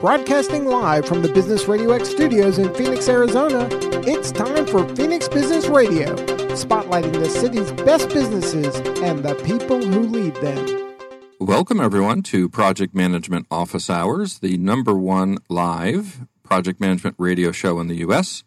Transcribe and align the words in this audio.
Broadcasting 0.00 0.66
live 0.66 1.06
from 1.06 1.22
the 1.22 1.28
Business 1.30 1.66
Radio 1.68 1.90
X 1.92 2.10
studios 2.10 2.58
in 2.58 2.72
Phoenix, 2.74 3.08
Arizona, 3.08 3.66
it's 4.06 4.30
time 4.30 4.66
for 4.66 4.86
Phoenix 4.94 5.26
Business 5.26 5.68
Radio, 5.68 6.14
spotlighting 6.54 7.14
the 7.14 7.30
city's 7.30 7.72
best 7.72 8.10
businesses 8.10 8.76
and 9.00 9.24
the 9.24 9.34
people 9.36 9.82
who 9.82 10.00
lead 10.00 10.34
them. 10.36 10.94
Welcome, 11.40 11.80
everyone, 11.80 12.22
to 12.24 12.46
Project 12.50 12.94
Management 12.94 13.46
Office 13.50 13.88
Hours, 13.88 14.40
the 14.40 14.58
number 14.58 14.94
one 14.94 15.38
live 15.48 16.26
project 16.42 16.78
management 16.78 17.16
radio 17.18 17.50
show 17.50 17.80
in 17.80 17.88
the 17.88 17.96
U.S., 17.96 18.44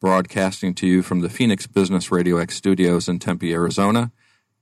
broadcasting 0.00 0.74
to 0.76 0.86
you 0.86 1.02
from 1.02 1.20
the 1.20 1.28
Phoenix 1.28 1.66
Business 1.66 2.10
Radio 2.10 2.38
X 2.38 2.56
studios 2.56 3.06
in 3.06 3.18
Tempe, 3.18 3.52
Arizona. 3.52 4.12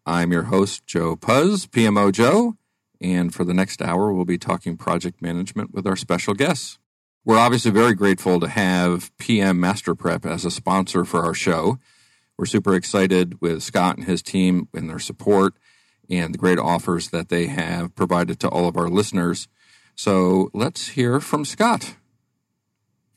I'm 0.05 0.33
your 0.33 0.45
host, 0.45 0.85
Joe 0.85 1.15
Pusz, 1.15 1.69
PMO 1.69 2.11
Joe, 2.11 2.57
and 3.01 3.35
for 3.35 3.45
the 3.45 3.55
next 3.55 3.83
hour, 3.83 4.13
we'll 4.13 4.25
be 4.25 4.39
talking 4.39 4.77
project 4.77 5.21
management 5.21 5.73
with 5.73 5.87
our 5.87 5.97
special 5.97 6.35
guests. 6.35 6.79
We're 7.25 7.39
obviously 7.39 7.71
very 7.71 7.95
grateful 7.95 8.39
to 8.41 8.49
have 8.49 9.17
PM 9.19 9.59
Master 9.59 9.95
Prep 9.95 10.27
as 10.27 10.45
a 10.45 10.51
sponsor 10.51 11.05
for 11.05 11.25
our 11.25 11.35
show. 11.35 11.79
We're 12.37 12.47
super 12.47 12.75
excited 12.75 13.41
with 13.41 13.63
Scott 13.63 13.97
and 13.97 14.07
his 14.07 14.23
team 14.23 14.69
and 14.75 14.91
their 14.91 14.99
support 14.99 15.55
and 16.11 16.35
the 16.35 16.39
great 16.39 16.59
offers 16.59 17.11
that 17.11 17.29
they 17.29 17.47
have 17.47 17.95
provided 17.95 18.41
to 18.41 18.49
all 18.49 18.69
of 18.69 18.77
our 18.77 18.89
listeners. 18.89 19.49
So 19.95 20.51
let's 20.53 20.89
hear 20.89 21.21
from 21.21 21.45
Scott. 21.45 21.97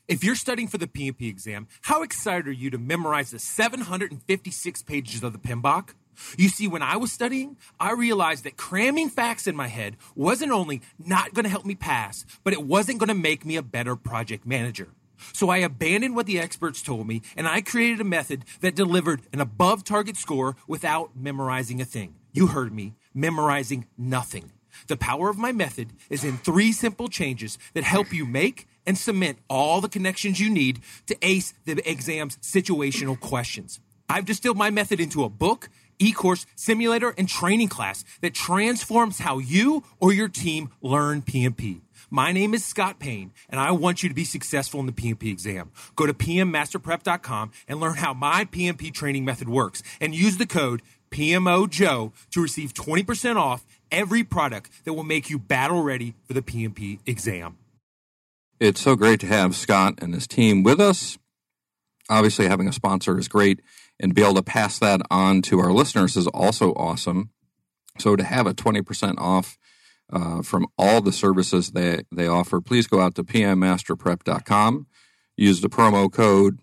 If 0.06 0.24
you're 0.24 0.36
studying 0.36 0.68
for 0.68 0.78
the 0.78 0.86
PMP 0.86 1.28
exam, 1.28 1.68
how 1.82 2.02
excited 2.02 2.48
are 2.48 2.52
you 2.52 2.70
to 2.70 2.78
memorize 2.78 3.30
the 3.30 3.38
756 3.38 4.82
pages 4.84 5.22
of 5.22 5.34
the 5.34 5.38
PMBOK? 5.38 5.90
You 6.36 6.48
see, 6.48 6.68
when 6.68 6.82
I 6.82 6.96
was 6.96 7.12
studying, 7.12 7.56
I 7.78 7.92
realized 7.92 8.44
that 8.44 8.56
cramming 8.56 9.08
facts 9.08 9.46
in 9.46 9.56
my 9.56 9.68
head 9.68 9.96
wasn't 10.14 10.52
only 10.52 10.82
not 10.98 11.34
going 11.34 11.44
to 11.44 11.50
help 11.50 11.64
me 11.64 11.74
pass, 11.74 12.24
but 12.44 12.52
it 12.52 12.62
wasn't 12.62 12.98
going 12.98 13.08
to 13.08 13.14
make 13.14 13.44
me 13.44 13.56
a 13.56 13.62
better 13.62 13.96
project 13.96 14.46
manager. 14.46 14.88
So 15.32 15.48
I 15.48 15.58
abandoned 15.58 16.14
what 16.14 16.26
the 16.26 16.38
experts 16.38 16.82
told 16.82 17.06
me 17.06 17.22
and 17.36 17.48
I 17.48 17.60
created 17.60 18.00
a 18.00 18.04
method 18.04 18.44
that 18.60 18.74
delivered 18.74 19.22
an 19.32 19.40
above 19.40 19.84
target 19.84 20.16
score 20.16 20.56
without 20.66 21.16
memorizing 21.16 21.80
a 21.80 21.84
thing. 21.84 22.14
You 22.32 22.48
heard 22.48 22.72
me, 22.72 22.94
memorizing 23.14 23.86
nothing. 23.96 24.52
The 24.86 24.96
power 24.96 25.28
of 25.28 25.38
my 25.38 25.50
method 25.50 25.92
is 26.08 26.22
in 26.22 26.38
three 26.38 26.72
simple 26.72 27.08
changes 27.08 27.58
that 27.74 27.82
help 27.82 28.12
you 28.12 28.24
make 28.24 28.68
and 28.86 28.96
cement 28.96 29.38
all 29.48 29.80
the 29.80 29.88
connections 29.88 30.38
you 30.38 30.50
need 30.50 30.80
to 31.06 31.16
ace 31.20 31.52
the 31.64 31.90
exam's 31.90 32.36
situational 32.38 33.18
questions. 33.18 33.80
I've 34.08 34.24
distilled 34.24 34.56
my 34.56 34.70
method 34.70 35.00
into 35.00 35.24
a 35.24 35.28
book 35.28 35.68
e-course, 35.98 36.46
simulator, 36.54 37.14
and 37.18 37.28
training 37.28 37.68
class 37.68 38.04
that 38.20 38.34
transforms 38.34 39.20
how 39.20 39.38
you 39.38 39.84
or 40.00 40.12
your 40.12 40.28
team 40.28 40.70
learn 40.80 41.22
PMP. 41.22 41.80
My 42.10 42.32
name 42.32 42.54
is 42.54 42.64
Scott 42.64 42.98
Payne, 42.98 43.32
and 43.50 43.60
I 43.60 43.70
want 43.72 44.02
you 44.02 44.08
to 44.08 44.14
be 44.14 44.24
successful 44.24 44.80
in 44.80 44.86
the 44.86 44.92
PMP 44.92 45.30
exam. 45.30 45.70
Go 45.94 46.06
to 46.06 46.14
pmmasterprep.com 46.14 47.50
and 47.68 47.80
learn 47.80 47.96
how 47.96 48.14
my 48.14 48.46
PMP 48.46 48.92
training 48.92 49.24
method 49.24 49.48
works, 49.48 49.82
and 50.00 50.14
use 50.14 50.38
the 50.38 50.46
code 50.46 50.80
PMOJOE 51.10 52.12
to 52.30 52.42
receive 52.42 52.72
20% 52.74 53.36
off 53.36 53.66
every 53.90 54.24
product 54.24 54.70
that 54.84 54.94
will 54.94 55.04
make 55.04 55.30
you 55.30 55.38
battle 55.38 55.82
ready 55.82 56.14
for 56.24 56.32
the 56.32 56.42
PMP 56.42 57.00
exam. 57.06 57.56
It's 58.60 58.80
so 58.80 58.96
great 58.96 59.20
to 59.20 59.26
have 59.26 59.54
Scott 59.54 59.94
and 59.98 60.14
his 60.14 60.26
team 60.26 60.62
with 60.62 60.80
us. 60.80 61.18
Obviously, 62.08 62.48
having 62.48 62.68
a 62.68 62.72
sponsor 62.72 63.18
is 63.18 63.28
great 63.28 63.60
and 64.00 64.14
be 64.14 64.22
able 64.22 64.34
to 64.34 64.42
pass 64.42 64.78
that 64.78 65.00
on 65.10 65.42
to 65.42 65.60
our 65.60 65.72
listeners 65.72 66.16
is 66.16 66.26
also 66.28 66.72
awesome. 66.72 67.30
So 67.98 68.16
to 68.16 68.24
have 68.24 68.46
a 68.46 68.54
20% 68.54 69.18
off 69.18 69.58
uh, 70.10 70.42
from 70.42 70.66
all 70.78 71.00
the 71.00 71.12
services 71.12 71.72
they, 71.72 72.02
they 72.10 72.26
offer, 72.26 72.60
please 72.60 72.86
go 72.86 73.00
out 73.00 73.14
to 73.16 73.24
pmmasterprep.com, 73.24 74.86
use 75.36 75.60
the 75.60 75.68
promo 75.68 76.10
code 76.10 76.60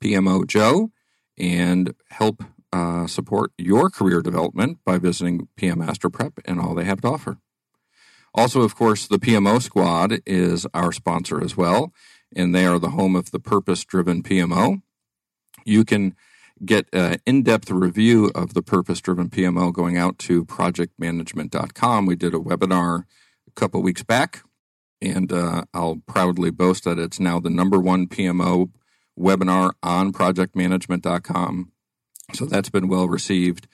PMOJOE, 0.00 0.90
and 1.38 1.94
help 2.10 2.42
uh, 2.72 3.06
support 3.06 3.52
your 3.58 3.90
career 3.90 4.20
development 4.20 4.78
by 4.84 4.98
visiting 4.98 5.48
PM 5.56 5.78
Master 5.78 6.10
Prep 6.10 6.40
and 6.44 6.60
all 6.60 6.74
they 6.74 6.84
have 6.84 7.00
to 7.02 7.08
offer. 7.08 7.38
Also, 8.34 8.62
of 8.62 8.74
course, 8.74 9.06
the 9.06 9.18
PMO 9.18 9.62
Squad 9.62 10.20
is 10.26 10.66
our 10.74 10.90
sponsor 10.90 11.42
as 11.42 11.56
well, 11.56 11.92
and 12.34 12.54
they 12.54 12.66
are 12.66 12.78
the 12.78 12.90
home 12.90 13.16
of 13.16 13.30
the 13.30 13.40
purpose 13.40 13.84
driven 13.84 14.22
PMO. 14.22 14.82
You 15.64 15.84
can 15.84 16.14
get 16.64 16.88
an 16.92 17.18
in-depth 17.26 17.70
review 17.70 18.30
of 18.34 18.54
the 18.54 18.62
purpose-driven 18.62 19.30
PMO 19.30 19.72
going 19.72 19.96
out 19.96 20.18
to 20.20 20.44
projectmanagement.com. 20.44 22.06
We 22.06 22.16
did 22.16 22.34
a 22.34 22.38
webinar 22.38 23.04
a 23.46 23.50
couple 23.52 23.82
weeks 23.82 24.02
back, 24.02 24.42
and 25.00 25.32
uh, 25.32 25.64
I'll 25.72 26.00
proudly 26.06 26.50
boast 26.50 26.84
that 26.84 26.98
it's 26.98 27.20
now 27.20 27.40
the 27.40 27.50
number 27.50 27.80
one 27.80 28.06
PMO 28.06 28.70
webinar 29.18 29.72
on 29.82 30.12
projectmanagement.com. 30.12 31.72
So 32.32 32.46
that's 32.46 32.70
been 32.70 32.88
well 32.88 33.08
received, 33.08 33.68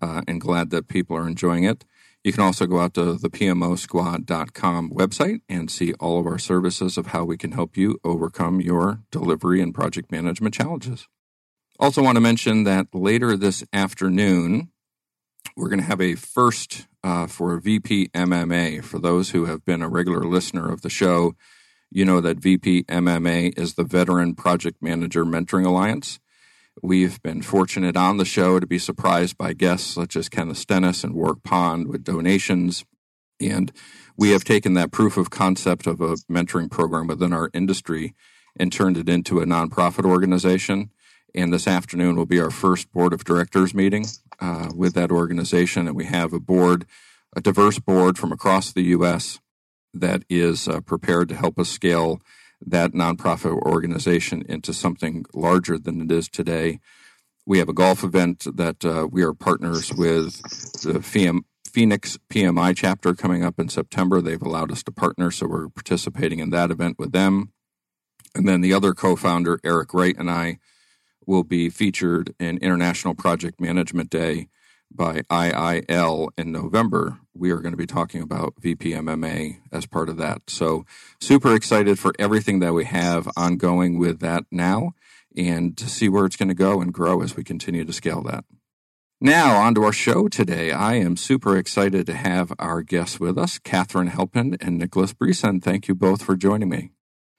uh, 0.00 0.22
and 0.28 0.40
glad 0.40 0.70
that 0.70 0.88
people 0.88 1.16
are 1.16 1.26
enjoying 1.26 1.64
it. 1.64 1.84
You 2.26 2.32
can 2.32 2.42
also 2.42 2.66
go 2.66 2.80
out 2.80 2.94
to 2.94 3.12
the 3.12 3.30
PMOsquad.com 3.30 4.90
website 4.90 5.42
and 5.48 5.70
see 5.70 5.92
all 6.00 6.18
of 6.18 6.26
our 6.26 6.40
services 6.40 6.98
of 6.98 7.06
how 7.06 7.24
we 7.24 7.36
can 7.36 7.52
help 7.52 7.76
you 7.76 8.00
overcome 8.02 8.60
your 8.60 8.98
delivery 9.12 9.62
and 9.62 9.72
project 9.72 10.10
management 10.10 10.52
challenges. 10.52 11.06
Also, 11.78 12.02
want 12.02 12.16
to 12.16 12.20
mention 12.20 12.64
that 12.64 12.88
later 12.92 13.36
this 13.36 13.62
afternoon, 13.72 14.72
we're 15.56 15.68
going 15.68 15.78
to 15.78 15.86
have 15.86 16.00
a 16.00 16.16
first 16.16 16.88
uh, 17.04 17.28
for 17.28 17.56
VP 17.60 18.08
MMA. 18.08 18.82
For 18.82 18.98
those 18.98 19.30
who 19.30 19.44
have 19.44 19.64
been 19.64 19.80
a 19.80 19.88
regular 19.88 20.24
listener 20.24 20.72
of 20.72 20.82
the 20.82 20.90
show, 20.90 21.36
you 21.92 22.04
know 22.04 22.20
that 22.20 22.40
VP 22.40 22.86
MMA 22.88 23.56
is 23.56 23.74
the 23.74 23.84
Veteran 23.84 24.34
Project 24.34 24.82
Manager 24.82 25.24
Mentoring 25.24 25.64
Alliance. 25.64 26.18
We've 26.82 27.20
been 27.22 27.42
fortunate 27.42 27.96
on 27.96 28.18
the 28.18 28.24
show 28.24 28.60
to 28.60 28.66
be 28.66 28.78
surprised 28.78 29.38
by 29.38 29.52
guests 29.52 29.88
such 29.88 30.16
as 30.16 30.28
Kenneth 30.28 30.58
Stennis 30.58 31.04
and 31.04 31.14
Warwick 31.14 31.42
Pond 31.42 31.88
with 31.88 32.04
donations. 32.04 32.84
And 33.40 33.72
we 34.16 34.30
have 34.30 34.44
taken 34.44 34.74
that 34.74 34.92
proof 34.92 35.16
of 35.16 35.30
concept 35.30 35.86
of 35.86 36.00
a 36.00 36.16
mentoring 36.30 36.70
program 36.70 37.06
within 37.06 37.32
our 37.32 37.50
industry 37.52 38.14
and 38.58 38.72
turned 38.72 38.96
it 38.96 39.08
into 39.08 39.40
a 39.40 39.46
nonprofit 39.46 40.04
organization 40.04 40.90
and 41.36 41.52
this 41.52 41.68
afternoon 41.68 42.16
will 42.16 42.26
be 42.26 42.40
our 42.40 42.50
first 42.50 42.90
board 42.92 43.12
of 43.12 43.24
directors 43.24 43.74
meeting 43.74 44.06
uh, 44.40 44.70
with 44.74 44.94
that 44.94 45.10
organization. 45.10 45.86
And 45.86 45.94
we 45.94 46.06
have 46.06 46.32
a 46.32 46.40
board, 46.40 46.86
a 47.36 47.42
diverse 47.42 47.78
board 47.78 48.16
from 48.16 48.32
across 48.32 48.72
the 48.72 48.84
U.S. 48.84 49.38
that 49.92 50.22
is 50.30 50.66
uh, 50.66 50.80
prepared 50.80 51.28
to 51.28 51.36
help 51.36 51.58
us 51.58 51.68
scale 51.68 52.22
that 52.66 52.92
nonprofit 52.92 53.56
organization 53.62 54.44
into 54.48 54.72
something 54.74 55.24
larger 55.32 55.78
than 55.78 56.00
it 56.00 56.10
is 56.10 56.28
today. 56.28 56.80
We 57.46 57.58
have 57.58 57.68
a 57.68 57.74
golf 57.74 58.02
event 58.02 58.46
that 58.56 58.84
uh, 58.84 59.06
we 59.10 59.22
are 59.22 59.32
partners 59.32 59.94
with 59.94 60.42
the 60.82 61.00
Phoenix 61.72 62.18
PMI 62.28 62.76
chapter 62.76 63.14
coming 63.14 63.44
up 63.44 63.60
in 63.60 63.68
September. 63.68 64.20
They've 64.20 64.42
allowed 64.42 64.72
us 64.72 64.82
to 64.84 64.92
partner, 64.92 65.30
so 65.30 65.46
we're 65.46 65.68
participating 65.68 66.40
in 66.40 66.50
that 66.50 66.72
event 66.72 66.98
with 66.98 67.12
them. 67.12 67.52
And 68.34 68.48
then 68.48 68.60
the 68.60 68.74
other 68.74 68.92
co 68.92 69.14
founder, 69.14 69.60
Eric 69.64 69.94
Wright, 69.94 70.16
and 70.18 70.30
I 70.30 70.58
will 71.26 71.44
be 71.44 71.70
featured 71.70 72.34
in 72.38 72.58
International 72.58 73.14
Project 73.14 73.60
Management 73.60 74.10
Day 74.10 74.48
by 74.92 75.22
IIL 75.30 76.28
in 76.36 76.52
November. 76.52 77.18
We 77.38 77.50
are 77.50 77.58
going 77.58 77.72
to 77.72 77.76
be 77.76 77.86
talking 77.86 78.22
about 78.22 78.54
VPMMA 78.56 79.58
as 79.72 79.86
part 79.86 80.08
of 80.08 80.16
that. 80.16 80.42
So, 80.48 80.84
super 81.20 81.54
excited 81.54 81.98
for 81.98 82.12
everything 82.18 82.60
that 82.60 82.72
we 82.72 82.84
have 82.84 83.28
ongoing 83.36 83.98
with 83.98 84.20
that 84.20 84.44
now 84.50 84.92
and 85.36 85.76
to 85.76 85.88
see 85.88 86.08
where 86.08 86.24
it's 86.24 86.36
going 86.36 86.48
to 86.48 86.54
go 86.54 86.80
and 86.80 86.92
grow 86.92 87.22
as 87.22 87.36
we 87.36 87.44
continue 87.44 87.84
to 87.84 87.92
scale 87.92 88.22
that. 88.22 88.44
Now, 89.20 89.56
on 89.56 89.74
to 89.76 89.84
our 89.84 89.92
show 89.92 90.28
today. 90.28 90.72
I 90.72 90.94
am 90.94 91.16
super 91.16 91.56
excited 91.56 92.06
to 92.06 92.14
have 92.14 92.52
our 92.58 92.82
guests 92.82 93.18
with 93.18 93.38
us, 93.38 93.58
Katharine 93.58 94.08
Halpin 94.08 94.56
and 94.60 94.78
Nicolas 94.78 95.14
Bresson. 95.14 95.60
Thank 95.60 95.88
you 95.88 95.94
both 95.94 96.22
for 96.22 96.36
joining 96.36 96.68
me. 96.68 96.90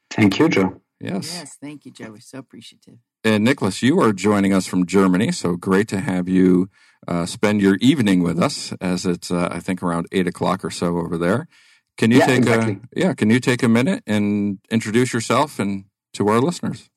Thank 0.09 0.39
you, 0.39 0.49
Joe. 0.49 0.81
Yes. 0.99 1.35
Yes, 1.35 1.57
thank 1.61 1.85
you, 1.85 1.91
Joe. 1.91 2.11
We're 2.11 2.19
so 2.19 2.39
appreciative. 2.39 2.97
And 3.27 3.44
Nicolas, 3.44 3.81
you 3.81 4.00
are 4.00 4.13
joining 4.13 4.53
us 4.53 4.68
from 4.68 4.85
Germany, 4.85 5.33
so 5.33 5.57
great 5.57 5.89
to 5.89 6.00
have 6.00 6.29
you 6.29 6.69
uh, 7.09 7.25
spend 7.25 7.62
your 7.62 7.75
evening 7.81 8.24
with 8.24 8.41
us, 8.41 8.71
as 8.79 9.06
it's 9.06 9.29
uh, 9.29 9.50
I 9.51 9.59
think 9.59 9.83
around 9.83 10.07
eight 10.13 10.27
o'clock 10.27 10.63
or 10.63 10.69
so 10.71 10.97
over 10.97 11.18
there. 11.18 11.50
Can 11.97 12.09
you 12.09 12.19
yeah, 12.19 12.27
take 12.27 12.38
exactly. 12.38 12.79
a 12.95 13.00
yeah? 13.00 13.13
Can 13.13 13.29
you 13.29 13.41
take 13.41 13.63
a 13.63 13.68
minute 13.68 14.01
and 14.07 14.59
introduce 14.71 15.12
yourself 15.12 15.59
and 15.59 15.83
to 16.13 16.29
our 16.29 16.39
listeners? 16.39 16.89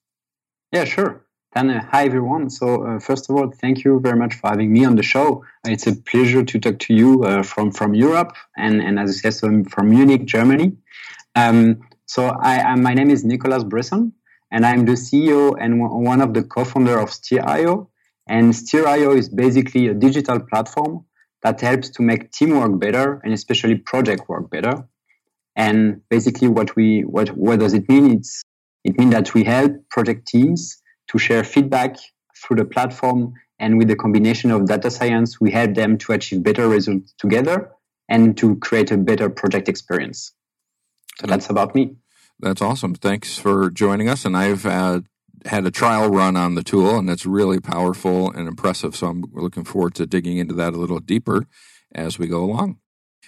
Yeah, 0.71 0.85
sure. 0.85 1.27
Then, 1.53 1.69
uh, 1.69 1.85
hi 1.91 2.05
everyone. 2.05 2.49
So, 2.49 2.87
uh, 2.87 3.00
first 3.00 3.29
of 3.29 3.35
all, 3.35 3.50
thank 3.50 3.83
you 3.83 3.99
very 3.99 4.17
much 4.17 4.35
for 4.35 4.50
having 4.50 4.73
me 4.73 4.85
on 4.85 4.94
the 4.94 5.03
show. 5.03 5.44
It's 5.65 5.88
a 5.88 5.97
pleasure 5.97 6.44
to 6.44 6.61
talk 6.61 6.79
to 6.79 6.94
you 6.94 7.25
uh, 7.25 7.43
from 7.43 7.73
from 7.73 7.93
Europe, 7.93 8.37
and 8.56 8.81
and 8.81 9.00
as 9.00 9.09
you 9.11 9.19
said, 9.19 9.35
so 9.35 9.49
I'm 9.49 9.65
from 9.65 9.91
Munich, 9.91 10.26
Germany. 10.26 10.76
Um, 11.35 11.81
so, 12.06 12.26
I, 12.41 12.61
I 12.61 12.75
my 12.76 12.94
name 12.94 13.11
is 13.11 13.25
Nicolas 13.25 13.65
Bresson 13.65 14.12
and 14.50 14.67
I'm 14.67 14.85
the 14.85 14.93
CEO 14.93 15.56
and 15.58 15.81
one 15.81 16.20
of 16.20 16.35
the 16.35 16.43
co-founder 16.43 16.99
of 16.99 17.11
Steerio. 17.11 17.88
And 18.29 18.52
Steerio 18.52 19.17
is 19.17 19.29
basically 19.29 19.88
a 19.88 19.94
digital 19.94 20.41
platform 20.41 21.05
that 21.43 21.61
helps 21.61 21.91
to 21.91 22.02
make 22.02 22.32
teamwork 22.32 22.79
better 22.79 23.20
and 23.25 23.32
especially 23.32 23.76
project 23.76 24.29
work 24.29 24.50
better. 24.50 24.85
And 25.56 26.02
basically, 26.08 26.49
what 26.49 26.76
we 26.76 27.02
what 27.02 27.31
what 27.31 27.61
does 27.61 27.75
it 27.75 27.88
mean? 27.88 28.19
It's 28.19 28.43
it 28.85 28.99
means 28.99 29.12
that 29.12 29.35
we 29.35 29.44
help 29.44 29.73
project 29.91 30.26
teams 30.26 30.81
to 31.08 31.19
share 31.19 31.44
feedback 31.44 31.97
through 32.37 32.56
the 32.56 32.64
platform, 32.64 33.35
and 33.58 33.76
with 33.76 33.88
the 33.88 33.97
combination 33.97 34.50
of 34.50 34.67
data 34.67 34.91
science, 34.91 35.41
we 35.41 35.50
help 35.50 35.75
them 35.75 35.99
to 35.99 36.12
achieve 36.12 36.43
better 36.43 36.69
results 36.69 37.14
together 37.19 37.73
and 38.08 38.37
to 38.38 38.56
create 38.56 38.91
a 38.91 38.97
better 38.97 39.29
project 39.29 39.69
experience. 39.69 40.32
So 41.20 41.26
that's 41.26 41.50
about 41.50 41.75
me. 41.75 41.97
That's 42.40 42.62
awesome. 42.62 42.94
Thanks 42.94 43.37
for 43.38 43.70
joining 43.70 44.08
us. 44.08 44.25
And 44.25 44.37
I've 44.37 44.64
uh, 44.64 45.02
had 45.44 45.66
a 45.66 45.70
trial 45.70 46.08
run 46.08 46.37
on 46.37 46.54
the 46.54 46.62
tool, 46.62 46.98
and 46.98 47.08
it's 47.10 47.26
really 47.26 47.60
powerful 47.60 48.31
and 48.32 48.48
impressive. 48.48 48.96
So 48.96 49.08
I'm 49.08 49.25
looking 49.32 49.64
forward 49.64 49.94
to 49.96 50.06
digging 50.06 50.38
into 50.38 50.54
that 50.54 50.72
a 50.72 50.78
little 50.78 51.00
deeper 51.00 51.46
as 51.94 52.19
we 52.19 52.26
go 52.26 52.42
along. 52.42 52.80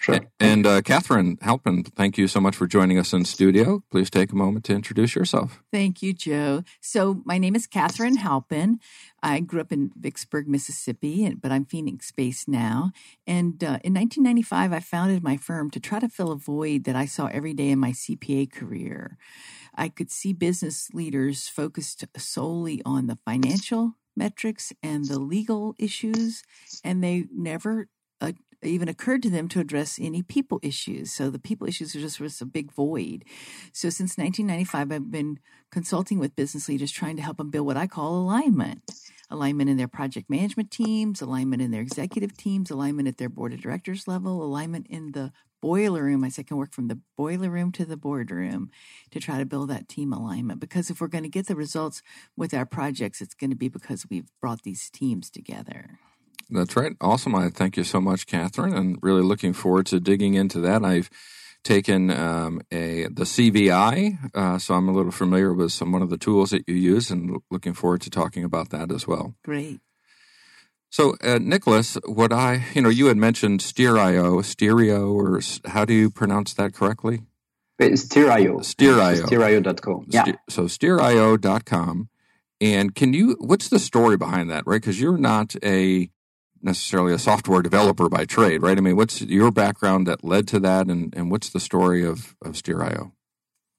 Sure. 0.02 0.18
And 0.40 0.66
uh, 0.66 0.82
Katharine 0.82 1.38
Halpin, 1.42 1.84
thank 1.84 2.18
you 2.18 2.26
so 2.26 2.40
much 2.40 2.56
for 2.56 2.66
joining 2.66 2.98
us 2.98 3.12
in 3.12 3.24
studio. 3.24 3.84
Please 3.88 4.10
take 4.10 4.32
a 4.32 4.34
moment 4.34 4.64
to 4.64 4.74
introduce 4.74 5.14
yourself. 5.14 5.62
Thank 5.70 6.02
you, 6.02 6.12
Joe. 6.12 6.64
So, 6.80 7.22
my 7.24 7.38
name 7.38 7.54
is 7.54 7.68
Katharine 7.68 8.16
Halpin. 8.16 8.80
I 9.22 9.38
grew 9.38 9.60
up 9.60 9.70
in 9.70 9.92
Vicksburg, 9.96 10.48
Mississippi, 10.48 11.32
but 11.34 11.52
I'm 11.52 11.64
Phoenix 11.64 12.10
based 12.10 12.48
now. 12.48 12.90
And 13.28 13.62
uh, 13.62 13.78
in 13.84 13.94
1995, 13.94 14.72
I 14.72 14.80
founded 14.80 15.22
my 15.22 15.36
firm 15.36 15.70
to 15.70 15.78
try 15.78 16.00
to 16.00 16.08
fill 16.08 16.32
a 16.32 16.36
void 16.36 16.82
that 16.84 16.96
I 16.96 17.06
saw 17.06 17.26
every 17.26 17.54
day 17.54 17.70
in 17.70 17.78
my 17.78 17.92
CPA 17.92 18.50
career. 18.50 19.16
I 19.76 19.88
could 19.88 20.10
see 20.10 20.32
business 20.32 20.88
leaders 20.92 21.46
focused 21.46 22.04
solely 22.16 22.82
on 22.84 23.06
the 23.06 23.18
financial 23.24 23.92
metrics 24.16 24.72
and 24.82 25.04
the 25.04 25.20
legal 25.20 25.76
issues, 25.78 26.42
and 26.82 27.04
they 27.04 27.26
never 27.32 27.86
uh, 28.20 28.32
even 28.62 28.88
occurred 28.88 29.22
to 29.22 29.30
them 29.30 29.48
to 29.48 29.60
address 29.60 29.98
any 30.00 30.22
people 30.22 30.60
issues. 30.62 31.12
So 31.12 31.30
the 31.30 31.38
people 31.38 31.66
issues 31.66 31.94
are 31.94 32.00
just 32.00 32.20
was 32.20 32.40
a 32.40 32.46
big 32.46 32.72
void. 32.72 33.24
So 33.72 33.90
since 33.90 34.16
1995, 34.16 34.92
I've 34.92 35.10
been 35.10 35.38
consulting 35.70 36.18
with 36.18 36.36
business 36.36 36.68
leaders 36.68 36.92
trying 36.92 37.16
to 37.16 37.22
help 37.22 37.38
them 37.38 37.50
build 37.50 37.66
what 37.66 37.76
I 37.76 37.86
call 37.86 38.16
alignment. 38.16 38.82
Alignment 39.30 39.70
in 39.70 39.78
their 39.78 39.88
project 39.88 40.28
management 40.28 40.70
teams, 40.70 41.22
alignment 41.22 41.62
in 41.62 41.70
their 41.70 41.80
executive 41.80 42.36
teams, 42.36 42.70
alignment 42.70 43.08
at 43.08 43.16
their 43.16 43.30
board 43.30 43.54
of 43.54 43.62
directors 43.62 44.06
level, 44.06 44.42
alignment 44.42 44.86
in 44.88 45.12
the 45.12 45.32
boiler 45.62 46.02
room. 46.02 46.22
I 46.22 46.28
say 46.28 46.42
can 46.42 46.58
work 46.58 46.74
from 46.74 46.88
the 46.88 47.00
boiler 47.16 47.48
room 47.48 47.72
to 47.72 47.86
the 47.86 47.96
boardroom 47.96 48.70
to 49.10 49.20
try 49.20 49.38
to 49.38 49.46
build 49.46 49.70
that 49.70 49.88
team 49.88 50.12
alignment. 50.12 50.60
Because 50.60 50.90
if 50.90 51.00
we're 51.00 51.06
going 51.06 51.24
to 51.24 51.30
get 51.30 51.46
the 51.46 51.56
results 51.56 52.02
with 52.36 52.52
our 52.52 52.66
projects, 52.66 53.22
it's 53.22 53.34
going 53.34 53.50
to 53.50 53.56
be 53.56 53.68
because 53.68 54.04
we've 54.10 54.30
brought 54.40 54.64
these 54.64 54.90
teams 54.90 55.30
together. 55.30 55.98
That's 56.50 56.76
right. 56.76 56.92
Awesome. 57.00 57.34
I 57.34 57.48
thank 57.48 57.76
you 57.76 57.84
so 57.84 58.00
much, 58.00 58.26
Katharine, 58.26 58.74
and 58.74 58.98
really 59.02 59.22
looking 59.22 59.52
forward 59.52 59.86
to 59.86 60.00
digging 60.00 60.34
into 60.34 60.60
that. 60.60 60.84
I've 60.84 61.10
taken 61.64 62.10
um, 62.10 62.60
a 62.70 63.04
the 63.04 63.24
CVI, 63.24 64.34
uh, 64.34 64.58
so 64.58 64.74
I'm 64.74 64.88
a 64.88 64.92
little 64.92 65.12
familiar 65.12 65.52
with 65.52 65.72
some 65.72 65.92
one 65.92 66.02
of 66.02 66.10
the 66.10 66.18
tools 66.18 66.50
that 66.50 66.64
you 66.66 66.74
use, 66.74 67.10
and 67.10 67.40
looking 67.50 67.72
forward 67.72 68.00
to 68.02 68.10
talking 68.10 68.44
about 68.44 68.70
that 68.70 68.90
as 68.90 69.06
well. 69.06 69.34
Great. 69.44 69.80
So, 70.90 71.16
uh, 71.24 71.38
Nicolas, 71.40 71.96
what 72.04 72.32
I 72.32 72.64
you 72.74 72.82
know 72.82 72.90
you 72.90 73.06
had 73.06 73.16
mentioned 73.16 73.60
Steerio, 73.60 74.44
Stereo, 74.44 75.12
or 75.12 75.40
how 75.70 75.84
do 75.84 75.94
you 75.94 76.10
pronounce 76.10 76.54
that 76.54 76.74
correctly? 76.74 77.22
Steerio. 77.80 78.60
Steerio. 78.60 79.26
Steerio.com. 79.26 80.06
Yeah. 80.08 80.24
So 80.48 80.64
Steerio.com. 80.64 82.08
And 82.60 82.94
can 82.94 83.12
you, 83.12 83.36
what's 83.40 83.68
the 83.68 83.80
story 83.80 84.16
behind 84.16 84.48
that, 84.50 84.64
right? 84.66 84.80
Because 84.80 85.00
you're 85.00 85.18
not 85.18 85.56
a 85.64 86.08
necessarily 86.62 87.12
a 87.12 87.18
software 87.18 87.62
developer 87.62 88.08
by 88.08 88.24
trade, 88.24 88.62
right? 88.62 88.76
I 88.76 88.80
mean, 88.80 88.96
what's 88.96 89.20
your 89.20 89.50
background 89.50 90.06
that 90.06 90.24
led 90.24 90.48
to 90.48 90.60
that, 90.60 90.86
and, 90.86 91.12
and 91.16 91.30
what's 91.30 91.50
the 91.50 91.60
story 91.60 92.04
of, 92.04 92.34
of 92.44 92.52
Steerio? 92.52 93.12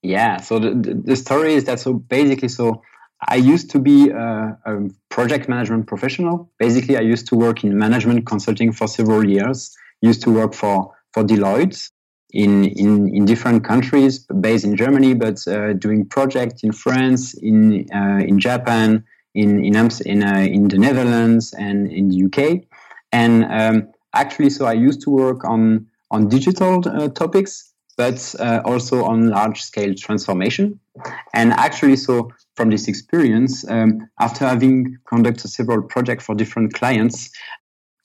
Yeah, 0.02 0.38
so 0.38 0.60
the, 0.60 1.02
the 1.06 1.16
story 1.16 1.54
is 1.54 1.64
that 1.66 1.80
so 1.80 1.94
basically, 1.94 2.50
so 2.50 2.82
I 3.28 3.36
used 3.36 3.70
to 3.72 3.80
be 3.80 4.10
a, 4.10 4.58
a, 4.66 4.90
project 5.10 5.48
management 5.48 5.88
professional. 5.88 6.52
Basically, 6.60 6.98
I 6.98 7.02
used 7.02 7.28
to 7.28 7.36
work 7.36 7.64
in 7.64 7.78
management 7.78 8.26
consulting 8.26 8.74
for 8.74 8.88
several 8.88 9.26
years. 9.26 9.76
Used 10.02 10.22
to 10.24 10.32
work 10.32 10.54
for 10.54 10.94
for 11.14 11.24
Deloitte 11.24 11.90
in 12.32 12.66
in, 12.66 13.16
in 13.16 13.26
different 13.26 13.64
countries, 13.64 14.20
based 14.42 14.66
in 14.66 14.76
Germany, 14.76 15.14
but 15.14 15.48
uh, 15.48 15.74
doing 15.74 16.06
projects 16.06 16.64
in 16.64 16.74
France, 16.74 17.34
in 17.36 17.88
uh, 17.94 18.20
in 18.26 18.40
Japan, 18.40 19.06
in 19.34 19.64
in 19.64 19.76
in, 20.06 20.24
uh, 20.24 20.40
in 20.40 20.68
the 20.68 20.78
Netherlands, 20.78 21.54
and 21.54 21.90
in 21.92 22.10
the 22.10 22.26
UK. 22.26 22.64
And 23.14 23.46
um, 23.46 23.92
actually, 24.14 24.50
so 24.50 24.66
I 24.66 24.74
used 24.74 25.02
to 25.04 25.10
work 25.10 25.46
on 25.46 25.88
on 26.12 26.28
digital 26.28 26.82
uh, 26.88 27.08
topics, 27.10 27.74
but 27.98 28.36
uh, 28.40 28.62
also 28.66 29.04
on 29.04 29.30
large 29.30 29.62
scale 29.62 29.94
transformation. 29.96 30.80
And 31.34 31.54
actually, 31.54 31.96
so 31.96 32.30
from 32.56 32.70
this 32.70 32.88
experience, 32.88 33.68
um, 33.68 34.08
after 34.20 34.48
having 34.48 34.98
conducted 35.08 35.48
several 35.48 35.82
projects 35.82 36.26
for 36.26 36.36
different 36.36 36.74
clients, 36.74 37.32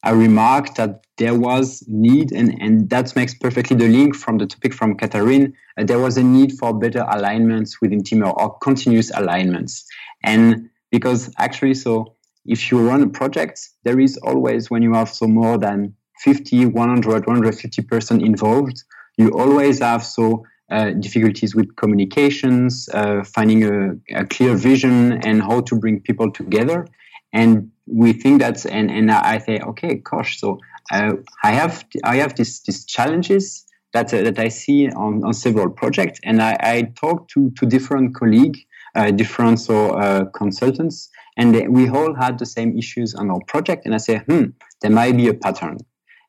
I 0.04 0.12
remarked 0.12 0.76
that 0.76 1.04
there 1.18 1.34
was 1.34 1.84
need, 1.86 2.32
and, 2.32 2.56
and 2.62 2.88
that 2.90 3.14
makes 3.16 3.34
perfectly 3.34 3.76
the 3.76 3.88
link 3.88 4.14
from 4.14 4.38
the 4.38 4.46
topic 4.46 4.72
from 4.72 4.96
Katharine. 4.96 5.54
Uh, 5.76 5.84
there 5.84 5.98
was 5.98 6.16
a 6.16 6.22
need 6.22 6.52
for 6.52 6.78
better 6.78 7.04
alignments 7.10 7.80
within 7.82 8.02
team 8.02 8.22
or, 8.22 8.40
or 8.40 8.56
continuous 8.58 9.10
alignments. 9.14 9.84
And 10.22 10.70
because 10.90 11.30
actually, 11.38 11.74
so 11.74 12.16
if 12.48 12.70
you 12.70 12.80
run 12.80 13.02
a 13.02 13.08
project, 13.08 13.68
there 13.84 14.00
is 14.00 14.16
always, 14.18 14.70
when 14.70 14.82
you 14.82 14.94
have 14.94 15.10
so 15.10 15.26
more 15.26 15.58
than 15.58 15.94
50, 16.20 16.66
100, 16.66 17.26
150 17.26 17.82
person 17.82 18.24
involved, 18.24 18.82
you 19.18 19.28
always 19.38 19.80
have 19.80 20.04
so 20.04 20.44
uh, 20.70 20.90
difficulties 20.90 21.54
with 21.54 21.76
communications, 21.76 22.88
uh, 22.94 23.22
finding 23.24 23.64
a, 23.64 23.94
a, 24.14 24.26
clear 24.26 24.54
vision 24.54 25.12
and 25.26 25.42
how 25.42 25.60
to 25.60 25.76
bring 25.76 26.00
people 26.00 26.30
together. 26.30 26.86
And 27.32 27.70
we 27.86 28.12
think 28.12 28.40
that's, 28.40 28.66
and, 28.66 28.90
and 28.90 29.10
I 29.10 29.38
say, 29.38 29.60
okay, 29.60 29.94
gosh, 29.96 30.40
so 30.40 30.58
uh, 30.92 31.12
I 31.42 31.52
have, 31.52 31.84
I 32.04 32.16
have 32.16 32.34
these, 32.36 32.62
these 32.62 32.84
challenges 32.84 33.64
that, 33.92 34.12
uh, 34.12 34.22
that 34.22 34.38
I 34.38 34.48
see 34.48 34.88
on, 34.90 35.24
on 35.24 35.32
several 35.32 35.70
projects. 35.70 36.18
And 36.24 36.42
I, 36.42 36.56
I 36.60 36.92
talk 36.96 37.28
to, 37.28 37.50
to 37.50 37.66
different 37.66 38.14
colleagues, 38.14 38.60
uh, 38.94 39.10
different 39.10 39.60
so, 39.60 39.90
uh, 39.90 40.26
consultants, 40.26 41.10
and 41.38 41.54
they, 41.54 41.68
we 41.68 41.88
all 41.88 42.14
had 42.14 42.38
the 42.38 42.44
same 42.44 42.76
issues 42.76 43.14
on 43.14 43.30
our 43.30 43.40
project. 43.46 43.86
And 43.86 43.94
I 43.94 43.98
say, 43.98 44.18
hmm, 44.18 44.46
there 44.82 44.90
might 44.90 45.16
be 45.16 45.28
a 45.28 45.34
pattern. 45.34 45.78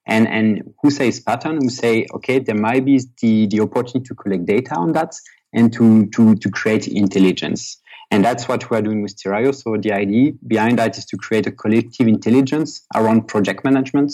And, 0.05 0.27
and 0.27 0.73
who 0.81 0.91
says 0.91 1.19
pattern? 1.19 1.57
Who 1.61 1.69
say, 1.69 2.05
okay, 2.13 2.39
there 2.39 2.55
might 2.55 2.85
be 2.85 3.01
the, 3.21 3.47
the 3.47 3.59
opportunity 3.59 4.07
to 4.07 4.15
collect 4.15 4.45
data 4.45 4.75
on 4.75 4.93
that 4.93 5.15
and 5.51 5.73
to, 5.73 6.05
to, 6.11 6.35
to 6.35 6.49
create 6.51 6.87
intelligence. 6.87 7.81
And 8.11 8.23
that's 8.23 8.47
what 8.47 8.69
we're 8.69 8.81
doing 8.81 9.01
with 9.01 9.15
Steerio. 9.15 9.53
So 9.53 9.77
the 9.77 9.91
idea 9.91 10.33
behind 10.45 10.77
that 10.79 10.97
is 10.97 11.05
to 11.05 11.17
create 11.17 11.47
a 11.47 11.51
collective 11.51 12.07
intelligence 12.07 12.85
around 12.95 13.27
project 13.27 13.65
management 13.65 14.13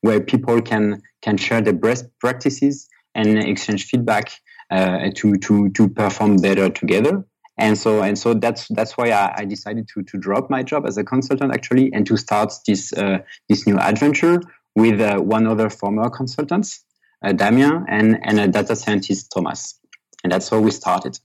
where 0.00 0.20
people 0.20 0.62
can, 0.62 1.02
can 1.22 1.36
share 1.36 1.60
their 1.60 1.72
best 1.72 2.06
practices 2.20 2.88
and 3.14 3.38
exchange 3.38 3.86
feedback 3.86 4.30
uh, 4.70 5.10
to, 5.16 5.36
to, 5.38 5.70
to 5.70 5.88
perform 5.88 6.36
better 6.36 6.68
together 6.68 7.24
and 7.58 7.78
so 7.78 8.02
and 8.02 8.18
so 8.18 8.34
that's 8.34 8.68
that's 8.68 8.96
why 8.96 9.10
I, 9.10 9.34
I, 9.38 9.44
decided 9.44 9.88
to 9.94 10.02
to 10.02 10.18
drop 10.18 10.50
my 10.50 10.62
job 10.62 10.86
as 10.86 10.98
a 10.98 11.04
consultant 11.04 11.52
actually 11.52 11.92
and 11.92 12.06
to 12.06 12.16
start 12.16 12.52
this 12.66 12.92
uh, 12.92 13.18
this 13.48 13.66
new 13.66 13.78
adventure 13.78 14.42
with 14.74 15.00
uh, 15.00 15.18
one 15.18 15.46
other 15.46 15.70
former 15.70 16.10
consultant, 16.10 16.68
uh, 17.22 17.32
Damien, 17.32 17.86
and 17.88 18.18
and 18.22 18.40
a 18.40 18.48
data 18.48 18.76
scientist 18.76 19.32
Thomas, 19.32 19.78
and 20.22 20.32
that's 20.32 20.48
how 20.48 20.60
we 20.60 20.70
started. 20.70 21.18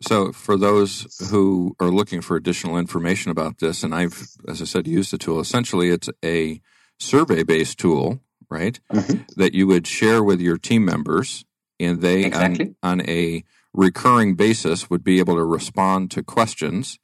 So, 0.00 0.32
for 0.32 0.56
those 0.56 1.28
who 1.30 1.76
are 1.78 1.90
looking 1.90 2.22
for 2.22 2.36
additional 2.36 2.76
information 2.76 3.30
about 3.30 3.58
this, 3.58 3.84
and 3.84 3.94
I've, 3.94 4.28
as 4.48 4.60
I 4.60 4.64
said, 4.64 4.88
used 4.88 5.12
the 5.12 5.18
tool. 5.18 5.38
Essentially, 5.38 5.90
it's 5.90 6.08
a 6.24 6.60
survey-based 6.98 7.78
tool, 7.78 8.20
right? 8.50 8.80
Mm-hmm. 8.92 9.22
That 9.36 9.54
you 9.54 9.66
would 9.68 9.86
share 9.86 10.22
with 10.22 10.40
your 10.40 10.58
team 10.58 10.84
members, 10.84 11.44
and 11.78 12.00
they 12.00 12.24
exactly. 12.24 12.74
on, 12.82 13.00
on 13.00 13.08
a 13.08 13.44
recurring 13.74 14.34
basis 14.34 14.90
would 14.90 15.02
be 15.02 15.18
able 15.18 15.34
to 15.34 15.44
respond 15.44 16.10
to 16.12 16.22
questions 16.22 16.98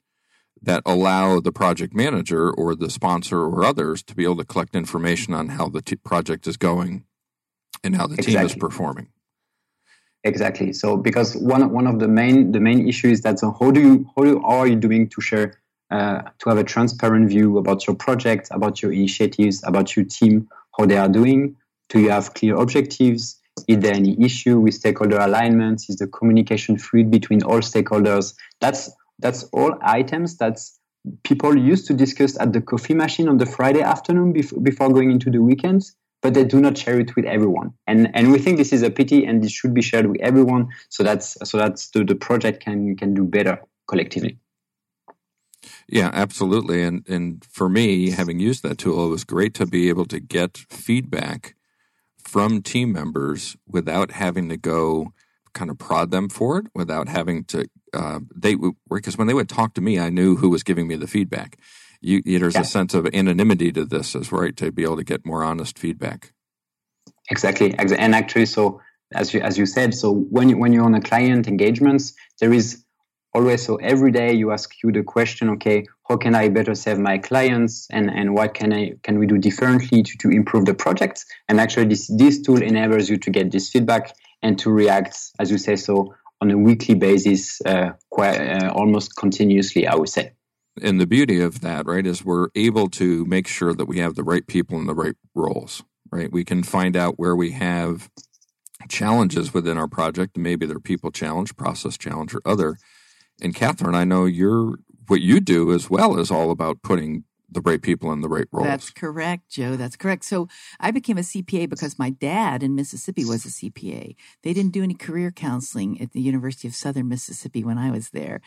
that 0.61 0.83
allow 0.85 1.39
the 1.39 1.51
project 1.51 1.93
manager 1.93 2.51
or 2.51 2.75
the 2.75 2.89
sponsor 2.89 3.39
or 3.39 3.63
others 3.63 4.03
to 4.03 4.15
be 4.15 4.23
able 4.23 4.37
to 4.37 4.45
collect 4.45 4.75
information 4.75 5.33
on 5.33 5.49
how 5.49 5.69
the 5.69 5.81
t- 5.81 5.95
project 5.95 6.47
is 6.47 6.57
going 6.57 7.05
and 7.83 7.95
how 7.95 8.07
the 8.07 8.15
exactly. 8.15 8.35
team 8.35 8.45
is 8.45 8.55
performing. 8.55 9.07
Exactly. 10.23 10.73
So 10.73 10.97
because 10.97 11.35
one 11.37 11.71
one 11.71 11.87
of 11.87 11.99
the 11.99 12.09
main 12.09 12.51
the 12.51 12.59
main 12.59 12.87
issue 12.87 13.07
is 13.07 13.21
that 13.21 13.39
so 13.39 13.55
how 13.57 13.71
do 13.71 13.79
you 13.79 14.09
how, 14.15 14.23
do, 14.23 14.41
are 14.43 14.67
you 14.67 14.75
doing 14.75 15.07
to 15.09 15.21
share 15.21 15.53
uh, 15.91 16.23
to 16.39 16.49
have 16.49 16.57
a 16.57 16.63
transparent 16.63 17.29
view 17.29 17.57
about 17.57 17.87
your 17.87 17.95
project, 17.95 18.49
about 18.51 18.81
your 18.81 18.91
initiatives, 18.91 19.63
about 19.63 19.95
your 19.95 20.05
team, 20.05 20.49
how 20.77 20.85
they 20.85 20.97
are 20.97 21.07
doing? 21.07 21.55
Do 21.87 21.99
you 22.01 22.09
have 22.09 22.33
clear 22.33 22.55
objectives? 22.55 23.38
Is 23.67 23.79
there 23.79 23.93
any 23.93 24.15
issue 24.23 24.59
with 24.59 24.73
stakeholder 24.73 25.17
alignment? 25.17 25.85
Is 25.89 25.97
the 25.97 26.07
communication 26.07 26.77
fluid 26.77 27.11
between 27.11 27.43
all 27.43 27.59
stakeholders? 27.59 28.33
That's 28.59 28.91
that's 29.19 29.43
all 29.51 29.77
items 29.81 30.37
that 30.37 30.59
people 31.23 31.57
used 31.57 31.87
to 31.87 31.93
discuss 31.93 32.37
at 32.39 32.53
the 32.53 32.61
coffee 32.61 32.93
machine 32.93 33.27
on 33.27 33.37
the 33.37 33.45
Friday 33.45 33.81
afternoon 33.81 34.33
before, 34.33 34.59
before 34.59 34.89
going 34.89 35.11
into 35.11 35.29
the 35.29 35.39
weekends, 35.39 35.95
but 36.21 36.33
they 36.33 36.43
do 36.43 36.59
not 36.59 36.77
share 36.77 36.99
it 36.99 37.15
with 37.15 37.25
everyone. 37.25 37.73
And 37.87 38.09
and 38.13 38.31
we 38.31 38.39
think 38.39 38.57
this 38.57 38.73
is 38.73 38.81
a 38.81 38.89
pity, 38.89 39.25
and 39.25 39.43
this 39.43 39.51
should 39.51 39.73
be 39.73 39.81
shared 39.81 40.07
with 40.07 40.21
everyone, 40.21 40.69
so 40.89 41.03
that's 41.03 41.37
so 41.43 41.57
that's 41.57 41.89
the, 41.89 42.03
the 42.03 42.15
project 42.15 42.63
can 42.63 42.95
can 42.95 43.13
do 43.13 43.23
better 43.23 43.61
collectively. 43.87 44.37
Yeah, 45.87 46.11
absolutely. 46.13 46.83
And 46.83 47.07
and 47.07 47.43
for 47.45 47.69
me, 47.69 48.11
having 48.11 48.39
used 48.39 48.63
that 48.63 48.77
tool, 48.77 49.05
it 49.05 49.09
was 49.09 49.23
great 49.23 49.53
to 49.55 49.65
be 49.65 49.89
able 49.89 50.05
to 50.05 50.19
get 50.19 50.57
feedback 50.69 51.55
from 52.29 52.61
team 52.61 52.91
members 52.91 53.57
without 53.67 54.11
having 54.11 54.49
to 54.49 54.57
go 54.57 55.13
kind 55.53 55.71
of 55.71 55.79
prod 55.79 56.11
them 56.11 56.29
for 56.29 56.59
it, 56.59 56.67
without 56.75 57.07
having 57.07 57.43
to 57.45 57.65
uh, 57.93 58.19
they 58.35 58.55
because 58.89 59.17
when 59.17 59.27
they 59.27 59.33
would 59.33 59.49
talk 59.49 59.73
to 59.73 59.81
me, 59.81 59.97
I 59.97 60.09
knew 60.09 60.35
who 60.35 60.49
was 60.49 60.61
giving 60.61 60.87
me 60.87 60.95
the 60.95 61.07
feedback. 61.07 61.57
You, 62.01 62.21
there's 62.21 62.53
yeah. 62.53 62.61
a 62.61 62.65
sense 62.65 62.93
of 62.93 63.07
anonymity 63.13 63.71
to 63.71 63.83
this, 63.83 64.15
as 64.15 64.31
right 64.31 64.55
to 64.57 64.71
be 64.71 64.83
able 64.83 64.97
to 64.97 65.03
get 65.03 65.25
more 65.25 65.43
honest 65.43 65.79
feedback. 65.79 66.33
Exactly, 67.31 67.73
and 67.77 68.15
actually, 68.15 68.45
so 68.45 68.79
as 69.11 69.33
you 69.33 69.41
as 69.41 69.57
you 69.57 69.65
said, 69.65 69.95
so 69.95 70.13
when 70.13 70.49
you, 70.49 70.57
when 70.57 70.71
you're 70.71 70.85
on 70.85 70.93
a 70.93 71.01
client 71.01 71.47
engagements, 71.47 72.13
there 72.39 72.53
is 72.53 72.85
always 73.33 73.65
so 73.65 73.75
every 73.77 74.11
day 74.11 74.33
you 74.33 74.51
ask 74.51 74.71
you 74.83 74.91
the 74.91 75.03
question 75.03 75.49
okay 75.49 75.85
how 76.07 76.17
can 76.17 76.33
i 76.35 76.49
better 76.49 76.73
serve 76.75 76.99
my 76.99 77.17
clients? 77.17 77.87
And 77.91 78.09
and 78.09 78.33
what 78.33 78.53
can 78.53 78.73
i 78.73 78.93
can 79.03 79.19
we 79.19 79.27
do 79.27 79.37
differently 79.37 80.03
to, 80.03 80.17
to 80.19 80.29
improve 80.29 80.65
the 80.65 80.73
project? 80.73 81.25
And 81.47 81.59
actually 81.59 81.87
this 81.87 82.07
this 82.07 82.41
tool 82.41 82.61
enables 82.61 83.09
you 83.09 83.17
to 83.17 83.29
get 83.29 83.51
this 83.51 83.69
feedback 83.69 84.15
and 84.41 84.57
to 84.59 84.69
react 84.71 85.17
as 85.39 85.51
you 85.51 85.57
say 85.57 85.75
so 85.75 86.15
on 86.41 86.51
a 86.51 86.57
weekly 86.57 86.95
basis 86.95 87.61
uh, 87.65 87.91
quite 88.09 88.39
uh, 88.39 88.71
almost 88.71 89.15
continuously 89.15 89.87
i 89.87 89.95
would 89.95 90.09
say. 90.09 90.31
And 90.81 90.99
the 90.99 91.07
beauty 91.07 91.41
of 91.41 91.61
that 91.61 91.85
right 91.85 92.07
is 92.07 92.23
we're 92.23 92.49
able 92.55 92.89
to 92.91 93.25
make 93.25 93.47
sure 93.47 93.73
that 93.73 93.85
we 93.85 93.99
have 93.99 94.15
the 94.15 94.23
right 94.23 94.47
people 94.47 94.79
in 94.79 94.87
the 94.87 94.95
right 94.95 95.15
roles 95.35 95.83
right? 96.11 96.31
We 96.31 96.43
can 96.43 96.63
find 96.63 96.95
out 96.95 97.15
where 97.17 97.35
we 97.35 97.51
have 97.51 98.09
challenges 98.87 99.53
within 99.53 99.77
our 99.77 99.87
project. 99.87 100.37
Maybe 100.37 100.65
they're 100.65 100.79
people 100.79 101.11
challenge 101.11 101.55
process 101.55 101.97
challenge 101.97 102.33
or 102.33 102.41
other 102.45 102.77
and 103.41 103.55
Katharine, 103.55 103.95
I 103.95 104.03
know 104.03 104.25
you're 104.25 104.75
what 105.07 105.21
you 105.21 105.39
do 105.39 105.73
as 105.73 105.89
well 105.89 106.19
is 106.19 106.29
all 106.29 106.51
about 106.51 106.83
putting 106.83 107.23
the 107.51 107.61
right 107.61 107.81
people 107.81 108.11
in 108.11 108.21
the 108.21 108.29
right 108.29 108.47
roles. 108.51 108.67
That's 108.67 108.89
correct, 108.91 109.49
Joe. 109.49 109.75
That's 109.75 109.95
correct. 109.95 110.23
So 110.23 110.47
I 110.79 110.91
became 110.91 111.17
a 111.17 111.21
CPA 111.21 111.67
because 111.67 111.97
my 111.97 112.11
dad 112.11 112.61
in 112.61 112.75
Mississippi 112.75 113.25
was 113.25 113.45
a 113.45 113.49
CPA. 113.49 114.15
They 114.43 114.53
didn't 114.53 114.71
do 114.71 114.83
any 114.83 114.93
career 114.93 115.31
counseling 115.31 115.99
at 115.99 116.11
the 116.11 116.21
University 116.21 116.67
of 116.67 116.75
Southern 116.75 117.09
Mississippi 117.09 117.63
when 117.63 117.77
I 117.77 117.89
was 117.89 118.11
there. 118.11 118.41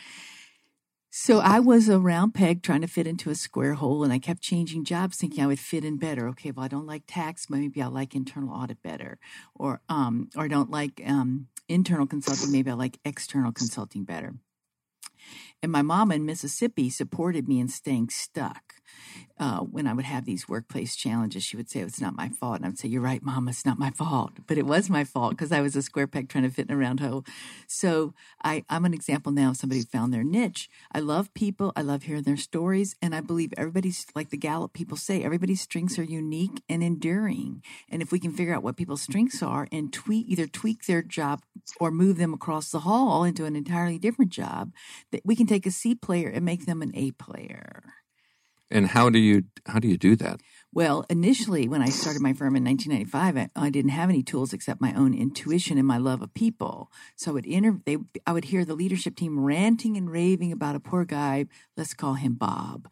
So 1.14 1.40
I 1.40 1.60
was 1.60 1.90
a 1.90 1.98
round 1.98 2.32
peg 2.32 2.62
trying 2.62 2.80
to 2.80 2.86
fit 2.86 3.06
into 3.06 3.28
a 3.28 3.34
square 3.34 3.74
hole, 3.74 4.02
and 4.02 4.12
I 4.12 4.18
kept 4.18 4.40
changing 4.40 4.84
jobs, 4.84 5.18
thinking 5.18 5.44
I 5.44 5.46
would 5.46 5.58
fit 5.58 5.84
in 5.84 5.98
better. 5.98 6.26
Okay, 6.28 6.52
well, 6.52 6.64
I 6.64 6.68
don't 6.68 6.86
like 6.86 7.02
tax, 7.06 7.50
maybe 7.50 7.82
I 7.82 7.88
like 7.88 8.14
internal 8.14 8.54
audit 8.54 8.82
better, 8.82 9.18
or 9.54 9.82
um, 9.90 10.30
or 10.34 10.44
I 10.44 10.48
don't 10.48 10.70
like 10.70 11.02
um, 11.04 11.48
internal 11.68 12.06
consulting, 12.06 12.50
maybe 12.50 12.70
I 12.70 12.74
like 12.74 12.98
external 13.04 13.52
consulting 13.52 14.04
better. 14.04 14.36
And 15.62 15.70
my 15.70 15.82
mom 15.82 16.10
in 16.12 16.26
Mississippi 16.26 16.90
supported 16.90 17.48
me 17.48 17.60
in 17.60 17.68
staying 17.68 18.10
stuck 18.10 18.74
uh, 19.38 19.60
when 19.60 19.86
I 19.86 19.92
would 19.92 20.04
have 20.04 20.24
these 20.24 20.48
workplace 20.48 20.94
challenges, 20.94 21.42
she 21.42 21.56
would 21.56 21.68
say, 21.68 21.80
It's 21.80 22.00
not 22.00 22.16
my 22.16 22.28
fault. 22.28 22.56
And 22.56 22.64
I 22.64 22.68
would 22.68 22.78
say, 22.78 22.88
You're 22.88 23.02
right, 23.02 23.22
Mom, 23.22 23.48
it's 23.48 23.66
not 23.66 23.78
my 23.78 23.90
fault. 23.90 24.32
But 24.46 24.58
it 24.58 24.66
was 24.66 24.88
my 24.88 25.04
fault 25.04 25.32
because 25.32 25.52
I 25.52 25.60
was 25.60 25.74
a 25.74 25.82
square 25.82 26.06
peg 26.06 26.28
trying 26.28 26.44
to 26.44 26.50
fit 26.50 26.68
in 26.68 26.74
a 26.74 26.78
round 26.78 27.00
hole. 27.00 27.24
So 27.66 28.14
I, 28.44 28.64
I'm 28.68 28.84
an 28.84 28.94
example 28.94 29.32
now 29.32 29.50
of 29.50 29.56
somebody 29.56 29.80
who 29.80 29.86
found 29.86 30.12
their 30.12 30.22
niche. 30.22 30.68
I 30.92 31.00
love 31.00 31.32
people, 31.34 31.72
I 31.74 31.82
love 31.82 32.04
hearing 32.04 32.22
their 32.22 32.36
stories. 32.36 32.94
And 33.02 33.14
I 33.14 33.20
believe 33.20 33.52
everybody's, 33.56 34.06
like 34.14 34.30
the 34.30 34.36
Gallup 34.36 34.74
people 34.74 34.96
say, 34.96 35.24
everybody's 35.24 35.60
strengths 35.60 35.98
are 35.98 36.04
unique 36.04 36.62
and 36.68 36.82
enduring. 36.82 37.62
And 37.88 38.02
if 38.02 38.12
we 38.12 38.20
can 38.20 38.32
figure 38.32 38.54
out 38.54 38.62
what 38.62 38.76
people's 38.76 39.02
strengths 39.02 39.42
are 39.42 39.66
and 39.72 39.92
tweak, 39.92 40.28
either 40.28 40.46
tweak 40.46 40.86
their 40.86 41.02
job 41.02 41.42
or 41.80 41.90
move 41.90 42.18
them 42.18 42.34
across 42.34 42.70
the 42.70 42.80
hall 42.80 43.24
into 43.24 43.44
an 43.44 43.56
entirely 43.56 43.98
different 43.98 44.30
job, 44.30 44.72
that 45.10 45.22
we 45.24 45.34
can 45.34 45.46
take 45.46 45.66
a 45.66 45.70
C 45.70 45.94
player 45.94 46.28
and 46.28 46.44
make 46.44 46.66
them 46.66 46.82
an 46.82 46.92
A 46.94 47.10
player. 47.12 47.82
And 48.72 48.88
how 48.88 49.10
do 49.10 49.18
you 49.18 49.44
how 49.66 49.78
do 49.78 49.86
you 49.86 49.98
do 49.98 50.16
that? 50.16 50.40
Well, 50.74 51.04
initially, 51.10 51.68
when 51.68 51.82
I 51.82 51.90
started 51.90 52.22
my 52.22 52.32
firm 52.32 52.56
in 52.56 52.64
1995, 52.64 53.36
I, 53.36 53.66
I, 53.66 53.68
didn't 53.68 53.90
have 53.90 54.08
any 54.08 54.22
tools 54.22 54.54
except 54.54 54.80
my 54.80 54.94
own 54.94 55.12
intuition 55.12 55.76
and 55.76 55.86
my 55.86 55.98
love 55.98 56.22
of 56.22 56.32
people. 56.32 56.90
So 57.14 57.30
I 57.30 57.34
would 57.34 57.44
inter- 57.44 57.82
they, 57.84 57.98
I 58.26 58.32
would 58.32 58.46
hear 58.46 58.64
the 58.64 58.74
leadership 58.74 59.14
team 59.14 59.38
ranting 59.38 59.98
and 59.98 60.10
raving 60.10 60.50
about 60.50 60.74
a 60.74 60.80
poor 60.80 61.04
guy. 61.04 61.44
Let's 61.76 61.92
call 61.92 62.14
him 62.14 62.34
Bob 62.34 62.88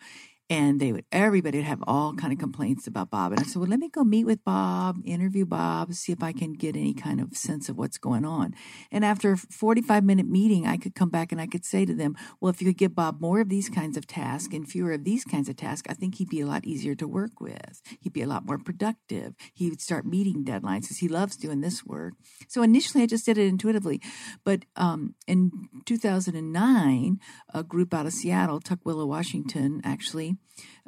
and 0.51 0.81
they 0.81 0.93
would 0.93 1.05
everybody 1.13 1.59
would 1.59 1.67
have 1.67 1.83
all 1.87 2.13
kind 2.15 2.33
of 2.33 2.39
complaints 2.39 2.89
about 2.89 3.09
Bob. 3.09 3.31
And 3.33 3.41
I 3.41 3.45
said, 3.45 3.61
well, 3.61 3.71
let 3.71 3.79
me 3.79 3.89
go 3.89 4.03
meet 4.03 4.25
with 4.25 4.45
Bob, 4.45 4.99
interview 5.05 5.47
Bob, 5.47 5.95
see 5.95 6.11
if 6.11 6.23
I 6.25 6.33
can 6.33 6.53
get 6.55 6.77
any 6.77 6.93
kind 6.93 7.21
of 7.21 7.37
sense 7.37 7.69
of 7.69 7.79
what's 7.79 7.99
going 7.99 8.25
on. 8.25 8.55
And 8.91 9.05
after 9.05 9.33
a 9.33 9.37
45 9.37 10.03
minute 10.05 10.27
meeting, 10.27 10.67
I 10.67 10.77
could 10.77 10.97
come 10.97 11.09
back 11.09 11.31
and 11.31 11.41
I 11.41 11.47
could 11.47 11.65
say 11.65 11.87
to 11.87 11.95
them, 11.95 12.17
well, 12.41 12.51
if 12.51 12.61
you 12.61 12.67
could 12.67 12.79
give 12.79 12.97
Bob 12.97 13.21
more 13.21 13.41
of 13.41 13.49
these 13.49 13.69
kinds 13.69 13.97
of 13.97 14.09
tasks 14.09 14.53
and 14.53 14.69
fewer 14.69 14.93
of 14.93 15.05
these 15.05 15.25
kinds 15.25 15.49
of 15.49 15.57
tasks, 15.57 15.89
I 15.89 15.95
think 15.95 16.17
he'd 16.17 16.29
be 16.29 16.41
a 16.41 16.47
lot 16.47 16.65
easier 16.65 16.97
to 16.97 17.07
work 17.07 17.41
with. 17.41 17.81
He'd 18.01 18.13
be 18.13 18.23
a 18.23 18.27
lot 18.27 18.45
more 18.45 18.59
productive. 18.59 19.35
He 19.55 19.71
would 19.71 19.81
start 19.81 20.05
meeting 20.05 20.45
deadlines 20.45 20.83
because 20.83 20.99
he 20.99 21.09
loves 21.09 21.37
doing 21.37 21.61
this 21.61 21.87
work. 21.87 22.15
So 22.49 22.63
initially, 22.63 23.05
I 23.05 23.07
just 23.07 23.25
did 23.25 23.39
it 23.39 23.47
intuitively. 23.47 24.01
But 24.45 24.65
um, 24.75 25.15
in 25.29 25.53
2009, 25.87 27.21
a 27.55 27.63
group 27.63 27.95
out 27.95 28.07
of 28.07 28.13
Seattle, 28.13 28.61
Tukwila, 28.61 29.07
Washington, 29.07 29.81
actually, 29.85 30.37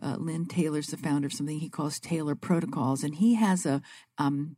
uh, 0.03 0.17
Lynn 0.19 0.47
Taylor's 0.47 0.89
the 0.89 0.97
founder 0.97 1.27
of 1.27 1.33
something 1.33 1.59
he 1.59 1.69
calls 1.69 1.99
Taylor 1.99 2.35
Protocols, 2.35 3.03
and 3.05 3.15
he 3.15 3.35
has 3.35 3.67
a 3.67 3.83
um, 4.19 4.57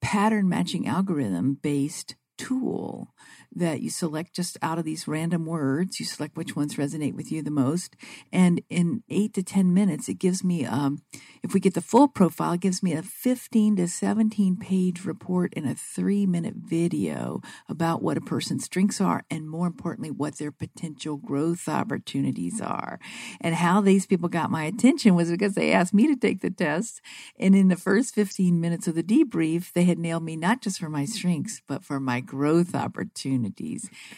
pattern 0.00 0.48
matching 0.48 0.86
algorithm 0.86 1.54
based 1.54 2.16
tool 2.36 3.14
that 3.58 3.80
you 3.80 3.90
select 3.90 4.34
just 4.34 4.56
out 4.62 4.78
of 4.78 4.84
these 4.84 5.08
random 5.08 5.44
words. 5.44 6.00
You 6.00 6.06
select 6.06 6.36
which 6.36 6.56
ones 6.56 6.76
resonate 6.76 7.14
with 7.14 7.30
you 7.30 7.42
the 7.42 7.50
most. 7.50 7.96
And 8.32 8.62
in 8.70 9.02
eight 9.08 9.34
to 9.34 9.42
10 9.42 9.74
minutes, 9.74 10.08
it 10.08 10.18
gives 10.18 10.42
me, 10.42 10.64
um, 10.64 11.02
if 11.42 11.54
we 11.54 11.60
get 11.60 11.74
the 11.74 11.80
full 11.80 12.08
profile, 12.08 12.52
it 12.52 12.60
gives 12.60 12.82
me 12.82 12.94
a 12.94 13.02
15 13.02 13.76
to 13.76 13.88
17 13.88 14.56
page 14.56 15.04
report 15.04 15.52
and 15.56 15.68
a 15.68 15.74
three 15.74 16.26
minute 16.26 16.54
video 16.56 17.40
about 17.68 18.02
what 18.02 18.16
a 18.16 18.20
person's 18.20 18.64
strengths 18.64 19.00
are 19.00 19.24
and 19.30 19.48
more 19.48 19.66
importantly, 19.66 20.10
what 20.10 20.38
their 20.38 20.52
potential 20.52 21.16
growth 21.16 21.68
opportunities 21.68 22.60
are. 22.60 22.98
And 23.40 23.54
how 23.54 23.80
these 23.80 24.06
people 24.06 24.28
got 24.28 24.50
my 24.50 24.64
attention 24.64 25.14
was 25.14 25.30
because 25.30 25.54
they 25.54 25.72
asked 25.72 25.94
me 25.94 26.06
to 26.06 26.16
take 26.16 26.40
the 26.40 26.50
test. 26.50 27.00
And 27.38 27.54
in 27.54 27.68
the 27.68 27.76
first 27.76 28.14
15 28.14 28.60
minutes 28.60 28.86
of 28.86 28.94
the 28.94 29.02
debrief, 29.02 29.72
they 29.72 29.84
had 29.84 29.98
nailed 29.98 30.22
me 30.22 30.36
not 30.36 30.62
just 30.62 30.78
for 30.78 30.88
my 30.88 31.04
strengths, 31.04 31.60
but 31.66 31.84
for 31.84 32.00
my 32.00 32.20
growth 32.20 32.74
opportunities 32.74 33.47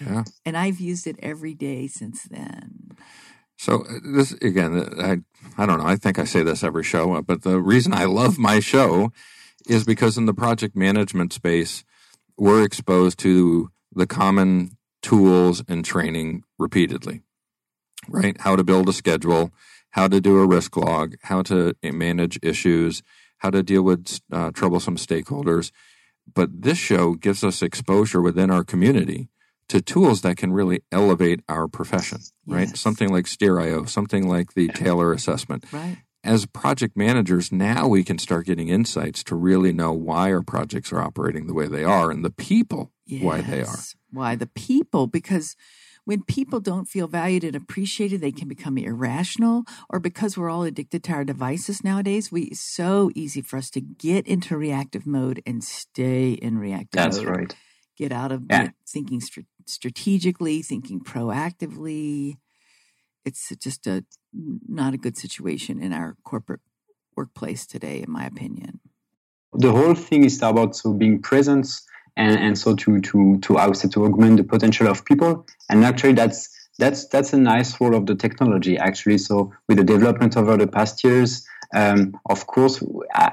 Yeah. 0.01 0.25
And 0.45 0.57
I've 0.57 0.81
used 0.81 1.07
it 1.07 1.17
every 1.23 1.55
day 1.55 1.87
since 1.87 2.25
then. 2.25 2.97
So 3.57 3.83
uh, 3.83 3.99
this 4.15 4.33
again, 4.33 4.75
uh, 4.75 4.89
I 4.99 5.63
I 5.63 5.67
don't 5.67 5.79
know. 5.79 5.87
I 5.87 5.97
think 5.97 6.19
I 6.19 6.25
say 6.25 6.43
this 6.43 6.65
every 6.65 6.83
show, 6.83 7.15
uh, 7.15 7.21
but 7.21 7.43
the 7.43 7.61
reason 7.61 7.93
I 7.93 8.05
love 8.05 8.39
my 8.39 8.59
show 8.59 9.13
is 9.69 9.85
because 9.85 10.17
in 10.17 10.25
the 10.25 10.33
project 10.33 10.75
management 10.75 11.33
space, 11.33 11.85
we're 12.39 12.65
exposed 12.65 13.19
to 13.19 13.71
the 13.93 14.07
common 14.07 14.79
tools 15.03 15.63
and 15.69 15.85
training 15.85 16.45
repeatedly. 16.59 17.21
Right? 18.09 18.41
How 18.41 18.57
to 18.57 18.65
build 18.65 18.89
a 18.89 18.95
schedule, 18.95 19.53
how 19.91 20.09
to 20.09 20.23
do 20.23 20.39
a 20.39 20.47
risk 20.47 20.77
log, 20.79 21.17
how 21.25 21.43
to 21.43 21.75
manage 21.83 22.39
issues, 22.43 23.03
how 23.41 23.51
to 23.51 23.63
deal 23.63 23.83
with 23.83 24.21
uh, 24.33 24.51
troublesome 24.53 24.97
stakeholders. 24.97 25.71
But 26.33 26.63
this 26.63 26.79
show 26.79 27.15
gives 27.15 27.43
us 27.43 27.63
exposure 27.63 28.21
within 28.21 28.51
our 28.51 28.65
community 28.65 29.29
to 29.69 29.81
tools 29.81 30.23
that 30.23 30.37
can 30.37 30.53
really 30.53 30.83
elevate 30.91 31.41
our 31.49 31.69
profession, 31.69 32.19
right? 32.47 32.69
Yes. 32.69 32.81
Something 32.81 33.13
like 33.13 33.27
Steerio, 33.27 33.89
something 33.89 34.29
like 34.29 34.55
the 34.55 34.69
Taylor 34.69 35.13
assessment. 35.13 35.65
Right. 35.73 35.99
As 36.23 36.45
project 36.45 36.97
managers, 36.97 37.51
now 37.51 37.89
we 37.89 38.05
can 38.05 38.19
start 38.19 38.47
getting 38.47 38.69
insights 38.69 39.25
to 39.25 39.35
really 39.35 39.73
know 39.73 39.93
why 39.93 40.33
our 40.33 40.43
projects 40.43 40.93
are 40.93 41.01
operating 41.01 41.47
the 41.47 41.55
way 41.55 41.67
they 41.67 41.85
are 41.85 42.11
and 42.11 42.25
the 42.25 42.31
people 42.31 42.93
yes. 43.07 43.23
why 43.23 43.41
they 43.41 43.63
are. 43.63 43.79
Why 44.11 44.35
the 44.35 44.49
people, 44.49 45.07
because 45.07 45.57
when 46.11 46.25
people 46.25 46.59
don't 46.59 46.87
feel 46.87 47.07
valued 47.07 47.45
and 47.45 47.55
appreciated, 47.55 48.21
they 48.21 48.33
can 48.33 48.49
become 48.49 48.77
irrational. 48.77 49.63
Or 49.89 50.01
because 50.01 50.37
we're 50.37 50.51
all 50.51 50.65
addicted 50.65 51.05
to 51.05 51.13
our 51.13 51.25
devices 51.25 51.85
nowadays, 51.85 52.33
we 52.33 52.43
it's 52.47 52.59
so 52.59 53.13
easy 53.15 53.43
for 53.43 53.59
us 53.59 53.71
to 53.71 53.81
get 53.81 54.27
into 54.27 54.57
reactive 54.57 55.07
mode 55.07 55.41
and 55.47 55.63
stay 55.63 56.33
in 56.33 56.59
reactive 56.59 56.99
That's 57.01 57.19
mode. 57.19 57.27
That's 57.27 57.39
right. 57.39 57.57
Get 57.97 58.11
out 58.11 58.33
of 58.33 58.43
yeah. 58.51 58.71
thinking 58.89 59.21
strategically, 59.67 60.63
thinking 60.63 60.99
proactively. 60.99 62.39
It's 63.25 63.55
just 63.63 63.87
a 63.87 64.05
not 64.33 64.95
a 64.95 64.99
good 64.99 65.17
situation 65.17 65.81
in 65.81 65.93
our 65.93 66.17
corporate 66.25 66.65
workplace 67.15 67.67
today, 67.67 68.03
in 68.03 68.11
my 68.11 68.25
opinion. 68.27 68.81
The 69.53 69.71
whole 69.71 69.95
thing 69.95 70.25
is 70.25 70.43
about 70.43 70.75
so 70.75 70.93
being 70.93 71.23
present 71.23 71.69
and, 72.17 72.39
and 72.39 72.59
so 72.59 72.75
to 72.75 73.01
to 73.01 73.39
to 73.39 73.59
also 73.59 73.89
to 73.89 74.05
augment 74.05 74.37
the 74.37 74.45
potential 74.45 74.89
of 74.89 75.05
people 75.05 75.47
and 75.69 75.85
actually 75.85 76.13
that's 76.13 76.49
that's 76.79 77.07
that's 77.09 77.33
a 77.33 77.39
nice 77.39 77.81
role 77.81 77.95
of 77.95 78.07
the 78.07 78.15
technology 78.15 78.79
actually 78.79 79.19
so 79.19 79.53
with 79.69 79.79
the 79.79 79.85
development 79.85 80.37
over 80.37 80.57
the 80.57 80.67
past 80.67 81.05
years 81.05 81.47
um, 81.73 82.19
of 82.29 82.47
course, 82.47 82.83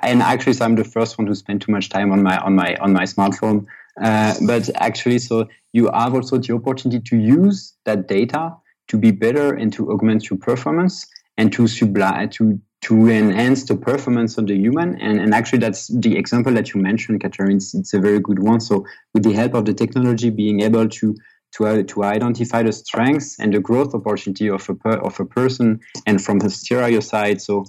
and 0.03 0.21
actually, 0.21 0.53
so 0.53 0.65
I'm 0.65 0.75
the 0.75 0.83
first 0.83 1.17
one 1.17 1.25
to 1.27 1.35
spend 1.35 1.61
too 1.61 1.71
much 1.71 1.89
time 1.89 2.11
on 2.11 2.21
my 2.21 2.37
on 2.37 2.55
my 2.55 2.75
on 2.79 2.93
my 2.93 3.03
smartphone. 3.03 3.65
Uh, 4.01 4.35
but 4.45 4.69
actually, 4.75 5.17
so 5.19 5.47
you 5.73 5.89
have 5.91 6.13
also 6.13 6.37
the 6.37 6.53
opportunity 6.53 7.01
to 7.09 7.17
use 7.17 7.73
that 7.85 8.07
data 8.07 8.55
to 8.89 8.97
be 8.97 9.11
better 9.11 9.53
and 9.53 9.73
to 9.73 9.91
augment 9.91 10.29
your 10.29 10.37
performance 10.37 11.05
and 11.37 11.51
to 11.53 11.67
sublime 11.67 12.29
to 12.29 12.59
to 12.81 13.09
enhance 13.09 13.65
the 13.65 13.75
performance 13.75 14.37
of 14.37 14.47
the 14.47 14.55
human. 14.55 14.99
And, 15.01 15.19
and 15.19 15.33
actually, 15.33 15.59
that's 15.59 15.87
the 15.87 16.17
example 16.17 16.53
that 16.53 16.73
you 16.73 16.81
mentioned, 16.81 17.21
Katharine. 17.21 17.57
It's, 17.57 17.73
it's 17.73 17.93
a 17.93 17.99
very 17.99 18.19
good 18.19 18.39
one. 18.39 18.59
So, 18.59 18.85
with 19.13 19.23
the 19.23 19.33
help 19.33 19.53
of 19.55 19.65
the 19.65 19.73
technology, 19.73 20.29
being 20.29 20.61
able 20.61 20.87
to 20.87 21.15
to, 21.53 21.65
uh, 21.65 21.83
to 21.83 22.03
identify 22.03 22.61
the 22.61 22.73
strengths 22.73 23.39
and 23.39 23.53
the 23.53 23.59
growth 23.59 23.95
opportunity 23.95 24.49
of 24.49 24.69
a 24.69 24.75
per, 24.75 24.97
of 24.97 25.19
a 25.19 25.25
person, 25.25 25.79
and 26.05 26.23
from 26.23 26.39
the 26.39 26.47
Steerio 26.47 27.01
side, 27.01 27.41
so 27.41 27.65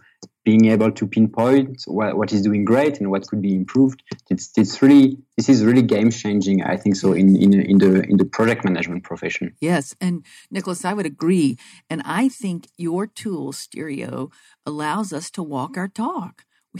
being 0.48 0.64
able 0.76 0.90
to 0.90 1.06
pinpoint 1.06 1.82
what, 1.86 2.16
what 2.16 2.32
is 2.32 2.40
doing 2.40 2.64
great 2.64 2.94
and 3.00 3.10
what 3.10 3.26
could 3.28 3.42
be 3.42 3.54
improved. 3.54 4.02
It's, 4.30 4.46
it's 4.56 4.80
really 4.80 5.18
this 5.36 5.48
is 5.50 5.62
really 5.62 5.82
game 5.82 6.10
changing. 6.10 6.62
I 6.62 6.76
think 6.82 6.96
so 6.96 7.12
in, 7.12 7.36
in 7.44 7.50
in 7.72 7.76
the 7.84 7.92
in 8.10 8.16
the 8.16 8.24
project 8.36 8.64
management 8.64 9.02
profession. 9.10 9.46
Yes, 9.60 9.94
and 10.00 10.24
Nicolas, 10.50 10.86
I 10.86 10.94
would 10.94 11.10
agree. 11.16 11.58
And 11.90 12.00
I 12.22 12.30
think 12.30 12.60
your 12.78 13.06
tool 13.06 13.52
Steerio 13.52 14.32
allows 14.64 15.12
us 15.12 15.30
to 15.36 15.42
walk 15.42 15.76
our 15.76 15.90
talk. 16.06 16.34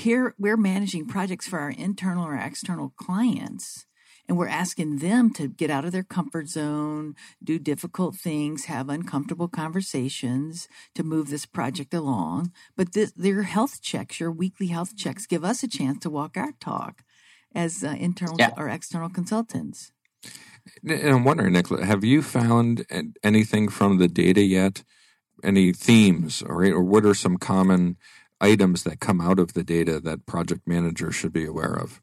Here 0.07 0.35
we're 0.39 0.63
managing 0.73 1.05
projects 1.07 1.47
for 1.49 1.59
our 1.59 1.75
internal 1.89 2.25
or 2.25 2.37
external 2.37 2.89
clients 2.97 3.88
and 4.29 4.37
we're 4.37 4.49
asking 4.49 4.99
them 4.99 5.33
to 5.33 5.49
get 5.49 5.71
out 5.71 5.87
of 5.87 5.93
their 5.93 6.03
comfort 6.03 6.49
zone, 6.49 7.15
do 7.43 7.59
difficult 7.59 8.15
things, 8.15 8.67
have 8.67 8.91
uncomfortable 8.91 9.49
conversations 9.49 10.69
to 10.95 11.03
move 11.03 11.31
this 11.31 11.47
project 11.47 11.95
along. 11.95 12.53
But 12.77 12.93
this, 12.93 13.13
their 13.13 13.43
health 13.43 13.81
checks, 13.81 14.21
your 14.21 14.31
weekly 14.31 14.67
health 14.67 14.97
checks, 14.97 15.27
give 15.27 15.45
us 15.45 15.63
a 15.63 15.69
chance 15.69 16.01
to 16.01 16.11
walk 16.11 16.37
our 16.37 16.53
talk 16.61 17.03
as 17.55 17.83
uh, 17.83 17.97
internal 17.99 18.37
yeah. 18.39 18.51
or 18.57 18.69
external 18.69 19.09
consultants. 19.09 19.93
And 20.87 21.09
I'm 21.09 21.25
wondering, 21.25 21.55
Nicola, 21.55 21.87
have 21.87 22.05
you 22.05 22.21
found 22.21 22.85
anything 23.25 23.69
from 23.69 23.97
the 23.97 24.09
data 24.09 24.43
yet? 24.43 24.85
Any 25.43 25.73
themes, 25.73 26.43
or, 26.43 26.65
or 26.67 26.83
what 26.83 27.07
are 27.07 27.15
some 27.15 27.37
common 27.37 27.97
items 28.41 28.83
that 28.83 29.01
come 29.01 29.21
out 29.21 29.39
of 29.39 29.55
the 29.55 29.63
data 29.63 30.01
that 30.01 30.27
project 30.27 30.63
managers 30.67 31.15
should 31.15 31.33
be 31.33 31.47
aware 31.47 31.75
of? 31.75 32.03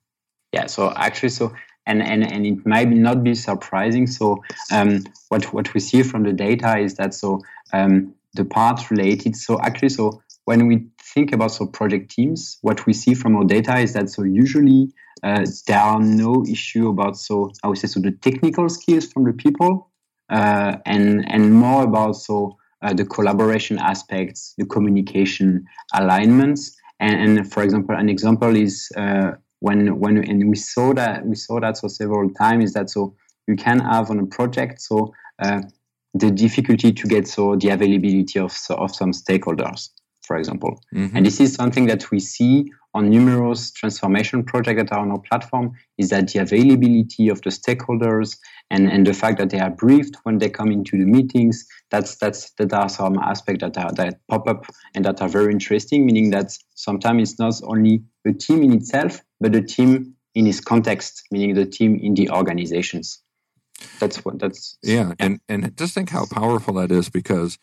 Yeah, 0.53 0.67
so 0.67 0.94
actually, 0.96 1.29
so 1.29 1.53
and, 1.85 2.01
and, 2.01 2.31
and 2.31 2.45
it 2.45 2.65
might 2.65 2.89
not 2.89 3.23
be 3.23 3.35
surprising. 3.35 4.07
So 4.07 4.43
um, 4.71 5.03
what 5.29 5.53
what 5.53 5.73
we 5.73 5.79
see 5.79 6.03
from 6.03 6.23
the 6.23 6.33
data 6.33 6.77
is 6.77 6.95
that 6.95 7.13
so 7.13 7.41
um, 7.73 8.13
the 8.33 8.45
part 8.45 8.89
related. 8.91 9.35
So 9.35 9.59
actually, 9.61 9.89
so 9.89 10.21
when 10.45 10.67
we 10.67 10.85
think 11.13 11.33
about 11.33 11.51
so 11.51 11.65
project 11.65 12.11
teams, 12.11 12.57
what 12.61 12.85
we 12.85 12.93
see 12.93 13.13
from 13.13 13.35
our 13.35 13.43
data 13.43 13.77
is 13.77 13.93
that 13.93 14.09
so 14.09 14.23
usually 14.23 14.91
uh, 15.23 15.45
there 15.67 15.79
are 15.79 15.99
no 15.99 16.45
issue 16.47 16.89
about 16.89 17.17
so 17.17 17.51
I 17.63 17.67
would 17.67 17.77
say 17.77 17.87
so 17.87 17.99
the 17.99 18.11
technical 18.11 18.69
skills 18.69 19.05
from 19.11 19.23
the 19.25 19.33
people, 19.33 19.91
uh, 20.29 20.77
and 20.85 21.29
and 21.31 21.53
more 21.53 21.83
about 21.83 22.13
so 22.13 22.57
uh, 22.81 22.93
the 22.93 23.05
collaboration 23.05 23.79
aspects, 23.79 24.53
the 24.57 24.65
communication 24.65 25.65
alignments. 25.93 26.75
And, 26.99 27.37
and 27.39 27.51
for 27.51 27.63
example, 27.63 27.95
an 27.95 28.09
example 28.09 28.55
is 28.55 28.89
uh, 28.95 29.31
when 29.59 30.00
when 30.00 30.17
and 30.17 30.50
we 30.50 30.55
saw 30.55 30.93
that 30.93 31.25
we 31.25 31.35
saw 31.35 31.59
that 31.59 31.77
so 31.77 31.88
several 31.88 32.29
times 32.31 32.65
is 32.65 32.74
that 32.74 32.89
so 32.89 33.15
you 33.47 33.55
can 33.55 33.79
have 33.79 34.09
on 34.09 34.19
a 34.19 34.25
project 34.25 34.81
so 34.81 35.13
uh, 35.41 35.62
the 36.13 36.31
difficulty 36.31 36.91
to 36.91 37.07
get 37.07 37.27
so 37.27 37.55
the 37.55 37.69
availability 37.69 38.39
of 38.39 38.55
of 38.69 38.95
some 38.95 39.12
stakeholders 39.12 39.89
for 40.24 40.38
example 40.38 40.79
mm-hmm. 40.93 41.15
and 41.15 41.25
this 41.25 41.39
is 41.39 41.53
something 41.53 41.88
that 41.88 42.09
we 42.12 42.19
see 42.19 42.65
on 42.95 43.09
numerous 43.09 43.71
transformation 43.71 44.41
projects 44.41 44.81
that 44.81 44.91
are 44.93 45.01
on 45.01 45.12
our 45.12 45.19
platform 45.19 45.74
is 45.97 46.09
that 46.09 46.29
the 46.29 46.39
availability 46.39 47.27
of 47.27 47.41
the 47.41 47.50
stakeholders 47.50 48.38
and, 48.71 48.89
and 48.89 49.05
the 49.05 49.13
fact 49.13 49.38
that 49.38 49.50
they 49.50 49.59
are 49.59 49.69
briefed 49.69 50.15
when 50.24 50.38
they 50.38 50.50
come 50.50 50.71
into 50.71 50.97
the 50.97 51.05
meetings 51.05 51.65
that's 51.91 52.15
that's 52.15 52.51
that 52.51 52.74
are 52.74 52.89
some 52.89 53.20
aspects 53.20 53.61
that 53.61 53.77
are 53.77 53.91
that 53.91 54.20
pop 54.29 54.48
up 54.48 54.65
and 54.96 55.03
that 55.03 55.22
are 55.22 55.27
very 55.27 55.51
interesting 55.51 56.05
meaning 56.05 56.29
that 56.29 56.57
sometimes 56.74 57.31
it's 57.31 57.39
not 57.39 57.53
only 57.63 58.01
a 58.25 58.31
team 58.31 58.63
in 58.63 58.74
itself 58.74 59.22
but 59.39 59.51
the 59.51 59.61
team 59.61 60.15
in 60.33 60.48
its 60.48 60.59
context 60.59 61.24
meaning 61.31 61.53
the 61.55 61.65
team 61.65 62.00
in 62.01 62.13
the 62.13 62.29
organizations 62.29 63.21
that's 64.00 64.24
what 64.24 64.39
that's 64.39 64.77
yeah, 64.81 65.07
yeah. 65.07 65.13
and 65.19 65.39
and 65.50 65.77
just 65.77 65.93
think 65.93 66.09
how 66.09 66.25
powerful 66.25 66.75
that 66.75 66.91
is 66.91 67.09
because 67.09 67.57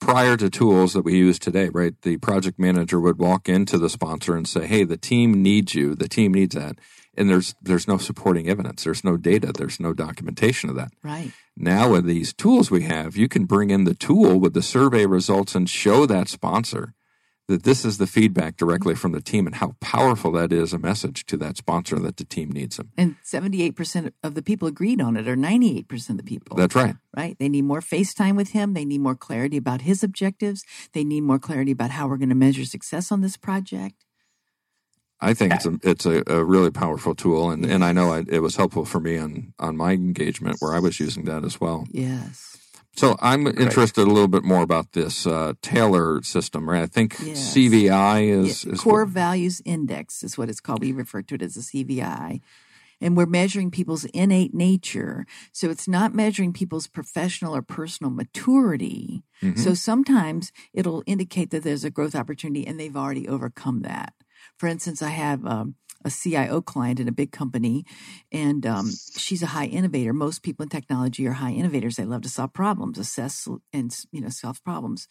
prior 0.00 0.36
to 0.36 0.50
tools 0.50 0.92
that 0.92 1.02
we 1.02 1.16
use 1.16 1.38
today, 1.38 1.68
right? 1.72 1.94
The 2.02 2.18
project 2.18 2.58
manager 2.58 3.00
would 3.00 3.18
walk 3.18 3.48
into 3.48 3.78
the 3.78 3.88
sponsor 3.88 4.36
and 4.36 4.46
say, 4.48 4.66
"Hey, 4.66 4.84
the 4.84 4.96
team 4.96 5.42
needs 5.42 5.74
you. 5.74 5.94
The 5.94 6.08
team 6.08 6.32
needs 6.32 6.54
that." 6.54 6.78
And 7.16 7.28
there's 7.28 7.54
there's 7.62 7.88
no 7.88 7.98
supporting 7.98 8.48
evidence. 8.48 8.84
There's 8.84 9.04
no 9.04 9.16
data. 9.16 9.52
There's 9.52 9.80
no 9.80 9.92
documentation 9.92 10.70
of 10.70 10.76
that. 10.76 10.92
Right. 11.02 11.32
Now 11.56 11.90
with 11.90 12.06
these 12.06 12.32
tools 12.32 12.70
we 12.70 12.82
have, 12.82 13.16
you 13.16 13.28
can 13.28 13.44
bring 13.44 13.70
in 13.70 13.84
the 13.84 13.94
tool 13.94 14.38
with 14.38 14.54
the 14.54 14.62
survey 14.62 15.06
results 15.06 15.54
and 15.54 15.68
show 15.68 16.06
that 16.06 16.28
sponsor 16.28 16.94
that 17.50 17.64
this 17.64 17.84
is 17.84 17.98
the 17.98 18.06
feedback 18.06 18.56
directly 18.56 18.94
mm-hmm. 18.94 19.00
from 19.00 19.12
the 19.12 19.20
team 19.20 19.46
and 19.46 19.56
how 19.56 19.74
powerful 19.80 20.30
that 20.32 20.52
is 20.52 20.72
a 20.72 20.78
message 20.78 21.26
to 21.26 21.36
that 21.36 21.56
sponsor 21.56 21.98
that 21.98 22.16
the 22.16 22.24
team 22.24 22.50
needs 22.50 22.76
them. 22.76 22.92
And 22.96 23.16
78% 23.24 24.12
of 24.22 24.34
the 24.34 24.42
people 24.42 24.68
agreed 24.68 25.00
on 25.00 25.16
it, 25.16 25.28
or 25.28 25.36
98% 25.36 26.10
of 26.10 26.16
the 26.16 26.22
people. 26.22 26.56
That's 26.56 26.74
right. 26.74 26.94
Right. 27.16 27.36
They 27.38 27.48
need 27.48 27.64
more 27.64 27.80
face 27.80 28.14
time 28.14 28.36
with 28.36 28.50
him. 28.50 28.74
They 28.74 28.84
need 28.84 29.00
more 29.00 29.16
clarity 29.16 29.56
about 29.56 29.82
his 29.82 30.04
objectives. 30.04 30.64
They 30.92 31.04
need 31.04 31.22
more 31.22 31.40
clarity 31.40 31.72
about 31.72 31.90
how 31.90 32.06
we're 32.06 32.18
going 32.18 32.28
to 32.28 32.34
measure 32.34 32.64
success 32.64 33.10
on 33.10 33.20
this 33.20 33.36
project. 33.36 34.04
I 35.22 35.34
think 35.34 35.52
it's 35.52 35.66
a 35.66 35.78
it's 35.82 36.06
a, 36.06 36.22
a 36.26 36.42
really 36.42 36.70
powerful 36.70 37.14
tool, 37.14 37.50
and, 37.50 37.62
yes. 37.62 37.74
and 37.74 37.84
I 37.84 37.92
know 37.92 38.10
I, 38.10 38.24
it 38.26 38.38
was 38.38 38.56
helpful 38.56 38.86
for 38.86 39.00
me 39.00 39.18
on 39.18 39.52
on 39.58 39.76
my 39.76 39.92
engagement 39.92 40.56
where 40.60 40.74
I 40.74 40.78
was 40.78 40.98
using 40.98 41.24
that 41.26 41.44
as 41.44 41.60
well. 41.60 41.84
Yes. 41.90 42.56
So 42.96 43.16
I'm 43.20 43.46
interested 43.46 44.02
a 44.02 44.10
little 44.10 44.28
bit 44.28 44.44
more 44.44 44.62
about 44.62 44.92
this 44.92 45.26
uh, 45.26 45.54
Taylor 45.62 46.22
system, 46.22 46.68
right? 46.68 46.82
I 46.82 46.86
think 46.86 47.16
yes. 47.22 47.54
CVI 47.54 48.28
is, 48.28 48.64
yeah. 48.64 48.72
is 48.72 48.80
core 48.80 49.04
what? 49.04 49.14
values 49.14 49.62
index 49.64 50.22
is 50.22 50.36
what 50.36 50.48
it's 50.48 50.60
called. 50.60 50.80
We 50.80 50.92
refer 50.92 51.22
to 51.22 51.34
it 51.36 51.42
as 51.42 51.56
a 51.56 51.60
CVI. 51.60 52.40
And 53.02 53.16
we're 53.16 53.26
measuring 53.26 53.70
people's 53.70 54.04
innate 54.06 54.52
nature. 54.52 55.24
So 55.52 55.70
it's 55.70 55.88
not 55.88 56.14
measuring 56.14 56.52
people's 56.52 56.86
professional 56.86 57.56
or 57.56 57.62
personal 57.62 58.10
maturity. 58.10 59.22
Mm-hmm. 59.42 59.58
So 59.58 59.72
sometimes 59.72 60.52
it'll 60.74 61.02
indicate 61.06 61.50
that 61.50 61.62
there's 61.62 61.84
a 61.84 61.90
growth 61.90 62.14
opportunity 62.14 62.66
and 62.66 62.78
they've 62.78 62.96
already 62.96 63.26
overcome 63.26 63.80
that. 63.82 64.12
For 64.58 64.66
instance, 64.66 65.00
I 65.00 65.10
have 65.10 65.46
um, 65.46 65.76
a 66.04 66.10
CIO 66.10 66.60
client 66.60 67.00
in 67.00 67.08
a 67.08 67.12
big 67.12 67.32
company, 67.32 67.84
and 68.32 68.66
um, 68.66 68.90
she's 69.16 69.42
a 69.42 69.46
high 69.46 69.66
innovator. 69.66 70.12
Most 70.12 70.42
people 70.42 70.62
in 70.62 70.68
technology 70.68 71.26
are 71.26 71.32
high 71.32 71.52
innovators. 71.52 71.96
They 71.96 72.04
love 72.04 72.22
to 72.22 72.28
solve 72.28 72.52
problems, 72.52 72.98
assess 72.98 73.48
and 73.72 73.94
you 74.12 74.20
know 74.20 74.28
solve 74.28 74.62
problems. 74.64 75.08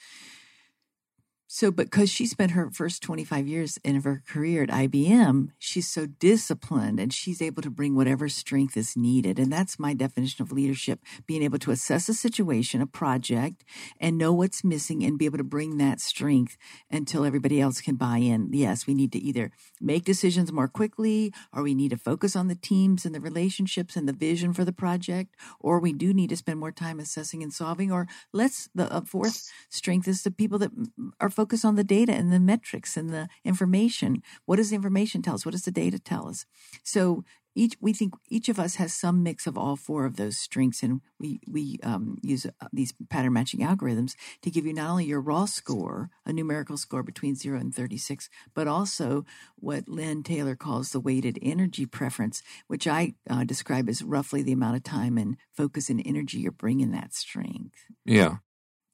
So, 1.60 1.72
because 1.72 2.10
she 2.10 2.26
spent 2.26 2.52
her 2.52 2.72
first 2.72 3.04
25 3.04 3.46
years 3.46 3.78
in 3.84 4.00
her 4.00 4.24
career 4.26 4.64
at 4.64 4.70
IBM, 4.70 5.50
she's 5.60 5.90
so 5.90 6.06
disciplined 6.06 7.02
and 7.02 7.14
she's 7.14 7.42
able 7.42 7.62
to 7.62 7.70
bring 7.70 7.98
whatever 7.98 8.30
strength 8.30 8.78
is 8.78 8.96
needed. 8.96 9.38
And 9.38 9.52
that's 9.52 9.78
my 9.78 9.94
definition 9.94 10.42
of 10.42 10.54
leadership 10.54 11.02
being 11.28 11.44
able 11.44 11.60
to 11.60 11.72
assess 11.72 12.08
a 12.08 12.14
situation, 12.14 12.80
a 12.80 12.88
project, 12.88 13.66
and 14.00 14.18
know 14.18 14.32
what's 14.32 14.64
missing 14.64 15.04
and 15.04 15.20
be 15.20 15.26
able 15.26 15.38
to 15.38 15.44
bring 15.44 15.76
that 15.80 16.00
strength 16.00 16.58
until 16.90 17.26
everybody 17.26 17.60
else 17.60 17.82
can 17.82 17.96
buy 17.96 18.20
in. 18.20 18.48
Yes, 18.54 18.88
we 18.88 18.94
need 18.94 19.12
to 19.12 19.20
either 19.20 19.52
make 19.82 20.06
decisions 20.06 20.54
more 20.54 20.70
quickly, 20.70 21.34
or 21.52 21.62
we 21.62 21.76
need 21.76 21.92
to 21.92 21.98
focus 21.98 22.38
on 22.38 22.48
the 22.48 22.56
teams 22.56 23.04
and 23.04 23.14
the 23.14 23.20
relationships 23.20 23.98
and 23.98 24.08
the 24.08 24.14
vision 24.14 24.54
for 24.54 24.64
the 24.64 24.72
project, 24.72 25.36
or 25.60 25.80
we 25.80 25.92
do 25.92 26.14
need 26.14 26.30
to 26.30 26.38
spend 26.38 26.58
more 26.58 26.72
time 26.72 27.02
assessing 27.02 27.44
and 27.44 27.52
solving, 27.52 27.92
or 27.92 28.08
let's, 28.32 28.70
the 28.74 28.90
uh, 28.94 29.02
fourth 29.02 29.52
strength 29.68 30.08
is 30.08 30.24
the 30.24 30.32
people 30.32 30.58
that 30.58 30.72
are 31.20 31.30
focus 31.50 31.66
on 31.66 31.76
the 31.76 31.84
data 31.84 32.12
and 32.12 32.32
the 32.32 32.40
metrics 32.40 32.96
and 32.96 33.10
the 33.10 33.28
information. 33.44 34.22
What 34.46 34.58
does 34.58 34.70
the 34.70 34.76
information 34.76 35.24
tell 35.24 35.34
us? 35.34 35.46
What 35.46 35.54
does 35.54 35.64
the 35.64 35.72
data 35.72 35.98
tell 35.98 36.28
us? 36.28 36.46
So 36.84 37.24
each 37.56 37.76
we 37.82 37.92
think 37.92 38.14
each 38.30 38.50
of 38.50 38.60
us 38.60 38.76
has 38.76 38.94
some 38.94 39.24
mix 39.24 39.48
of 39.48 39.58
all 39.58 39.76
four 39.76 40.06
of 40.06 40.16
those 40.16 40.38
strengths, 40.38 40.84
and 40.84 41.02
we 41.20 41.40
we 41.48 41.80
um, 41.82 42.20
use 42.22 42.46
uh, 42.46 42.68
these 42.72 42.94
pattern 43.10 43.34
matching 43.34 43.62
algorithms 43.62 44.14
to 44.44 44.52
give 44.52 44.68
you 44.68 44.74
not 44.74 44.92
only 44.92 45.06
your 45.06 45.20
raw 45.20 45.46
score, 45.46 46.12
a 46.24 46.32
numerical 46.32 46.78
score 46.78 47.02
between 47.02 47.36
zero 47.36 47.60
and 47.60 47.74
thirty 47.74 47.98
six, 47.98 48.30
but 48.54 48.68
also 48.68 49.26
what 49.56 49.90
Lynn 49.90 50.22
Taylor 50.22 50.56
calls 50.56 50.92
the 50.92 51.00
weighted 51.00 51.40
energy 51.42 51.88
preference, 51.88 52.44
which 52.68 52.88
I 52.88 53.16
uh, 53.28 53.44
describe 53.44 53.90
as 53.90 54.04
roughly 54.04 54.44
the 54.44 54.54
amount 54.54 54.78
of 54.78 54.84
time 54.84 55.18
and 55.18 55.36
focus 55.52 55.90
and 55.90 56.02
energy 56.06 56.38
you're 56.38 56.52
bringing 56.52 56.92
that 56.92 57.16
strength. 57.16 57.80
Yeah, 58.06 58.38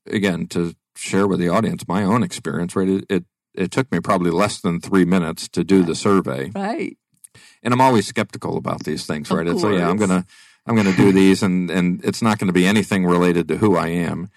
again 0.08 0.48
to 0.48 0.74
share 0.96 1.28
with 1.28 1.40
the 1.40 1.50
audience 1.50 1.88
my 1.88 2.04
own 2.04 2.24
experience, 2.24 2.76
right? 2.76 2.88
It, 2.90 3.06
it, 3.10 3.24
it 3.54 3.72
took 3.72 3.92
me 3.92 4.00
probably 4.00 4.32
less 4.32 4.60
than 4.62 4.80
three 4.82 5.06
minutes 5.06 5.48
to 5.50 5.64
do 5.64 5.84
the 5.84 5.96
survey. 5.96 6.52
Right. 6.56 6.98
And 7.64 7.74
I'm 7.74 7.82
always 7.82 8.08
skeptical 8.08 8.58
about 8.58 8.84
these 8.84 9.06
things, 9.06 9.30
right? 9.32 9.48
It's 9.48 9.64
like, 9.64 9.76
yeah, 9.78 9.90
I'm 9.90 9.98
gonna 9.98 10.26
I'm 10.66 10.76
gonna 10.76 10.96
do 10.96 11.12
these 11.12 11.44
and 11.44 11.70
and 11.70 12.04
it's 12.04 12.22
not 12.22 12.38
gonna 12.40 12.54
be 12.54 12.66
anything 12.66 13.06
related 13.06 13.48
to 13.50 13.58
who 13.58 13.76
I 13.76 13.88
am. 13.88 14.30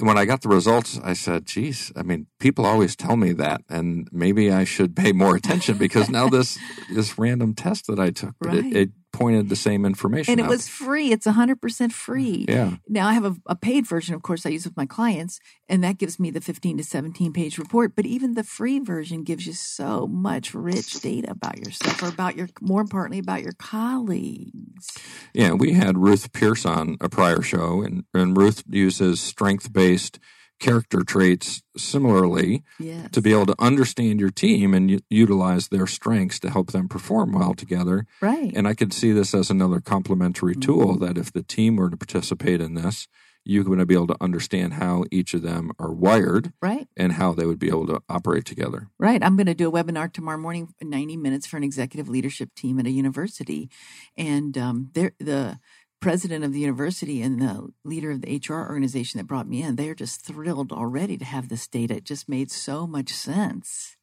when 0.00 0.18
I 0.18 0.24
got 0.24 0.42
the 0.42 0.48
results, 0.48 0.98
I 1.04 1.12
said, 1.12 1.46
geez, 1.46 1.92
I 1.94 2.02
mean, 2.02 2.26
people 2.40 2.66
always 2.66 2.96
tell 2.96 3.16
me 3.16 3.32
that, 3.34 3.62
and 3.68 4.08
maybe 4.10 4.50
I 4.50 4.64
should 4.64 4.96
pay 4.96 5.12
more 5.12 5.36
attention 5.36 5.78
because 5.78 6.10
now 6.10 6.28
this 6.28 6.58
this 6.90 7.16
random 7.18 7.54
test 7.54 7.86
that 7.86 8.00
I 8.00 8.10
took, 8.10 8.34
Right. 8.40 8.56
it, 8.66 8.76
it 8.76 8.90
pointed 9.16 9.48
the 9.48 9.56
same 9.56 9.84
information. 9.84 10.32
and 10.32 10.40
it 10.40 10.44
out. 10.44 10.50
was 10.50 10.68
free. 10.68 11.10
It's 11.12 11.26
100% 11.26 11.92
free. 11.92 12.44
yeah, 12.48 12.76
Now 12.88 13.08
I 13.08 13.14
have 13.14 13.24
a, 13.24 13.36
a 13.46 13.56
paid 13.56 13.86
version, 13.86 14.14
of 14.14 14.22
course, 14.22 14.44
I 14.44 14.50
use 14.50 14.64
with 14.64 14.76
my 14.76 14.86
clients, 14.86 15.40
and 15.68 15.82
that 15.82 15.98
gives 15.98 16.20
me 16.20 16.30
the 16.30 16.40
15 16.40 16.78
to 16.78 16.84
17 16.84 17.32
page 17.32 17.58
report. 17.58 17.96
But 17.96 18.06
even 18.06 18.34
the 18.34 18.44
free 18.44 18.78
version 18.78 19.24
gives 19.24 19.46
you 19.46 19.54
so 19.54 20.06
much 20.06 20.54
rich 20.54 21.00
data 21.00 21.30
about 21.30 21.58
yourself, 21.58 22.02
or 22.02 22.08
about 22.08 22.36
your, 22.36 22.48
more 22.60 22.80
importantly, 22.80 23.18
about 23.18 23.42
your 23.42 23.54
colleagues. 23.58 24.96
yeah. 25.32 25.52
We 25.52 25.72
had 25.72 25.98
Ruth 25.98 26.32
Pierce 26.32 26.66
on 26.66 26.96
a 27.00 27.08
prior 27.08 27.42
show, 27.42 27.82
and, 27.82 28.04
and 28.12 28.36
Ruth 28.36 28.62
uses 28.68 29.20
strength 29.20 29.72
based 29.72 30.18
character 30.58 31.02
traits 31.02 31.62
similarly 31.76 32.62
Yes. 32.78 33.10
to 33.12 33.20
be 33.20 33.32
able 33.32 33.46
to 33.46 33.54
understand 33.58 34.20
your 34.20 34.30
team 34.30 34.72
and 34.74 34.90
u- 34.90 35.00
utilize 35.10 35.68
their 35.68 35.86
strengths 35.86 36.38
to 36.40 36.50
help 36.50 36.72
them 36.72 36.88
perform 36.88 37.32
well 37.32 37.54
together. 37.54 38.06
right. 38.20 38.52
And 38.56 38.66
I 38.66 38.74
could 38.74 38.92
see 38.92 39.12
this 39.12 39.34
as 39.34 39.50
another 39.50 39.80
complementary 39.80 40.54
Mm-hmm. 40.54 40.60
tool 40.60 40.98
that 40.98 41.18
if 41.18 41.32
the 41.32 41.42
team 41.42 41.76
were 41.76 41.90
to 41.90 41.96
participate 41.96 42.60
in 42.60 42.74
this, 42.74 43.06
you're 43.48 43.62
going 43.64 43.78
to 43.78 43.86
be 43.86 43.94
able 43.94 44.08
to 44.08 44.16
understand 44.20 44.74
how 44.74 45.04
each 45.12 45.32
of 45.32 45.42
them 45.42 45.70
are 45.78 45.92
wired 45.92 46.52
right. 46.60 46.88
and 46.96 47.12
how 47.12 47.32
they 47.32 47.46
would 47.46 47.60
be 47.60 47.68
able 47.68 47.86
to 47.86 48.00
operate 48.08 48.44
together. 48.44 48.88
Right. 48.98 49.22
I'm 49.22 49.36
going 49.36 49.46
to 49.46 49.54
do 49.54 49.68
a 49.68 49.72
webinar 49.72 50.12
tomorrow 50.12 50.38
morning, 50.38 50.74
90 50.82 51.16
minutes 51.16 51.46
for 51.46 51.56
an 51.56 51.62
executive 51.62 52.08
leadership 52.08 52.54
team 52.56 52.80
at 52.80 52.86
a 52.86 52.90
university. 52.90 53.70
And 54.16 54.58
um, 54.58 54.90
the 54.94 55.60
president 56.06 56.44
of 56.44 56.52
the 56.52 56.60
university 56.60 57.20
and 57.20 57.42
the 57.42 57.68
leader 57.82 58.12
of 58.12 58.22
the 58.22 58.40
HR 58.48 58.54
organization 58.70 59.18
that 59.18 59.26
brought 59.26 59.48
me 59.48 59.60
in, 59.60 59.74
they're 59.74 59.92
just 59.92 60.24
thrilled 60.24 60.70
already 60.70 61.18
to 61.18 61.24
have 61.24 61.48
this 61.48 61.66
data. 61.66 61.96
It 61.96 62.04
just 62.04 62.28
made 62.28 62.48
so 62.48 62.86
much 62.86 63.08
sense 63.08 63.96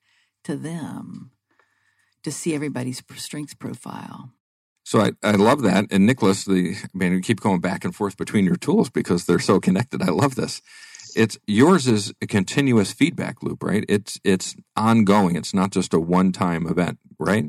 to 0.44 0.58
them 0.58 1.32
to 2.24 2.30
see 2.30 2.54
everybody's 2.54 3.00
p- 3.00 3.16
strengths 3.16 3.54
profile. 3.54 4.34
So 4.84 5.00
I, 5.00 5.12
I 5.24 5.32
love 5.36 5.62
that. 5.62 5.86
And 5.92 6.06
Nicolas, 6.06 6.44
the 6.44 6.76
I 6.76 6.89
mean, 6.94 7.13
we 7.13 7.22
keep 7.22 7.39
going 7.39 7.62
back 7.62 7.86
and 7.86 7.96
forth 7.96 8.18
between 8.18 8.44
your 8.44 8.58
tools 8.58 8.89
because 8.89 9.24
they're 9.24 9.39
so 9.39 9.62
connected. 9.62 10.02
I 10.02 10.12
love 10.12 10.36
this. 10.36 10.62
It's 11.16 11.38
yours 11.48 11.88
is 11.88 12.12
a 12.22 12.28
continuous 12.28 12.92
feedback 12.92 13.42
loop, 13.42 13.63
right? 13.63 13.86
It's 13.88 14.20
it's 14.26 14.58
ongoing. 14.76 15.38
It's 15.38 15.54
not 15.54 15.72
just 15.72 15.94
a 15.94 16.02
one 16.02 16.34
time 16.34 16.68
event, 16.68 17.00
right? 17.18 17.46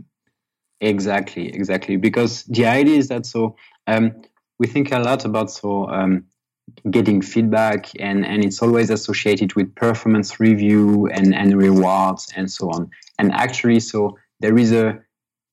Exactly, 0.80 1.48
exactly. 1.48 1.96
Because 1.96 2.44
the 2.44 2.66
idea 2.66 2.98
is 2.98 3.08
that 3.08 3.26
so 3.26 3.56
um, 3.88 4.12
we 4.58 4.66
think 4.66 4.92
a 4.92 4.98
lot 4.98 5.24
about 5.24 5.50
so 5.50 5.88
um, 5.88 6.24
getting 6.90 7.20
feedback, 7.22 7.90
and 7.98 8.24
and 8.24 8.44
it's 8.44 8.62
always 8.62 8.90
associated 8.90 9.54
with 9.54 9.74
performance 9.74 10.40
review 10.40 11.06
and 11.08 11.34
and 11.34 11.56
rewards 11.56 12.28
and 12.36 12.50
so 12.50 12.70
on. 12.70 12.90
And 13.18 13.32
actually, 13.32 13.80
so 13.80 14.16
there 14.40 14.56
is 14.58 14.72
a 14.72 14.98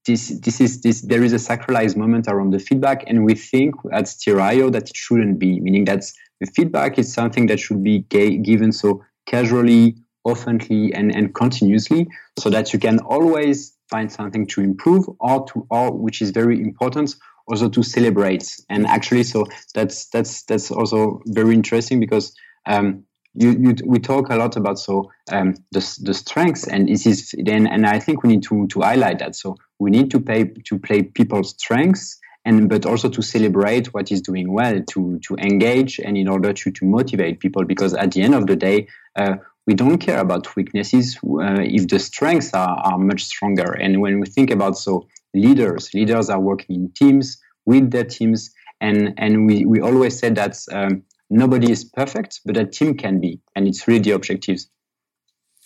this 0.05 0.29
this 0.39 0.61
is 0.61 0.81
this 0.81 1.01
there 1.01 1.23
is 1.23 1.33
a 1.33 1.37
sacralized 1.37 1.95
moment 1.95 2.27
around 2.27 2.51
the 2.51 2.59
feedback, 2.59 3.03
and 3.07 3.25
we 3.25 3.35
think 3.35 3.75
at 3.91 4.05
Steerio 4.05 4.71
that 4.71 4.89
it 4.89 4.95
shouldn't 4.95 5.39
be, 5.39 5.59
meaning 5.59 5.85
that 5.85 6.03
the 6.39 6.47
feedback 6.47 6.97
is 6.97 7.13
something 7.13 7.47
that 7.47 7.59
should 7.59 7.83
be 7.83 7.99
ga- 8.09 8.37
given 8.37 8.71
so 8.71 9.03
casually, 9.27 9.95
oftenly, 10.25 10.91
and 10.93 11.15
and 11.15 11.35
continuously, 11.35 12.07
so 12.39 12.49
that 12.49 12.73
you 12.73 12.79
can 12.79 12.99
always 12.99 13.77
find 13.89 14.11
something 14.11 14.47
to 14.47 14.61
improve 14.61 15.05
or 15.19 15.45
to 15.47 15.67
or 15.69 15.91
which 15.91 16.21
is 16.21 16.31
very 16.31 16.59
important 16.59 17.15
also 17.47 17.69
to 17.69 17.83
celebrate 17.83 18.59
and 18.69 18.85
actually 18.87 19.23
so 19.23 19.45
that's 19.73 20.05
that's 20.07 20.43
that's 20.43 20.71
also 20.71 21.21
very 21.27 21.53
interesting 21.53 21.99
because 21.99 22.35
um 22.67 23.03
you, 23.33 23.51
you 23.51 23.75
we 23.85 23.99
talk 23.99 24.29
a 24.29 24.35
lot 24.35 24.57
about 24.57 24.77
so 24.77 25.09
um 25.31 25.55
the, 25.71 25.99
the 26.03 26.13
strengths 26.13 26.67
and 26.67 26.89
this 26.89 27.05
is 27.05 27.33
then 27.43 27.67
and 27.67 27.85
i 27.85 27.99
think 27.99 28.23
we 28.23 28.29
need 28.29 28.43
to 28.43 28.67
to 28.67 28.81
highlight 28.81 29.19
that 29.19 29.35
so 29.35 29.55
we 29.79 29.89
need 29.89 30.11
to 30.11 30.19
pay 30.19 30.45
to 30.65 30.77
play 30.77 31.01
people's 31.01 31.51
strengths 31.51 32.19
and 32.43 32.69
but 32.69 32.85
also 32.85 33.07
to 33.07 33.21
celebrate 33.21 33.93
what 33.93 34.11
is 34.11 34.21
doing 34.21 34.51
well 34.51 34.81
to 34.89 35.19
to 35.19 35.35
engage 35.35 35.99
and 35.99 36.17
in 36.17 36.27
order 36.27 36.51
to 36.53 36.71
to 36.71 36.85
motivate 36.85 37.39
people 37.39 37.63
because 37.63 37.93
at 37.93 38.11
the 38.11 38.21
end 38.21 38.35
of 38.35 38.47
the 38.47 38.55
day 38.55 38.87
uh, 39.15 39.35
we 39.67 39.75
don't 39.75 39.99
care 39.99 40.19
about 40.19 40.55
weaknesses 40.55 41.17
uh, 41.23 41.61
if 41.61 41.87
the 41.87 41.99
strengths 41.99 42.53
are, 42.53 42.77
are 42.83 42.97
much 42.97 43.23
stronger. 43.23 43.71
And 43.71 44.01
when 44.01 44.19
we 44.19 44.25
think 44.27 44.49
about 44.49 44.77
so 44.77 45.07
leaders, 45.33 45.93
leaders 45.93 46.29
are 46.29 46.39
working 46.39 46.75
in 46.75 46.91
teams 46.91 47.37
with 47.65 47.91
their 47.91 48.03
teams, 48.03 48.51
and 48.79 49.13
and 49.17 49.45
we 49.45 49.65
we 49.65 49.79
always 49.81 50.17
said 50.17 50.35
that 50.35 50.57
um, 50.71 51.03
nobody 51.29 51.71
is 51.71 51.83
perfect, 51.83 52.41
but 52.45 52.57
a 52.57 52.65
team 52.65 52.95
can 52.95 53.19
be, 53.19 53.39
and 53.55 53.67
it's 53.67 53.87
really 53.87 54.01
the 54.01 54.11
objectives. 54.11 54.69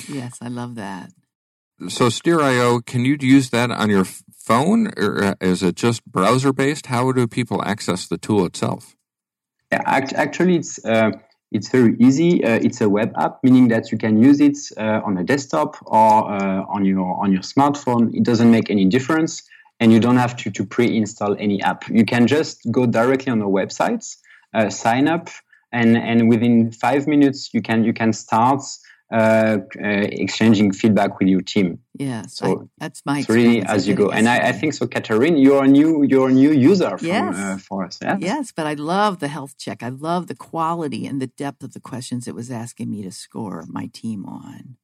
Yes, 0.07 0.37
I 0.41 0.49
love 0.49 0.75
that. 0.75 1.11
So 1.89 2.07
Steerio, 2.07 2.85
can 2.85 3.03
you 3.03 3.17
use 3.19 3.49
that 3.49 3.69
on 3.71 3.89
your 3.89 4.05
phone 4.45 4.93
or 4.95 5.23
uh, 5.23 5.35
is 5.41 5.63
it 5.63 5.75
just 5.75 6.05
browser 6.05 6.53
based? 6.53 6.85
How 6.85 7.11
do 7.11 7.27
people 7.27 7.61
access 7.65 8.07
the 8.07 8.17
tool 8.17 8.45
itself? 8.45 8.95
Yeah, 9.71 9.81
act, 9.85 10.13
actually, 10.13 10.57
it's 10.57 10.83
uh, 10.85 11.11
it's 11.51 11.69
very 11.69 11.95
easy. 11.99 12.43
Uh, 12.43 12.59
it's 12.61 12.81
a 12.81 12.89
web 12.89 13.11
app, 13.17 13.39
meaning 13.43 13.67
that 13.69 13.91
you 13.91 13.97
can 13.97 14.21
use 14.21 14.39
it 14.39 14.57
uh, 14.77 15.01
on 15.03 15.17
a 15.17 15.23
desktop 15.23 15.75
or 15.85 16.31
uh, 16.31 16.63
on 16.69 16.85
your 16.85 17.21
on 17.21 17.31
your 17.31 17.41
smartphone. 17.41 18.13
It 18.13 18.23
doesn't 18.23 18.51
make 18.51 18.69
any 18.69 18.85
difference, 18.85 19.43
and 19.79 19.91
you 19.91 19.99
don't 19.99 20.17
have 20.17 20.35
to 20.37 20.51
to 20.51 20.65
pre-install 20.65 21.35
any 21.39 21.61
app. 21.61 21.87
You 21.89 22.05
can 22.05 22.27
just 22.27 22.69
go 22.71 22.85
directly 22.85 23.31
on 23.31 23.39
the 23.39 23.47
websites, 23.47 24.17
uh, 24.53 24.69
sign 24.69 25.07
up, 25.07 25.29
and 25.71 25.97
and 25.97 26.29
within 26.29 26.71
five 26.71 27.07
minutes 27.07 27.53
you 27.53 27.61
can 27.61 27.83
you 27.83 27.93
can 27.93 28.13
start 28.13 28.61
uh, 29.11 29.15
uh, 29.15 29.57
exchanging 30.23 30.71
feedback 30.73 31.19
with 31.19 31.27
your 31.27 31.41
team. 31.41 31.77
Yeah, 31.93 32.23
So 32.27 32.45
I, 32.45 32.55
that's 32.79 33.01
my 33.05 33.19
It's 33.19 33.29
really. 33.29 33.61
As 33.61 33.87
you 33.87 33.93
go. 33.93 34.09
And 34.09 34.27
I, 34.27 34.49
I 34.49 34.51
think 34.51 34.73
so, 34.73 34.87
Katharine, 34.87 35.37
you're 35.37 35.63
a 35.63 35.67
new 35.67 36.03
you're 36.03 36.29
a 36.29 36.33
new 36.33 36.51
user 36.51 36.97
from, 36.97 37.07
Yes. 37.07 37.35
uh, 37.37 37.57
for 37.57 37.85
us. 37.85 37.99
Yeah? 38.01 38.17
Yes, 38.19 38.51
but 38.51 38.65
I 38.65 38.73
love 38.73 39.19
the 39.19 39.27
health 39.27 39.57
check. 39.59 39.83
I 39.83 39.89
love 39.89 40.25
the 40.25 40.35
quality 40.35 41.05
and 41.05 41.21
the 41.21 41.27
depth 41.27 41.63
of 41.63 41.73
the 41.73 41.79
questions 41.79 42.27
it 42.27 42.33
was 42.33 42.49
asking 42.49 42.89
me 42.89 43.03
to 43.03 43.11
score 43.11 43.63
my 43.67 43.89
team 43.93 44.25
on. 44.25 44.77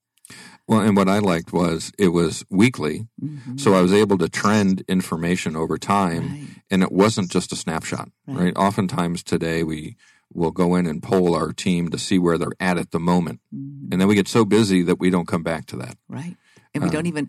Well, 0.67 0.80
and 0.82 0.96
what 0.96 1.10
I 1.10 1.20
liked 1.20 1.52
was 1.52 1.91
it 1.98 2.10
was 2.10 2.46
weekly, 2.50 3.08
Mhm. 3.22 3.60
so 3.60 3.74
I 3.74 3.82
was 3.82 3.91
able 3.94 4.17
to 4.20 4.30
trend 4.30 4.84
information 4.88 5.56
over 5.56 5.78
time, 5.78 6.30
Right. 6.30 6.48
and 6.70 6.82
it 6.84 6.91
wasn't 6.91 7.30
just 7.32 7.52
a 7.52 7.56
snapshot. 7.56 8.10
Right. 8.28 8.38
Right. 8.46 8.58
Oftentimes 8.58 9.24
today 9.24 9.63
we 9.63 9.98
will 10.34 10.52
go 10.52 10.76
in 10.76 10.86
and 10.86 11.04
poll 11.04 11.36
our 11.36 11.52
team 11.52 11.89
to 11.89 11.98
see 11.98 12.17
where 12.17 12.38
they're 12.38 12.56
at 12.60 12.78
at 12.78 12.91
the 12.91 13.00
moment, 13.00 13.41
Mhm. 13.54 13.91
and 13.91 14.00
then 14.00 14.08
we 14.08 14.15
get 14.15 14.28
so 14.30 14.46
busy 14.46 14.82
that 14.84 15.00
we 15.00 15.10
don't 15.10 15.28
come 15.28 15.44
back 15.44 15.65
to 15.67 15.78
that. 15.78 15.98
Right. 16.08 16.38
And 16.74 16.82
we 16.84 16.88
Um, 16.88 16.94
don't 16.94 17.06
even, 17.08 17.28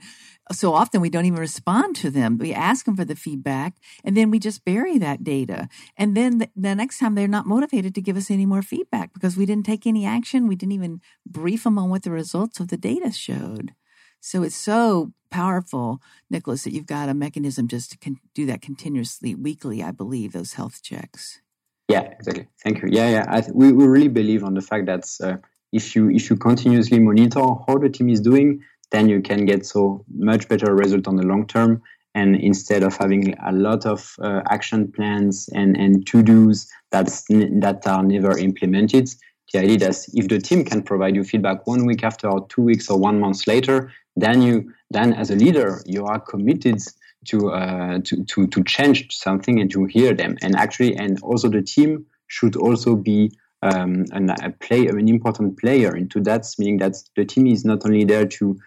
so 0.51 0.75
often 0.75 1.01
we 1.01 1.11
don't 1.11 1.25
even 1.25 1.39
respond 1.39 1.95
to 1.97 2.11
them. 2.11 2.39
We 2.39 2.53
ask 2.53 2.85
them 2.85 2.97
for 2.97 3.05
the 3.05 3.15
feedback 3.15 3.75
and 4.05 4.17
then 4.17 4.31
we 4.31 4.39
just 4.39 4.65
bury 4.65 4.99
that 4.99 5.23
data. 5.23 5.69
And 5.97 6.17
then 6.17 6.39
the, 6.39 6.51
the 6.57 6.75
next 6.75 6.99
time 6.99 7.15
they're 7.15 7.29
not 7.29 7.47
motivated 7.47 7.95
to 7.95 8.03
give 8.03 8.17
us 8.17 8.31
any 8.31 8.47
more 8.47 8.63
feedback 8.63 9.13
because 9.15 9.37
we 9.37 9.47
didn't 9.47 9.67
take 9.67 9.87
any 9.87 10.05
action. 10.05 10.49
We 10.49 10.57
didn't 10.57 10.73
even 10.73 11.01
brief 11.27 11.65
them 11.65 11.79
on 11.79 11.91
what 11.91 12.03
the 12.03 12.11
results 12.11 12.59
of 12.61 12.69
the 12.69 12.77
data 12.77 13.13
showed. 13.13 13.75
So 14.21 14.43
it's 14.43 14.57
so 14.57 15.13
powerful, 15.31 16.01
Nicolas, 16.31 16.65
that 16.65 16.73
you've 16.73 16.87
got 16.87 17.09
a 17.09 17.15
mechanism 17.15 17.67
just 17.67 17.91
to 17.93 17.99
con- 17.99 18.21
do 18.35 18.47
that 18.47 18.63
continuously, 18.63 19.35
weekly, 19.35 19.83
I 19.83 19.91
believe, 19.91 20.33
those 20.33 20.55
health 20.55 20.83
checks. 20.83 21.41
Yeah, 21.89 22.03
exactly. 22.03 22.47
Thank 22.63 22.83
you. 22.83 22.89
Yeah, 22.91 23.11
yeah. 23.11 23.41
Th- 23.41 23.53
we, 23.53 23.73
we 23.73 23.87
really 23.87 24.09
believe 24.09 24.45
on 24.45 24.55
the 24.55 24.61
fact 24.61 24.87
that 24.87 25.05
uh, 25.23 25.39
if 25.73 25.97
you 25.97 26.11
if 26.11 26.31
you 26.31 26.37
continuously 26.37 27.01
monitor 27.01 27.41
how 27.67 27.79
the 27.79 27.89
team 27.89 28.09
is 28.11 28.21
doing, 28.21 28.63
then 28.93 29.09
you 29.09 29.21
can 29.21 29.45
get 29.45 29.67
so 29.67 30.05
much 30.15 30.49
better 30.49 30.75
result 30.75 31.09
on 31.09 31.17
the 31.17 31.27
long 31.27 31.47
term. 31.47 31.83
And 32.15 32.37
instead 32.37 32.83
of 32.83 32.97
having 32.97 33.35
a 33.39 33.53
lot 33.53 33.87
of 33.87 34.15
uh, 34.21 34.43
action 34.51 34.93
plans 34.93 35.49
and 35.55 35.77
and 35.77 36.07
to 36.09 36.23
dos 36.23 36.69
that's 36.91 37.25
that 37.29 37.87
are 37.87 38.03
never 38.03 38.37
implemented, 38.39 39.09
the 39.53 39.61
idea 39.61 39.79
that 39.79 39.97
if 40.13 40.29
the 40.29 40.39
team 40.39 40.65
can 40.65 40.83
provide 40.83 41.17
you 41.17 41.25
feedback 41.25 41.67
one 41.67 41.87
week 41.87 42.05
after, 42.05 42.29
or 42.29 42.47
two 42.49 42.63
weeks, 42.63 42.91
or 42.91 42.99
one 42.99 43.19
month 43.19 43.47
later, 43.47 43.91
then 44.17 44.43
you 44.43 44.71
then 44.91 45.15
as 45.15 45.31
a 45.31 45.37
leader 45.37 45.83
you 45.87 46.05
are 46.05 46.21
committed 46.21 46.79
to 47.27 47.51
uh, 47.51 47.99
to 48.05 48.25
to 48.25 48.47
to 48.47 48.65
change 48.65 49.11
something 49.11 49.61
and 49.61 49.71
to 49.71 49.85
hear 49.87 50.15
them 50.15 50.37
and 50.43 50.57
actually 50.57 50.97
and 50.97 51.21
also 51.23 51.49
the 51.49 51.63
team 51.63 52.05
should 52.27 52.57
also 52.57 52.97
be 52.97 53.31
um, 53.63 54.05
an, 54.11 54.31
a 54.31 54.51
play 54.51 54.87
an 54.87 55.09
important 55.09 55.59
player 55.59 55.95
into 55.97 56.21
that 56.21 56.45
meaning 56.59 56.79
that 56.79 56.97
the 57.17 57.25
team 57.25 57.47
is 57.47 57.65
not 57.65 57.85
only 57.87 58.05
there 58.05 58.27
to 58.27 58.59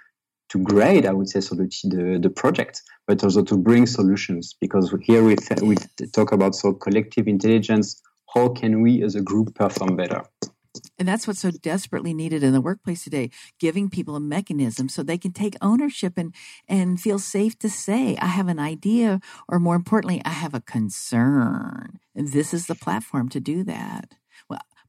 to 0.50 0.60
grade 0.60 1.06
I 1.06 1.14
would 1.14 1.30
say 1.30 1.40
the, 1.40 2.20
the 2.22 2.30
project 2.30 2.82
but 3.08 3.24
also 3.24 3.44
to 3.44 3.58
bring 3.58 3.86
solutions 3.86 4.56
because 4.60 4.94
here 5.02 5.24
we 5.24 5.36
th- 5.36 5.62
we 5.62 5.76
talk 6.14 6.32
about 6.32 6.56
so 6.56 6.74
collective 6.74 7.28
intelligence 7.28 8.02
how 8.34 8.50
can 8.50 8.82
we 8.82 9.04
as 9.04 9.16
a 9.16 9.22
group 9.22 9.56
perform 9.56 9.96
better 9.96 10.24
And 10.98 11.08
that's 11.08 11.28
what's 11.28 11.40
so 11.40 11.52
desperately 11.52 12.14
needed 12.14 12.44
in 12.44 12.54
the 12.54 12.62
workplace 12.62 13.04
today, 13.04 13.30
giving 13.60 13.90
people 13.90 14.16
a 14.16 14.20
mechanism 14.20 14.90
so 14.90 15.04
they 15.04 15.18
can 15.18 15.34
take 15.34 15.56
ownership 15.62 16.14
and, 16.18 16.34
and 16.68 17.00
feel 17.00 17.20
safe 17.20 17.58
to 17.60 17.70
say, 17.70 18.18
I 18.18 18.28
have 18.28 18.48
an 18.48 18.60
idea, 18.60 19.20
or 19.48 19.60
more 19.60 19.76
importantly, 19.76 20.22
I 20.26 20.30
have 20.30 20.54
a 20.54 20.62
concern. 20.62 22.00
And 22.14 22.32
this 22.32 22.54
is 22.54 22.68
the 22.68 22.76
platform 22.76 23.30
to 23.30 23.40
do 23.40 23.64
that. 23.64 24.16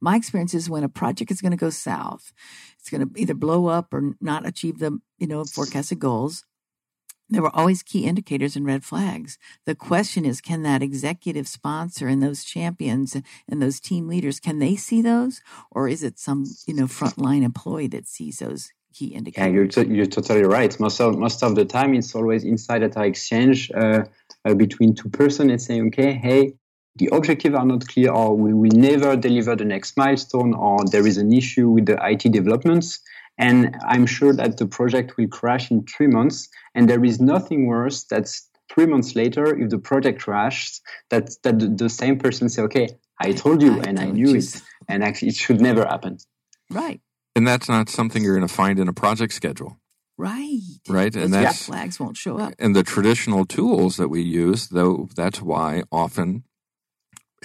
My 0.00 0.16
experience 0.16 0.54
is 0.54 0.70
when 0.70 0.84
a 0.84 0.88
project 0.88 1.30
is 1.30 1.40
going 1.40 1.52
to 1.52 1.56
go 1.56 1.70
south, 1.70 2.32
it's 2.78 2.90
going 2.90 3.06
to 3.06 3.20
either 3.20 3.34
blow 3.34 3.66
up 3.66 3.92
or 3.92 4.14
not 4.20 4.46
achieve 4.46 4.78
the, 4.78 4.98
you 5.18 5.26
know, 5.26 5.44
forecasted 5.44 5.98
goals. 5.98 6.44
There 7.28 7.42
were 7.42 7.54
always 7.56 7.82
key 7.82 8.04
indicators 8.04 8.54
and 8.54 8.64
red 8.64 8.84
flags. 8.84 9.36
The 9.64 9.74
question 9.74 10.24
is, 10.24 10.40
can 10.40 10.62
that 10.62 10.80
executive 10.80 11.48
sponsor 11.48 12.06
and 12.06 12.22
those 12.22 12.44
champions 12.44 13.16
and 13.48 13.60
those 13.60 13.80
team 13.80 14.06
leaders, 14.06 14.38
can 14.38 14.60
they 14.60 14.76
see 14.76 15.02
those? 15.02 15.40
Or 15.72 15.88
is 15.88 16.04
it 16.04 16.20
some, 16.20 16.44
you 16.68 16.74
know, 16.74 16.86
frontline 16.86 17.42
employee 17.42 17.88
that 17.88 18.06
sees 18.06 18.38
those 18.38 18.70
key 18.94 19.06
indicators? 19.06 19.48
Yeah, 19.48 19.52
you're, 19.52 19.66
t- 19.66 19.92
you're 19.92 20.06
totally 20.06 20.44
right. 20.44 20.78
Most 20.78 21.00
of, 21.00 21.18
most 21.18 21.42
of 21.42 21.56
the 21.56 21.64
time, 21.64 21.94
it's 21.94 22.14
always 22.14 22.44
insider 22.44 22.90
exchange 23.02 23.72
uh, 23.72 24.04
uh, 24.44 24.54
between 24.54 24.94
two 24.94 25.08
persons 25.08 25.50
and 25.50 25.60
saying, 25.60 25.86
okay, 25.88 26.12
hey, 26.12 26.52
the 26.96 27.08
objective 27.12 27.54
are 27.54 27.64
not 27.64 27.86
clear, 27.86 28.10
or 28.10 28.36
we 28.36 28.52
will 28.52 28.70
never 28.72 29.16
deliver 29.16 29.54
the 29.54 29.64
next 29.64 29.96
milestone, 29.96 30.54
or 30.54 30.84
there 30.84 31.06
is 31.06 31.18
an 31.18 31.32
issue 31.32 31.68
with 31.68 31.86
the 31.86 31.98
IT 32.02 32.32
developments. 32.32 33.00
And 33.38 33.76
I'm 33.86 34.06
sure 34.06 34.32
that 34.32 34.56
the 34.56 34.66
project 34.66 35.16
will 35.16 35.28
crash 35.28 35.70
in 35.70 35.84
three 35.84 36.06
months. 36.06 36.48
And 36.74 36.88
there 36.88 37.04
is 37.04 37.20
nothing 37.20 37.66
worse 37.66 38.04
that's 38.04 38.48
three 38.72 38.86
months 38.86 39.14
later, 39.14 39.56
if 39.56 39.68
the 39.70 39.78
project 39.78 40.22
crashes, 40.22 40.80
that, 41.10 41.30
that 41.42 41.58
the, 41.58 41.68
the 41.68 41.88
same 41.90 42.18
person 42.18 42.48
say, 42.48 42.62
okay, 42.62 42.88
I 43.20 43.32
told 43.32 43.62
you 43.62 43.80
I 43.80 43.84
and 43.88 44.00
I 44.00 44.06
knew 44.06 44.30
you 44.30 44.38
it. 44.38 44.62
And 44.88 45.04
actually, 45.04 45.28
it 45.28 45.36
should 45.36 45.60
never 45.60 45.84
happen. 45.84 46.18
Right. 46.70 47.00
And 47.34 47.46
that's 47.46 47.68
not 47.68 47.90
something 47.90 48.24
you're 48.24 48.36
going 48.36 48.48
to 48.48 48.52
find 48.54 48.78
in 48.80 48.88
a 48.88 48.92
project 48.92 49.34
schedule. 49.34 49.78
Right. 50.18 50.60
Right, 50.88 51.12
Those 51.12 51.24
and 51.24 51.32
red 51.34 51.42
that's- 51.44 51.66
flags 51.66 52.00
won't 52.00 52.16
show 52.16 52.38
up. 52.38 52.54
And 52.58 52.74
the 52.74 52.82
traditional 52.82 53.44
tools 53.44 53.98
that 53.98 54.08
we 54.08 54.22
use, 54.22 54.68
though, 54.68 55.08
that's 55.14 55.42
why 55.42 55.82
often 55.92 56.44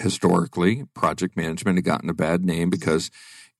historically 0.02 0.84
project 0.94 1.36
management 1.36 1.78
had 1.78 1.84
gotten 1.84 2.10
a 2.10 2.14
bad 2.14 2.44
name 2.44 2.70
because 2.70 3.10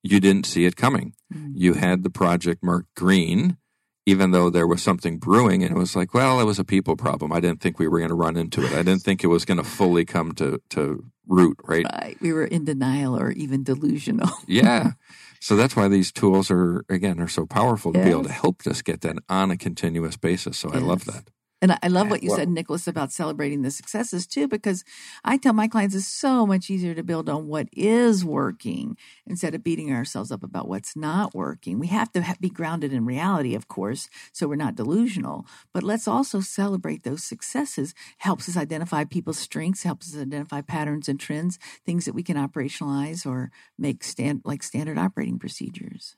you 0.03 0.19
didn't 0.19 0.45
see 0.45 0.65
it 0.65 0.75
coming. 0.75 1.13
Mm. 1.33 1.53
You 1.55 1.73
had 1.73 2.03
the 2.03 2.09
project 2.09 2.63
marked 2.63 2.93
green, 2.95 3.57
even 4.05 4.31
though 4.31 4.49
there 4.49 4.67
was 4.67 4.83
something 4.83 5.17
brewing, 5.17 5.63
and 5.63 5.75
it 5.75 5.79
was 5.79 5.95
like, 5.95 6.13
well, 6.13 6.39
it 6.39 6.45
was 6.45 6.59
a 6.59 6.65
people 6.65 6.95
problem. 6.95 7.31
I 7.31 7.39
didn't 7.39 7.61
think 7.61 7.79
we 7.79 7.87
were 7.87 7.99
going 7.99 8.09
to 8.09 8.15
run 8.15 8.37
into 8.37 8.63
it. 8.65 8.73
I 8.73 8.83
didn't 8.83 9.01
think 9.01 9.23
it 9.23 9.27
was 9.27 9.45
going 9.45 9.57
to 9.57 9.63
fully 9.63 10.05
come 10.05 10.33
to 10.33 10.61
to 10.71 11.05
root. 11.25 11.57
Right? 11.63 11.85
Right. 11.85 12.17
We 12.19 12.33
were 12.33 12.45
in 12.45 12.65
denial 12.65 13.17
or 13.17 13.31
even 13.31 13.63
delusional. 13.63 14.29
Yeah. 14.47 14.91
So 15.39 15.57
that's 15.57 15.75
why 15.75 15.89
these 15.89 16.13
tools 16.13 16.49
are 16.49 16.85
again 16.87 17.19
are 17.19 17.27
so 17.27 17.45
powerful 17.45 17.91
to 17.91 18.01
be 18.01 18.11
able 18.11 18.23
to 18.23 18.31
help 18.31 18.65
us 18.65 18.81
get 18.81 19.01
that 19.01 19.17
on 19.27 19.51
a 19.51 19.57
continuous 19.57 20.15
basis. 20.15 20.57
So 20.57 20.71
I 20.71 20.77
love 20.77 21.03
that. 21.03 21.29
And 21.63 21.79
I- 21.81 21.87
love 21.87 22.09
what 22.09 22.21
you 22.23 22.29
well- 22.29 22.39
said, 22.39 22.49
Nicolas, 22.49 22.87
about 22.87 23.11
celebrating 23.13 23.61
the 23.61 23.71
successes 23.71 24.27
too, 24.27 24.47
because 24.49 24.83
I 25.23 25.37
tell 25.37 25.53
my 25.53 25.67
clients 25.69 25.95
it's 25.95 26.05
so 26.05 26.45
much 26.45 26.69
easier 26.69 26.93
to 26.93 27.03
build 27.03 27.29
on 27.29 27.47
what 27.47 27.69
is 27.71 28.25
working 28.25 28.97
instead 29.25 29.55
of 29.55 29.63
beating 29.63 29.91
ourselves 29.91 30.29
up 30.31 30.43
about 30.43 30.67
what's 30.67 30.95
not 30.95 31.33
working. 31.33 31.79
We 31.79 31.87
have 31.87 32.11
to 32.11 32.35
be 32.41 32.49
grounded 32.49 32.91
in 32.91 33.05
reality, 33.05 33.55
of 33.55 33.69
course, 33.69 34.09
so 34.33 34.47
we're 34.47 34.55
not 34.57 34.75
delusional. 34.75 35.45
But 35.73 35.83
let's 35.83 36.07
also 36.07 36.41
celebrate 36.41 37.03
those 37.03 37.23
successes. 37.23 37.93
Helps 38.17 38.49
us 38.49 38.57
identify 38.57 39.05
people's 39.05 39.39
strengths, 39.39 39.83
helps 39.83 40.13
us 40.13 40.21
identify 40.21 40.61
patterns 40.61 41.07
and 41.07 41.19
trends, 41.19 41.57
things 41.85 42.03
that 42.05 42.13
we 42.13 42.23
can 42.23 42.35
operationalize 42.35 43.25
or 43.25 43.51
make 43.79 44.03
stand 44.03 44.41
like 44.43 44.63
standard 44.63 44.97
operating 44.97 45.39
procedures. 45.39 46.17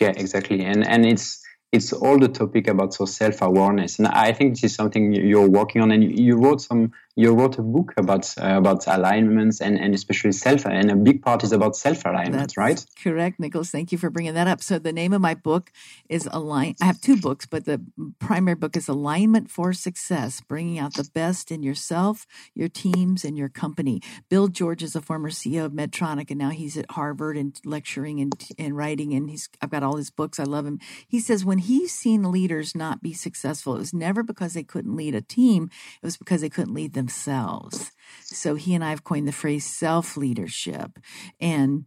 Yeah, 0.00 0.12
exactly. 0.16 0.64
And 0.64 0.86
and 0.86 1.04
it's 1.04 1.42
it's 1.72 1.92
all 1.92 2.18
the 2.18 2.28
topic 2.28 2.68
about 2.68 2.94
so 2.94 3.04
self 3.04 3.42
awareness, 3.42 3.98
and 3.98 4.08
I 4.08 4.32
think 4.32 4.54
this 4.54 4.64
is 4.64 4.74
something 4.74 5.12
you're 5.12 5.48
working 5.48 5.82
on. 5.82 5.90
And 5.90 6.18
you, 6.18 6.36
wrote 6.36 6.60
some, 6.60 6.92
you 7.18 7.32
wrote 7.32 7.58
a 7.58 7.62
book 7.62 7.94
about 7.96 8.32
uh, 8.38 8.58
about 8.58 8.86
alignments 8.86 9.62
and 9.62 9.78
and 9.78 9.94
especially 9.94 10.32
self. 10.32 10.66
And 10.66 10.90
a 10.90 10.94
big 10.94 11.22
part 11.22 11.42
is 11.42 11.50
about 11.50 11.74
self 11.74 12.04
alignment, 12.04 12.56
right? 12.58 12.84
Correct, 13.02 13.40
Nicolas. 13.40 13.70
Thank 13.70 13.90
you 13.90 13.96
for 13.96 14.10
bringing 14.10 14.34
that 14.34 14.46
up. 14.46 14.62
So 14.62 14.78
the 14.78 14.92
name 14.92 15.14
of 15.14 15.22
my 15.22 15.34
book 15.34 15.72
is 16.10 16.28
Align. 16.30 16.74
I 16.80 16.84
have 16.84 17.00
two 17.00 17.16
books, 17.16 17.46
but 17.46 17.64
the 17.64 17.80
primary 18.18 18.54
book 18.54 18.76
is 18.76 18.86
Alignment 18.86 19.50
for 19.50 19.72
Success: 19.72 20.42
Bringing 20.46 20.78
Out 20.78 20.94
the 20.94 21.08
Best 21.14 21.50
in 21.50 21.62
Yourself, 21.62 22.26
Your 22.54 22.68
Teams, 22.68 23.24
and 23.24 23.38
Your 23.38 23.48
Company. 23.48 24.02
Bill 24.28 24.48
George 24.48 24.82
is 24.82 24.94
a 24.94 25.00
former 25.00 25.30
CEO 25.30 25.64
of 25.64 25.72
Medtronic, 25.72 26.30
and 26.30 26.38
now 26.38 26.50
he's 26.50 26.76
at 26.76 26.90
Harvard 26.90 27.38
and 27.38 27.58
lecturing 27.64 28.20
and, 28.20 28.34
and 28.58 28.76
writing. 28.76 29.14
And 29.14 29.30
he's 29.30 29.48
I've 29.62 29.70
got 29.70 29.82
all 29.82 29.96
his 29.96 30.10
books. 30.10 30.38
I 30.38 30.44
love 30.44 30.66
him. 30.66 30.80
He 31.08 31.20
says 31.20 31.46
when 31.46 31.58
he's 31.58 31.94
seen 31.94 32.30
leaders 32.30 32.74
not 32.74 33.02
be 33.02 33.14
successful, 33.14 33.76
it 33.76 33.78
was 33.78 33.94
never 33.94 34.22
because 34.22 34.52
they 34.52 34.64
couldn't 34.64 34.94
lead 34.94 35.14
a 35.14 35.22
team; 35.22 35.70
it 36.02 36.04
was 36.04 36.18
because 36.18 36.42
they 36.42 36.50
couldn't 36.50 36.74
lead 36.74 36.92
themselves. 37.06 37.92
So 38.24 38.56
he 38.56 38.74
and 38.74 38.84
I 38.84 38.90
have 38.90 39.04
coined 39.04 39.28
the 39.28 39.32
phrase 39.32 39.64
self 39.64 40.16
leadership, 40.16 40.98
and 41.40 41.84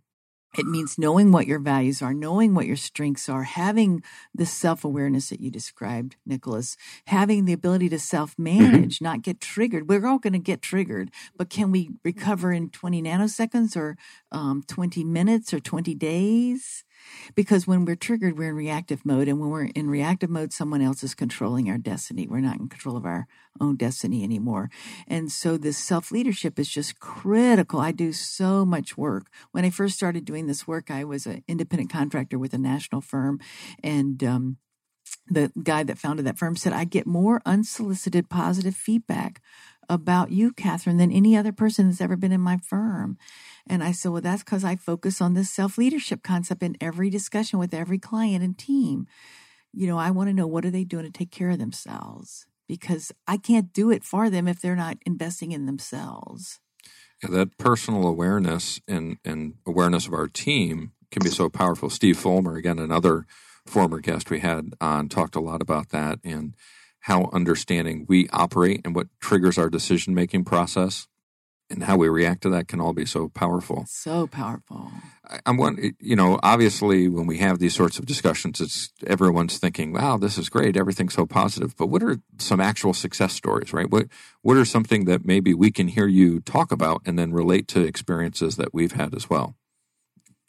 it 0.58 0.65
means 0.65 0.97
knowing 0.97 1.32
what 1.32 1.45
your 1.45 1.60
values 1.60 2.01
are, 2.01 2.13
knowing 2.13 2.55
what 2.55 2.65
your 2.65 2.77
strengths 2.77 3.29
are, 3.29 3.43
having 3.43 4.01
the 4.34 4.45
self 4.45 4.86
awareness 4.86 5.29
that 5.29 5.41
you 5.41 5.51
described, 5.51 6.15
Nicolas, 6.25 6.77
having 7.08 7.45
the 7.45 7.53
ability 7.53 7.89
to 7.89 7.99
self 7.99 8.36
manage, 8.39 9.01
not 9.01 9.21
get 9.21 9.41
triggered. 9.41 9.89
We're 9.89 10.08
all 10.08 10.19
going 10.19 10.34
to 10.34 10.39
get 10.39 10.62
triggered, 10.62 11.12
but 11.36 11.49
can 11.49 11.69
we 11.71 11.91
recover 12.03 12.53
in 12.53 12.69
20 12.69 13.03
nanoseconds 13.03 13.75
or 13.75 13.97
um, 14.32 14.63
20 14.67 15.03
minutes 15.03 15.53
or 15.53 15.60
20 15.60 15.93
days? 15.95 16.86
Because 17.35 17.67
when 17.67 17.85
we're 17.85 17.95
triggered, 17.95 18.38
we're 18.38 18.49
in 18.49 18.55
reactive 18.55 19.05
mode. 19.05 19.27
And 19.27 19.39
when 19.39 19.49
we're 19.49 19.65
in 19.65 19.89
reactive 19.89 20.29
mode, 20.29 20.53
someone 20.53 20.81
else 20.81 21.03
is 21.03 21.15
controlling 21.15 21.69
our 21.69 21.77
destiny. 21.77 22.27
We're 22.27 22.39
not 22.39 22.59
in 22.59 22.69
control 22.69 22.97
of 22.97 23.05
our 23.05 23.27
own 23.59 23.75
destiny 23.75 24.23
anymore. 24.23 24.69
And 25.07 25.31
so 25.31 25.57
this 25.57 25.77
self 25.77 26.12
leadership 26.12 26.59
is 26.59 26.69
just 26.69 26.99
critical. 26.99 27.79
I 27.79 27.91
do 27.91 28.12
so 28.13 28.65
much 28.65 28.97
work. 28.97 29.27
When 29.51 29.65
I 29.65 29.69
first 29.69 29.95
started 29.95 30.25
doing 30.25 30.47
this 30.47 30.67
work, 30.67 30.91
I 30.91 31.03
was 31.03 31.25
an 31.25 31.43
independent 31.47 31.91
contractor 31.91 32.39
with 32.39 32.53
a 32.53 32.57
national 32.57 33.01
firm. 33.01 33.39
And, 33.83 34.23
um, 34.23 34.57
the 35.27 35.51
guy 35.63 35.83
that 35.83 35.97
founded 35.97 36.25
that 36.25 36.38
firm 36.38 36.55
said, 36.55 36.73
I 36.73 36.85
get 36.85 37.07
more 37.07 37.41
unsolicited 37.45 38.29
positive 38.29 38.75
feedback 38.75 39.41
about 39.89 40.32
you, 40.32 40.52
Katharine, 40.54 40.97
than 40.97 41.12
any 41.12 41.36
other 41.36 41.52
person 41.52 41.88
that's 41.88 42.02
ever 42.02 42.15
been 42.15 42.32
in 42.32 42.41
my 42.41 42.58
firm. 42.58 43.17
And 43.67 43.84
I 43.84 43.91
said, 43.91 44.12
Well, 44.12 44.21
that's 44.21 44.43
because 44.43 44.63
I 44.63 44.75
focus 44.75 45.21
on 45.21 45.34
this 45.34 45.52
self 45.52 45.78
leadership 45.78 46.23
concept 46.23 46.63
in 46.63 46.78
every 46.80 47.10
discussion 47.10 47.60
with 47.60 47.73
every 47.73 47.99
client 47.99 48.43
and 48.43 48.58
team. 48.58 49.08
You 49.73 49.88
know, 49.88 49.97
I 49.97 50.12
want 50.12 50.30
to 50.30 50.34
know 50.34 50.47
what 50.47 50.65
are 50.65 50.71
they 50.71 50.84
doing 50.84 51.06
to 51.06 51.12
take 51.12 51.32
care 51.32 51.49
of 51.49 51.60
themselves 51.60 52.47
because 52.67 53.12
I 53.28 53.38
can't 53.38 53.73
do 53.73 53.91
it 53.91 54.04
for 54.04 54.30
them 54.30 54.47
if 54.47 54.62
they're 54.62 54.75
not 54.75 54.97
investing 55.06 55.52
in 55.52 55.65
themselves. 55.65 56.60
Yeah, 57.21 57.32
that 57.32 57.58
personal 57.58 58.08
awareness 58.08 58.80
and, 58.88 59.17
and 59.25 59.56
awareness 59.65 60.08
of 60.08 60.13
our 60.13 60.28
team 60.28 60.93
can 61.12 61.23
be 61.23 61.30
so 61.30 61.49
powerful. 61.49 61.89
Steve 61.89 62.17
Fulmer, 62.17 62.56
again, 62.56 62.80
another 62.80 63.25
former 63.65 63.99
guest 63.99 64.30
we 64.30 64.39
had 64.39 64.73
on, 64.80 65.10
talked 65.10 65.36
a 65.36 65.41
lot 65.41 65.62
about 65.62 65.89
that 65.89 66.19
and 66.23 66.54
how 67.01 67.29
understanding 67.33 68.05
we 68.07 68.27
operate 68.29 68.81
and 68.83 68.95
what 68.95 69.07
triggers 69.19 69.57
our 69.57 69.69
decision 69.69 70.13
making 70.13 70.43
process 70.43 71.07
and 71.69 71.83
how 71.83 71.95
we 71.97 72.09
react 72.09 72.41
to 72.41 72.49
that 72.49 72.67
can 72.67 72.81
all 72.81 72.93
be 72.93 73.05
so 73.05 73.29
powerful. 73.29 73.85
So 73.88 74.25
powerful. 74.25 74.91
I- 75.29 75.39
I'm 75.45 75.57
one, 75.57 75.93
you 75.99 76.15
know, 76.15 76.39
obviously 76.41 77.07
when 77.07 77.27
we 77.27 77.38
have 77.38 77.59
these 77.59 77.75
sorts 77.75 77.99
of 77.99 78.07
discussions, 78.07 78.59
it's 78.59 78.91
everyone's 79.05 79.59
thinking, 79.59 79.93
"Wow, 79.93 80.17
this 80.17 80.39
is 80.39 80.49
great, 80.49 80.75
everything's 80.75 81.13
so 81.13 81.27
positive." 81.27 81.75
But 81.77 81.88
what 81.88 82.01
are 82.01 82.17
some 82.39 82.59
actual 82.59 82.93
success 82.95 83.33
stories, 83.33 83.71
right? 83.71 83.89
What 83.89 84.07
what 84.41 84.57
are 84.57 84.65
something 84.65 85.05
that 85.05 85.25
maybe 85.25 85.53
we 85.53 85.69
can 85.71 85.89
hear 85.89 86.07
you 86.07 86.39
talk 86.39 86.71
about 86.71 87.03
and 87.05 87.19
then 87.19 87.33
relate 87.33 87.67
to 87.69 87.81
experiences 87.81 88.55
that 88.55 88.73
we've 88.73 88.93
had 88.93 89.13
as 89.13 89.29
well? 89.29 89.55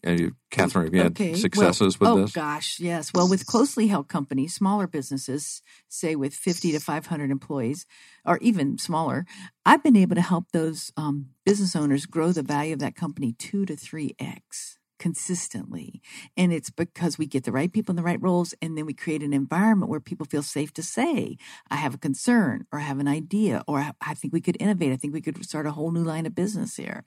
And 0.02 0.32
Katharine, 0.50 0.86
have 0.86 0.94
you 0.94 1.02
had 1.02 1.12
Okay, 1.12 1.30
well- 1.30 1.38
successes 1.38 2.00
with 2.00 2.08
oh, 2.08 2.16
this? 2.22 2.30
Oh, 2.36 2.40
gosh, 2.40 2.80
yes. 2.80 3.12
Well, 3.14 3.28
with 3.28 3.46
closely 3.46 3.88
held 3.88 4.08
companies, 4.08 4.54
smaller 4.54 4.86
businesses, 4.86 5.62
say 5.88 6.16
with 6.16 6.34
50 6.34 6.72
to 6.72 6.80
500 6.80 7.30
employees, 7.30 7.86
or 8.24 8.38
even 8.38 8.78
smaller, 8.78 9.26
I've 9.66 9.82
been 9.82 9.96
able 9.96 10.14
to 10.16 10.22
help 10.22 10.52
those 10.52 10.90
um, 10.96 11.30
business 11.44 11.76
owners 11.76 12.06
grow 12.06 12.32
the 12.32 12.42
value 12.42 12.72
of 12.72 12.78
that 12.80 12.96
company 12.96 13.32
two 13.38 13.66
to 13.66 13.76
three 13.76 14.16
X 14.18 14.79
consistently. 15.00 16.00
And 16.36 16.52
it's 16.52 16.70
because 16.70 17.18
we 17.18 17.26
get 17.26 17.44
the 17.44 17.50
right 17.50 17.72
people 17.72 17.90
in 17.90 17.96
the 17.96 18.02
right 18.02 18.22
roles, 18.22 18.54
and 18.62 18.76
then 18.76 18.86
we 18.86 18.92
create 18.92 19.22
an 19.22 19.32
environment 19.32 19.90
where 19.90 19.98
people 19.98 20.26
feel 20.26 20.42
safe 20.42 20.72
to 20.74 20.82
say, 20.82 21.38
I 21.70 21.76
have 21.76 21.94
a 21.94 21.98
concern, 21.98 22.66
or 22.70 22.78
I 22.78 22.82
have 22.82 23.00
an 23.00 23.08
idea, 23.08 23.64
or 23.66 23.80
I, 24.00 24.14
think 24.14 24.34
we 24.34 24.42
could 24.42 24.58
innovate. 24.60 24.92
I 24.92 24.96
think 24.96 25.14
we 25.14 25.22
could 25.22 25.42
start 25.44 25.66
a 25.66 25.72
whole 25.72 25.90
new 25.90 26.04
line 26.04 26.26
of 26.26 26.34
business 26.34 26.76
here. 26.76 27.02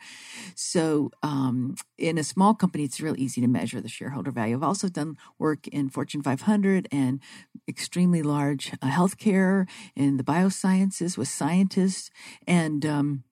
So, 0.56 1.12
um, 1.22 1.76
in 2.00 2.18
a 2.18 2.24
small 2.24 2.56
company, 2.56 2.84
it's 2.84 3.00
real 3.00 3.16
easy 3.18 3.40
to 3.42 3.48
measure 3.48 3.80
the 3.80 3.88
shareholder 3.88 4.32
value. 4.32 4.56
I've 4.56 4.64
also 4.64 4.90
done 4.90 5.16
work 5.38 5.68
in 5.68 5.90
Fortune 5.90 6.24
500 6.24 6.88
and 6.92 7.22
extremely 7.70 8.24
large 8.24 8.74
uh, 8.82 8.88
healthcare 8.88 9.70
in 9.96 10.18
the 10.18 10.24
biosciences 10.24 11.16
with 11.16 11.28
scientists. 11.28 12.10
And 12.48 12.84
um, 12.88 13.24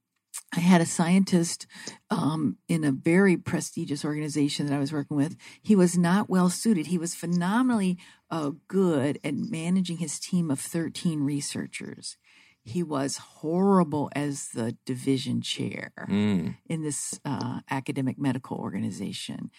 I 0.55 0.59
had 0.59 0.81
a 0.81 0.85
scientist 0.85 1.65
um, 2.09 2.57
in 2.67 2.83
a 2.83 2.91
very 2.91 3.37
prestigious 3.37 4.03
organization 4.03 4.65
that 4.65 4.75
I 4.75 4.79
was 4.79 4.91
working 4.91 5.15
with. 5.15 5.37
He 5.61 5.75
was 5.75 5.97
not 5.97 6.29
well 6.29 6.49
suited. 6.49 6.87
He 6.87 6.97
was 6.97 7.15
phenomenally 7.15 7.97
uh, 8.29 8.51
good 8.67 9.19
at 9.23 9.33
managing 9.35 9.97
his 9.97 10.19
team 10.19 10.51
of 10.51 10.59
13 10.59 11.21
researchers. 11.21 12.17
He 12.63 12.83
was 12.83 13.17
horrible 13.17 14.11
as 14.15 14.49
the 14.49 14.77
division 14.85 15.41
chair 15.41 15.91
Mm. 16.09 16.57
in 16.67 16.83
this 16.83 17.19
uh, 17.25 17.61
academic 17.69 18.19
medical 18.19 18.57
organization. 18.57 19.49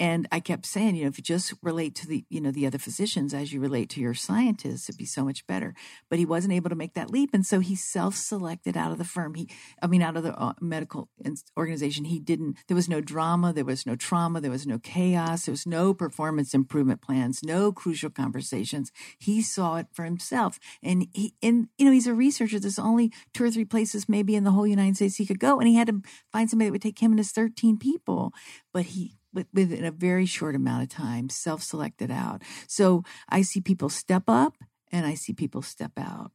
And 0.00 0.26
I 0.32 0.40
kept 0.40 0.66
saying, 0.66 0.96
you 0.96 1.02
know, 1.04 1.08
if 1.08 1.18
you 1.18 1.22
just 1.22 1.54
relate 1.62 1.94
to 1.96 2.06
the, 2.08 2.24
you 2.28 2.40
know, 2.40 2.50
the 2.50 2.66
other 2.66 2.78
physicians 2.78 3.32
as 3.34 3.52
you 3.52 3.60
relate 3.60 3.88
to 3.90 4.00
your 4.00 4.14
scientists, 4.14 4.88
it'd 4.88 4.98
be 4.98 5.04
so 5.04 5.24
much 5.24 5.46
better. 5.46 5.74
But 6.08 6.18
he 6.18 6.26
wasn't 6.26 6.54
able 6.54 6.70
to 6.70 6.76
make 6.76 6.94
that 6.94 7.10
leap, 7.10 7.30
and 7.32 7.46
so 7.46 7.60
he 7.60 7.76
self-selected 7.76 8.76
out 8.76 8.90
of 8.90 8.98
the 8.98 9.04
firm. 9.04 9.34
He, 9.34 9.48
I 9.80 9.86
mean, 9.86 10.02
out 10.02 10.16
of 10.16 10.24
the 10.24 10.34
uh, 10.36 10.54
medical 10.60 11.08
organization. 11.56 12.06
He 12.06 12.18
didn't. 12.18 12.56
There 12.66 12.74
was 12.74 12.88
no 12.88 13.00
drama. 13.00 13.52
There 13.52 13.64
was 13.64 13.86
no 13.86 13.94
trauma. 13.94 14.40
There 14.40 14.50
was 14.50 14.66
no 14.66 14.78
chaos. 14.78 15.44
There 15.44 15.52
was 15.52 15.66
no 15.66 15.94
performance 15.94 16.52
improvement 16.54 17.00
plans. 17.00 17.44
No 17.44 17.70
crucial 17.70 18.10
conversations. 18.10 18.90
He 19.18 19.40
saw 19.40 19.76
it 19.76 19.86
for 19.92 20.04
himself, 20.04 20.58
and 20.82 21.06
he, 21.12 21.34
and 21.42 21.68
you 21.78 21.86
know, 21.86 21.92
he's 21.92 22.08
a 22.08 22.14
researcher. 22.14 22.39
There's 22.46 22.78
only 22.78 23.12
two 23.34 23.44
or 23.44 23.50
three 23.50 23.64
places 23.64 24.08
maybe 24.08 24.36
in 24.36 24.44
the 24.44 24.50
whole 24.50 24.66
United 24.66 24.96
States 24.96 25.16
he 25.16 25.26
could 25.26 25.40
go, 25.40 25.58
and 25.58 25.68
he 25.68 25.74
had 25.74 25.88
to 25.88 26.02
find 26.32 26.48
somebody 26.48 26.68
that 26.68 26.72
would 26.72 26.82
take 26.82 27.00
him 27.00 27.12
and 27.12 27.18
his 27.18 27.32
13 27.32 27.78
people. 27.78 28.32
But 28.72 28.86
he 28.86 29.16
within 29.32 29.84
a 29.84 29.92
very 29.92 30.26
short 30.26 30.56
amount 30.56 30.82
of 30.82 30.88
time 30.88 31.28
self-selected 31.28 32.10
out. 32.10 32.42
So 32.66 33.04
i 33.28 33.42
see 33.42 33.60
people 33.60 33.88
step 33.88 34.24
up 34.26 34.56
and 34.90 35.06
i 35.06 35.14
see 35.14 35.32
people 35.32 35.62
step 35.62 35.92
out. 35.96 36.32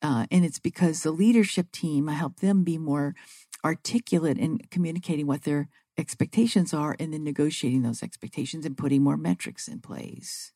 Uh, 0.00 0.26
and 0.30 0.44
it's 0.44 0.60
because 0.60 1.02
the 1.02 1.10
leadership 1.10 1.72
team 1.72 2.08
i 2.08 2.12
help 2.12 2.38
them 2.38 2.62
be 2.62 2.78
more 2.78 3.16
articulate 3.64 4.38
in 4.38 4.58
communicating 4.70 5.26
what 5.26 5.42
their 5.42 5.68
expectations 5.98 6.74
are 6.74 6.96
and 7.00 7.12
then 7.12 7.24
negotiating 7.24 7.82
those 7.82 8.02
expectations 8.02 8.66
and 8.66 8.76
putting 8.76 9.02
more 9.02 9.16
metrics 9.16 9.66
in 9.66 9.80
place. 9.80 10.52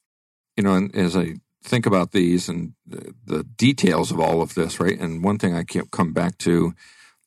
You 0.56 0.64
know, 0.64 0.74
and 0.74 0.94
as 0.94 1.16
I 1.16 1.36
think 1.62 1.86
about 1.86 2.12
these 2.12 2.48
and 2.48 2.72
the, 2.86 3.14
the 3.24 3.44
details 3.44 4.10
of 4.10 4.20
all 4.20 4.42
of 4.42 4.54
this, 4.54 4.80
right? 4.80 4.98
And 4.98 5.22
one 5.22 5.38
thing 5.38 5.54
I 5.54 5.64
kept 5.64 5.90
come 5.90 6.12
back 6.12 6.38
to, 6.38 6.74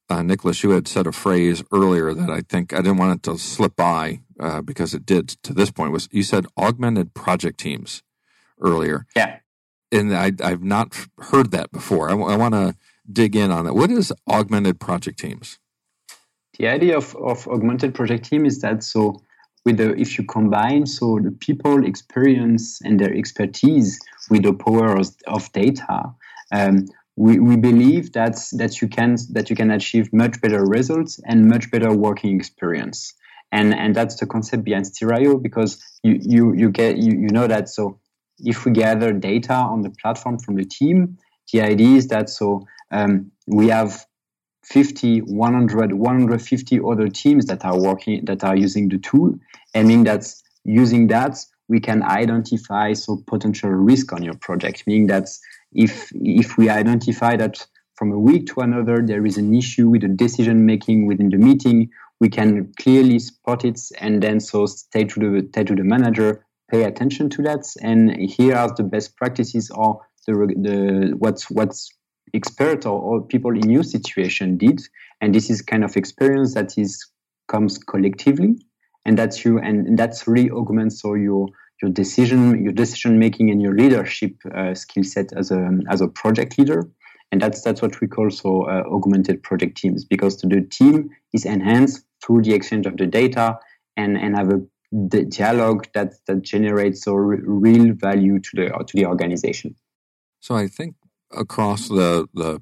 uh, 0.09 0.21
Nicolas, 0.21 0.63
you 0.63 0.71
had 0.71 0.87
said 0.87 1.07
a 1.07 1.11
phrase 1.11 1.63
earlier 1.71 2.13
that 2.13 2.29
I 2.29 2.41
think 2.41 2.73
I 2.73 2.77
didn't 2.77 2.97
want 2.97 3.17
it 3.17 3.23
to 3.31 3.37
slip 3.37 3.75
by 3.75 4.21
uh, 4.39 4.61
because 4.61 4.93
it 4.93 5.05
did 5.05 5.29
to 5.43 5.53
this 5.53 5.71
point. 5.71 5.91
Was 5.91 6.09
you 6.11 6.23
said 6.23 6.45
augmented 6.57 7.13
project 7.13 7.59
teams 7.59 8.03
earlier? 8.59 9.05
Yeah, 9.15 9.39
and 9.93 10.15
I, 10.15 10.31
I've 10.43 10.63
not 10.63 11.07
heard 11.19 11.51
that 11.51 11.71
before. 11.71 12.09
I, 12.09 12.13
want 12.13 12.53
to 12.53 12.75
dig 13.11 13.35
in 13.35 13.51
on 13.51 13.65
that. 13.65 13.75
What 13.75 13.91
is 13.91 14.11
augmented 14.27 14.79
project 14.79 15.19
teams? 15.19 15.59
The 16.57 16.67
idea 16.67 16.97
of, 16.97 17.15
of 17.15 17.47
augmented 17.47 17.93
project 17.93 18.25
team 18.25 18.45
is 18.45 18.59
that 18.61 18.83
so 18.83 19.21
with 19.65 19.77
the 19.77 19.95
if 19.99 20.17
you 20.17 20.25
combine 20.25 20.85
so 20.85 21.19
the 21.23 21.31
people 21.31 21.85
experience 21.85 22.81
and 22.81 22.99
their 22.99 23.13
expertise 23.13 23.99
with 24.33 24.43
the 24.43 24.53
power 24.53 24.97
of, 25.27 25.51
data, 25.53 26.11
um, 26.51 26.85
we, 27.15 27.39
we 27.39 27.55
believe 27.55 28.13
that 28.13 28.35
that 28.53 28.81
you 28.81 28.87
can 28.87 29.17
that 29.35 29.49
you 29.49 29.55
can 29.55 29.69
achieve 29.69 30.11
much 30.11 30.41
better 30.41 30.65
results 30.65 31.19
and 31.29 31.47
much 31.47 31.69
better 31.69 31.91
working 31.93 32.35
experience. 32.39 33.13
And 33.51 33.75
and 33.75 33.95
that's 33.95 34.15
the 34.19 34.25
concept 34.25 34.63
behind 34.63 34.85
Steerio 34.85 35.31
because 35.47 35.71
you 36.01 36.13
you 36.33 36.53
you 36.61 36.71
get 36.71 36.97
you, 36.97 37.11
you 37.11 37.29
know 37.37 37.47
that 37.47 37.69
so 37.69 37.99
if 38.39 38.65
we 38.65 38.71
gather 38.71 39.13
data 39.13 39.53
on 39.53 39.83
the 39.83 39.91
platform 40.01 40.39
from 40.39 40.55
the 40.55 40.65
team, 40.65 41.17
the 41.51 41.61
idea 41.61 41.97
is 41.97 42.07
that 42.07 42.29
so 42.29 42.65
um, 42.89 43.31
we 43.45 43.67
have 43.67 44.05
50, 44.63 45.19
100, 45.19 45.93
150 45.93 46.79
other 46.89 47.07
teams 47.09 47.45
that 47.45 47.63
are 47.63 47.79
working, 47.79 48.25
that 48.25 48.43
are 48.43 48.55
using 48.55 48.89
the 48.89 48.97
tool. 48.97 49.35
I 49.75 49.83
mean, 49.83 50.03
that's 50.03 50.41
using 50.63 51.07
that, 51.07 51.37
we 51.69 51.79
can 51.79 52.03
identify 52.03 52.93
so 52.93 53.23
potential 53.27 53.69
risk 53.69 54.13
on 54.13 54.23
your 54.23 54.35
project, 54.35 54.83
meaning 54.85 55.07
that 55.07 55.29
if, 55.73 56.09
if 56.13 56.57
we 56.57 56.69
identify 56.69 57.35
that 57.37 57.65
from 57.95 58.11
a 58.11 58.19
week 58.19 58.47
to 58.47 58.61
another, 58.61 59.01
there 59.01 59.25
is 59.25 59.37
an 59.37 59.53
issue 59.53 59.89
with 59.89 60.01
the 60.01 60.07
decision 60.07 60.65
making 60.65 61.07
within 61.07 61.29
the 61.29 61.37
meeting, 61.37 61.89
we 62.19 62.29
can 62.29 62.71
clearly 62.79 63.19
spot 63.19 63.65
it 63.65 63.79
and 63.99 64.21
then 64.21 64.39
so 64.39 64.65
stay 64.65 65.03
to 65.03 65.19
the, 65.19 65.49
say 65.53 65.63
to 65.63 65.75
the 65.75 65.83
manager, 65.83 66.45
pay 66.69 66.83
attention 66.83 67.29
to 67.29 67.41
that. 67.43 67.65
And 67.81 68.15
here 68.17 68.55
are 68.55 68.73
the 68.73 68.83
best 68.83 69.15
practices 69.15 69.69
or 69.71 70.01
the, 70.25 70.33
the 70.33 71.15
what's, 71.17 71.49
what's 71.49 71.89
expert 72.33 72.85
or, 72.85 72.99
or, 72.99 73.21
people 73.21 73.51
in 73.51 73.69
your 73.69 73.83
situation 73.83 74.57
did 74.57 74.81
and 75.21 75.33
this 75.35 75.49
is 75.49 75.61
kind 75.61 75.83
of 75.83 75.95
experience 75.95 76.53
that 76.53 76.77
is 76.77 77.05
comes 77.47 77.77
collectively 77.77 78.55
and 79.05 79.17
that's 79.17 79.43
you 79.43 79.59
and 79.59 79.97
that's 79.97 80.27
really 80.27 80.49
augments 80.49 81.01
so 81.01 81.13
your 81.13 81.47
your 81.81 81.91
decision 81.91 82.63
your 82.63 82.73
decision 82.73 83.19
making 83.19 83.49
and 83.49 83.61
your 83.61 83.75
leadership 83.75 84.33
uh, 84.55 84.73
skill 84.73 85.03
set 85.03 85.33
as 85.33 85.51
a 85.51 85.79
as 85.89 86.01
a 86.01 86.07
project 86.07 86.57
leader. 86.57 86.89
And 87.31 87.41
that's 87.41 87.61
that's 87.61 87.81
what 87.81 87.99
we 87.99 88.07
call 88.07 88.29
so 88.29 88.63
uh, 88.63 88.83
augmented 88.91 89.41
project 89.41 89.77
teams 89.77 90.05
because 90.05 90.37
the 90.37 90.61
team 90.61 91.09
is 91.33 91.45
enhanced 91.45 92.05
through 92.23 92.43
the 92.43 92.53
exchange 92.53 92.85
of 92.85 92.97
the 92.97 93.07
data 93.07 93.57
and 93.97 94.17
and 94.17 94.35
have 94.35 94.49
a 94.49 94.61
the 94.91 95.25
dialogue 95.25 95.87
that 95.95 96.13
that 96.27 96.43
generates 96.43 97.03
so 97.03 97.15
re- 97.15 97.41
real 97.43 97.93
value 97.93 98.39
to 98.39 98.49
the 98.53 98.85
to 98.85 98.93
the 98.95 99.05
organization. 99.07 99.75
So 100.41 100.55
i 100.55 100.67
think 100.67 100.95
across 101.31 101.87
the 101.87 102.27
the 102.33 102.61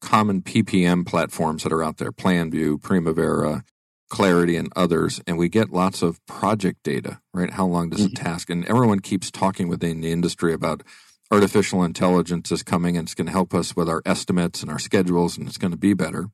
common 0.00 0.42
PPM 0.42 1.06
platforms 1.06 1.62
that 1.62 1.72
are 1.72 1.82
out 1.82 1.98
there, 1.98 2.10
PlanView, 2.10 2.80
Primavera, 2.80 3.64
Clarity, 4.10 4.56
and 4.56 4.70
others, 4.76 5.20
and 5.26 5.38
we 5.38 5.48
get 5.48 5.70
lots 5.70 6.02
of 6.02 6.24
project 6.26 6.82
data, 6.82 7.20
right? 7.32 7.50
How 7.50 7.64
long 7.64 7.88
does 7.88 8.04
a 8.04 8.08
mm-hmm. 8.08 8.22
task? 8.22 8.50
And 8.50 8.66
everyone 8.66 9.00
keeps 9.00 9.30
talking 9.30 9.68
within 9.68 10.02
the 10.02 10.12
industry 10.12 10.52
about 10.52 10.82
artificial 11.30 11.84
intelligence 11.84 12.50
is 12.50 12.62
coming 12.62 12.96
and 12.96 13.06
it's 13.06 13.14
going 13.14 13.26
to 13.26 13.32
help 13.32 13.54
us 13.54 13.76
with 13.76 13.88
our 13.88 14.02
estimates 14.04 14.62
and 14.62 14.70
our 14.70 14.78
schedules 14.78 15.38
and 15.38 15.46
it's 15.46 15.58
going 15.58 15.70
to 15.70 15.76
be 15.76 15.94
better. 15.94 16.26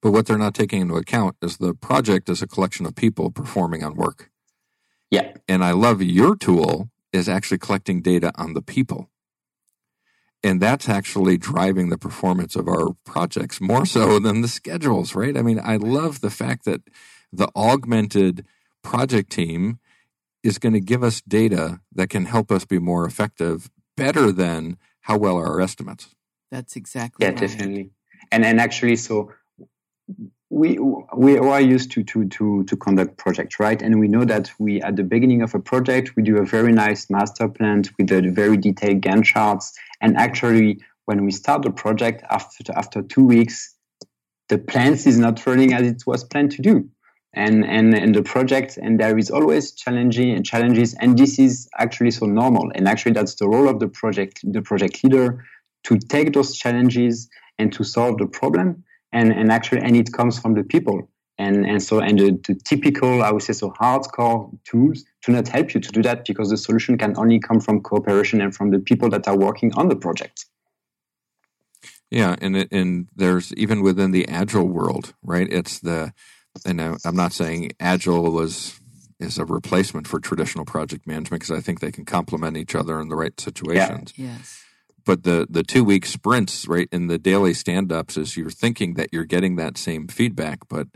But 0.00 0.12
what 0.12 0.26
they're 0.26 0.38
not 0.38 0.54
taking 0.54 0.80
into 0.80 0.96
account 0.96 1.36
is 1.42 1.58
the 1.58 1.74
project 1.74 2.28
is 2.28 2.42
a 2.42 2.48
collection 2.48 2.86
of 2.86 2.96
people 2.96 3.30
performing 3.30 3.84
on 3.84 3.94
work. 3.94 4.30
Yeah. 5.10 5.34
And 5.46 5.62
I 5.62 5.72
love 5.72 6.02
your 6.02 6.34
tool 6.34 6.88
is 7.12 7.28
actually 7.28 7.58
collecting 7.58 8.00
data 8.00 8.32
on 8.36 8.54
the 8.54 8.62
people 8.62 9.10
and 10.44 10.60
that's 10.60 10.88
actually 10.88 11.36
driving 11.36 11.88
the 11.88 11.98
performance 11.98 12.56
of 12.56 12.68
our 12.68 12.94
projects 13.04 13.60
more 13.60 13.86
so 13.86 14.18
than 14.24 14.40
the 14.40 14.48
schedules 14.48 15.14
right? 15.14 15.36
I 15.36 15.42
mean 15.42 15.60
i 15.62 15.76
love 15.76 16.20
the 16.20 16.30
fact 16.30 16.64
that 16.64 16.82
the 17.32 17.48
augmented 17.56 18.44
project 18.82 19.30
team 19.30 19.78
is 20.42 20.58
going 20.58 20.72
to 20.72 20.80
give 20.80 21.02
us 21.02 21.20
data 21.22 21.80
that 21.94 22.10
can 22.10 22.26
help 22.26 22.50
us 22.50 22.64
be 22.64 22.78
more 22.78 23.06
effective 23.06 23.70
better 23.96 24.32
than 24.32 24.76
how 25.02 25.16
well 25.16 25.36
are 25.36 25.46
our 25.46 25.60
estimates. 25.60 26.14
That's 26.50 26.76
exactly 26.76 27.24
yeah 27.24 27.30
right. 27.30 27.38
definitely. 27.38 27.90
And 28.30 28.44
and 28.44 28.60
actually 28.60 28.96
so 28.96 29.32
we 30.50 30.78
we 31.16 31.38
are 31.38 31.60
used 31.60 31.92
to 31.92 32.02
to 32.04 32.28
to 32.28 32.64
to 32.64 32.76
conduct 32.76 33.16
projects 33.16 33.58
right? 33.58 33.80
And 33.80 33.98
we 33.98 34.08
know 34.08 34.24
that 34.24 34.50
we 34.58 34.82
at 34.82 34.96
the 34.96 35.04
beginning 35.04 35.42
of 35.42 35.54
a 35.54 35.60
project 35.60 36.14
we 36.16 36.22
do 36.22 36.36
a 36.36 36.44
very 36.44 36.72
nice 36.72 37.08
master 37.08 37.48
plan 37.48 37.84
with 37.98 38.12
a 38.12 38.20
very 38.30 38.56
detailed 38.56 39.00
gantt 39.00 39.24
charts 39.24 39.72
and 40.02 40.16
actually 40.16 40.78
when 41.06 41.24
we 41.24 41.32
start 41.32 41.62
the 41.62 41.70
project 41.70 42.22
after 42.30 42.64
after 42.76 43.02
two 43.02 43.24
weeks 43.24 43.74
the 44.52 44.58
plans 44.58 45.06
is 45.06 45.18
not 45.18 45.44
running 45.46 45.72
as 45.72 45.86
it 45.86 46.02
was 46.06 46.24
planned 46.24 46.50
to 46.52 46.62
do. 46.62 46.88
And 47.34 47.64
and 47.64 47.94
and 47.94 48.14
the 48.14 48.22
project 48.22 48.76
and 48.76 49.00
there 49.00 49.16
is 49.16 49.30
always 49.30 49.72
challenging 49.72 50.30
and 50.32 50.44
challenges 50.44 50.92
and 51.00 51.18
this 51.18 51.38
is 51.38 51.66
actually 51.78 52.10
so 52.10 52.26
normal. 52.26 52.70
And 52.74 52.86
actually 52.86 53.12
that's 53.12 53.36
the 53.36 53.48
role 53.48 53.68
of 53.68 53.80
the 53.80 53.88
project 53.88 54.40
the 54.44 54.60
project 54.60 55.02
leader 55.02 55.42
to 55.84 55.98
take 55.98 56.34
those 56.34 56.58
challenges 56.58 57.30
and 57.58 57.72
to 57.72 57.84
solve 57.84 58.18
the 58.18 58.26
problem. 58.26 58.84
And 59.12 59.32
and 59.32 59.50
actually 59.50 59.80
and 59.80 59.96
it 59.96 60.12
comes 60.12 60.38
from 60.38 60.52
the 60.54 60.64
people. 60.64 61.08
And 61.38 61.64
and 61.64 61.82
so 61.82 62.00
and 62.00 62.18
the, 62.18 62.38
the, 62.46 62.54
typical 62.54 63.22
i 63.22 63.30
would 63.32 63.42
say 63.42 63.54
so 63.54 63.70
hardcore 63.80 64.50
tools 64.64 65.02
do 65.24 65.32
not 65.32 65.48
help 65.48 65.74
you 65.74 65.80
to 65.80 65.92
do 65.92 66.02
that 66.02 66.24
because 66.24 66.50
the 66.50 66.56
solution 66.56 66.98
can 66.98 67.16
only 67.16 67.38
come 67.38 67.60
from 67.60 67.80
cooperation 67.80 68.40
and 68.40 68.54
from 68.54 68.70
the 68.70 68.78
people 68.78 69.08
that 69.10 69.26
are 69.28 69.36
working 69.36 69.72
on 69.74 69.88
the 69.88 69.96
project. 69.96 70.46
Yeah 72.10 72.36
and 72.40 72.56
it, 72.56 72.68
and 72.70 73.08
there's 73.16 73.54
even 73.54 73.82
within 73.82 74.10
the 74.10 74.28
agile 74.28 74.68
world 74.68 75.14
right 75.22 75.48
it's 75.50 75.78
the 75.78 76.12
and 76.66 76.78
i'm 76.78 77.16
not 77.16 77.32
saying 77.32 77.72
agile 77.80 78.30
was 78.30 78.78
is 79.18 79.38
a 79.38 79.46
replacement 79.46 80.06
for 80.06 80.20
traditional 80.20 80.66
project 80.66 81.06
management 81.06 81.40
because 81.40 81.56
i 81.56 81.60
think 81.60 81.80
they 81.80 81.90
can 81.90 82.04
complement 82.04 82.58
each 82.58 82.74
other 82.74 83.00
in 83.00 83.08
the 83.08 83.16
right 83.16 83.40
situations. 83.40 84.12
Yeah. 84.16 84.36
yes. 84.36 84.58
But 85.04 85.24
the 85.24 85.46
the 85.48 85.62
two 85.62 85.84
week 85.84 86.04
sprints 86.04 86.68
right 86.68 86.88
in 86.92 87.06
the 87.06 87.18
daily 87.18 87.54
stand 87.54 87.90
ups 87.90 88.16
is 88.16 88.36
you're 88.36 88.50
thinking 88.50 88.94
that 88.94 89.08
you're 89.10 89.24
getting 89.24 89.56
that 89.56 89.78
same 89.78 90.06
feedback 90.06 90.68
but 90.68 90.88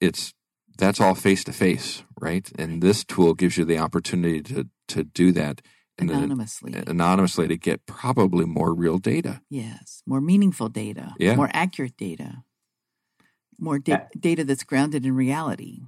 it's 0.00 0.32
that's 0.76 1.00
all 1.00 1.14
face 1.14 1.44
to 1.44 1.52
face 1.52 2.02
right. 2.20 2.50
and 2.58 2.82
this 2.82 3.04
tool 3.04 3.34
gives 3.34 3.56
you 3.56 3.64
the 3.64 3.78
opportunity 3.78 4.42
to 4.42 4.68
to 4.88 5.04
do 5.04 5.32
that 5.32 5.62
anonymously 5.98 6.74
a, 6.74 6.90
anonymously. 6.90 7.48
to 7.48 7.56
get 7.56 7.86
probably 7.86 8.44
more 8.44 8.74
real 8.74 8.98
data. 8.98 9.40
Yes 9.48 10.02
more 10.06 10.20
meaningful 10.20 10.68
data 10.68 11.14
yeah. 11.18 11.34
more 11.34 11.50
accurate 11.52 11.96
data 11.96 12.44
more 13.58 13.78
da- 13.78 14.08
data 14.18 14.44
that's 14.44 14.64
grounded 14.64 15.06
in 15.06 15.16
reality. 15.16 15.80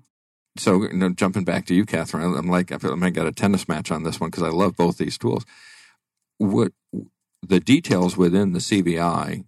So 0.56 0.84
you 0.84 0.94
know, 0.94 1.10
jumping 1.10 1.44
back 1.44 1.66
to 1.66 1.74
you 1.74 1.84
katharine 1.84 2.34
i'm 2.36 2.48
like 2.48 2.72
i 2.72 2.78
feel 2.78 2.96
like 2.96 3.02
i 3.02 3.10
got 3.10 3.26
a 3.26 3.32
tennis 3.32 3.68
match 3.68 3.90
on 3.90 4.02
this 4.02 4.20
one 4.20 4.30
because 4.30 4.42
i 4.42 4.48
love 4.48 4.76
both 4.76 4.98
these 4.98 5.18
tools. 5.18 5.44
What 6.38 6.72
the 7.46 7.60
details 7.60 8.16
within 8.16 8.52
the 8.52 8.58
CVI 8.58 9.44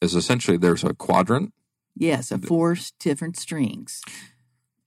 is 0.00 0.14
essentially 0.14 0.56
there's 0.56 0.84
a 0.84 0.94
quadrant. 0.94 1.52
Yes, 1.94 2.30
of 2.30 2.44
four 2.44 2.76
different 2.98 3.36
strengths. 3.36 4.02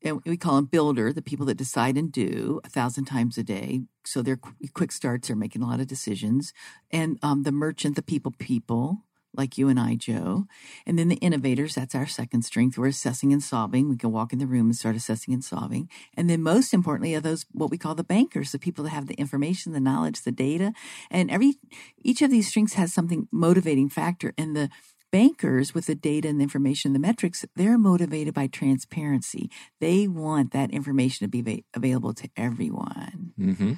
And 0.06 0.22
we 0.24 0.38
call 0.38 0.56
them 0.56 0.66
builder, 0.66 1.12
the 1.12 1.22
people 1.24 1.47
that 1.47 1.58
decide 1.58 1.97
and 1.97 2.12
do 2.12 2.62
a 2.64 2.70
thousand 2.70 3.06
times 3.06 3.38
a 3.39 3.43
day. 3.43 3.82
So 4.06 4.22
they're 4.22 4.38
qu- 4.38 4.53
quick 4.74 4.91
starts, 4.91 5.28
they're 5.28 5.36
making 5.36 5.64
a 5.64 5.68
lot 5.68 5.80
of 5.80 5.88
decisions. 5.88 6.53
And 6.91 7.18
um, 7.24 7.41
the 7.43 7.51
merchant, 7.51 7.95
the 7.95 8.03
people 8.03 8.32
people, 8.38 9.01
like 9.36 9.58
you 9.58 9.68
and 9.68 9.80
I, 9.80 9.95
Joe. 9.95 10.45
And 10.86 10.97
then 10.97 11.10
the 11.10 11.16
innovators, 11.16 11.76
that's 11.76 11.95
our 11.95 12.06
second 12.06 12.43
strength. 12.43 12.78
We're 12.78 12.88
assessing 12.88 13.34
and 13.34 13.43
solving. 13.43 13.89
We 13.89 13.97
can 13.97 14.12
walk 14.12 14.32
in 14.32 14.39
the 14.39 14.47
room 14.47 14.68
and 14.68 14.76
start 14.76 14.95
assessing 14.95 15.34
and 15.34 15.43
solving. 15.43 15.89
And 16.16 16.30
then 16.30 16.41
most 16.41 16.74
importantly 16.74 17.16
are 17.16 17.20
those 17.20 17.45
what 17.51 17.72
we 17.72 17.78
call 17.78 17.95
the 17.95 18.03
bankers, 18.03 18.51
the 18.51 18.60
people 18.60 18.84
that 18.86 18.91
have 18.91 19.08
the 19.08 19.16
information, 19.16 19.74
the 19.74 19.80
knowledge, 19.80 20.22
the 20.22 20.32
data. 20.32 20.72
And 21.10 21.30
every 21.30 21.56
each 22.01 22.22
of 22.22 22.32
these 22.32 22.47
strengths 22.47 22.76
has 22.76 22.93
something 22.93 23.28
motivating 23.32 23.89
factor. 23.89 24.34
And 24.38 24.56
the 24.56 24.70
bankers 25.16 25.74
with 25.74 25.86
the 25.86 25.95
data 25.95 26.28
and 26.28 26.41
the 26.41 26.43
information, 26.43 26.91
the 26.91 26.99
metrics, 26.99 27.45
they're 27.55 27.78
motivated 27.78 28.34
by 28.34 28.47
transparency. 28.47 29.49
They 29.80 30.09
want 30.09 30.51
that 30.51 30.72
information 30.72 31.26
to 31.26 31.30
be 31.30 31.41
va- 31.41 31.63
available 31.74 32.13
to 32.16 32.30
everyone. 32.36 33.32
Mm-hmm. 33.39 33.74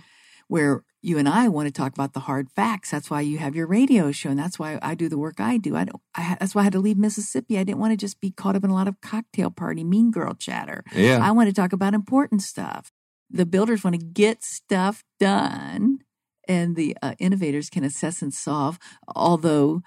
Where 0.48 0.84
you 1.04 1.20
and 1.20 1.30
I 1.30 1.48
want 1.48 1.68
to 1.68 1.72
talk 1.72 1.94
about 1.94 2.14
the 2.14 2.22
hard 2.22 2.50
facts. 2.56 2.90
That's 2.90 3.12
why 3.12 3.22
you 3.22 3.38
have 3.38 3.56
your 3.56 3.68
radio 3.68 4.12
show, 4.12 4.32
and 4.32 4.40
that's 4.40 4.58
why 4.58 4.80
I 4.82 4.96
do 4.96 5.10
the 5.10 5.18
work 5.18 5.40
I 5.40 5.58
do. 5.58 5.76
I, 5.76 5.84
don't, 5.84 6.02
I 6.16 6.38
that's 6.40 6.56
why 6.56 6.62
I 6.62 6.64
had 6.64 6.74
to 6.74 6.80
leave 6.80 6.98
Mississippi. 6.98 7.60
I 7.60 7.64
didn't 7.64 7.80
want 7.80 7.94
to 7.94 7.98
just 7.98 8.20
be 8.20 8.32
caught 8.32 8.56
up 8.56 8.64
in 8.64 8.72
a 8.72 8.74
lot 8.74 8.88
of 8.88 9.00
cocktail 9.02 9.52
party, 9.52 9.84
mean 9.84 10.10
girl 10.10 10.34
chatter. 10.34 10.84
Yeah. 10.96 11.20
I 11.22 11.30
want 11.32 11.50
to 11.50 11.54
talk 11.54 11.72
about 11.72 11.94
important 11.94 12.42
stuff. 12.42 12.92
The 13.30 13.46
builders 13.46 13.84
want 13.84 14.00
to 14.00 14.04
get 14.04 14.44
stuff 14.44 15.04
done, 15.20 16.00
and 16.48 16.76
the 16.76 16.98
uh, 17.04 17.14
innovators 17.20 17.70
can 17.70 17.84
assess 17.84 18.24
and 18.24 18.34
solve. 18.34 18.80
Although 19.16 19.84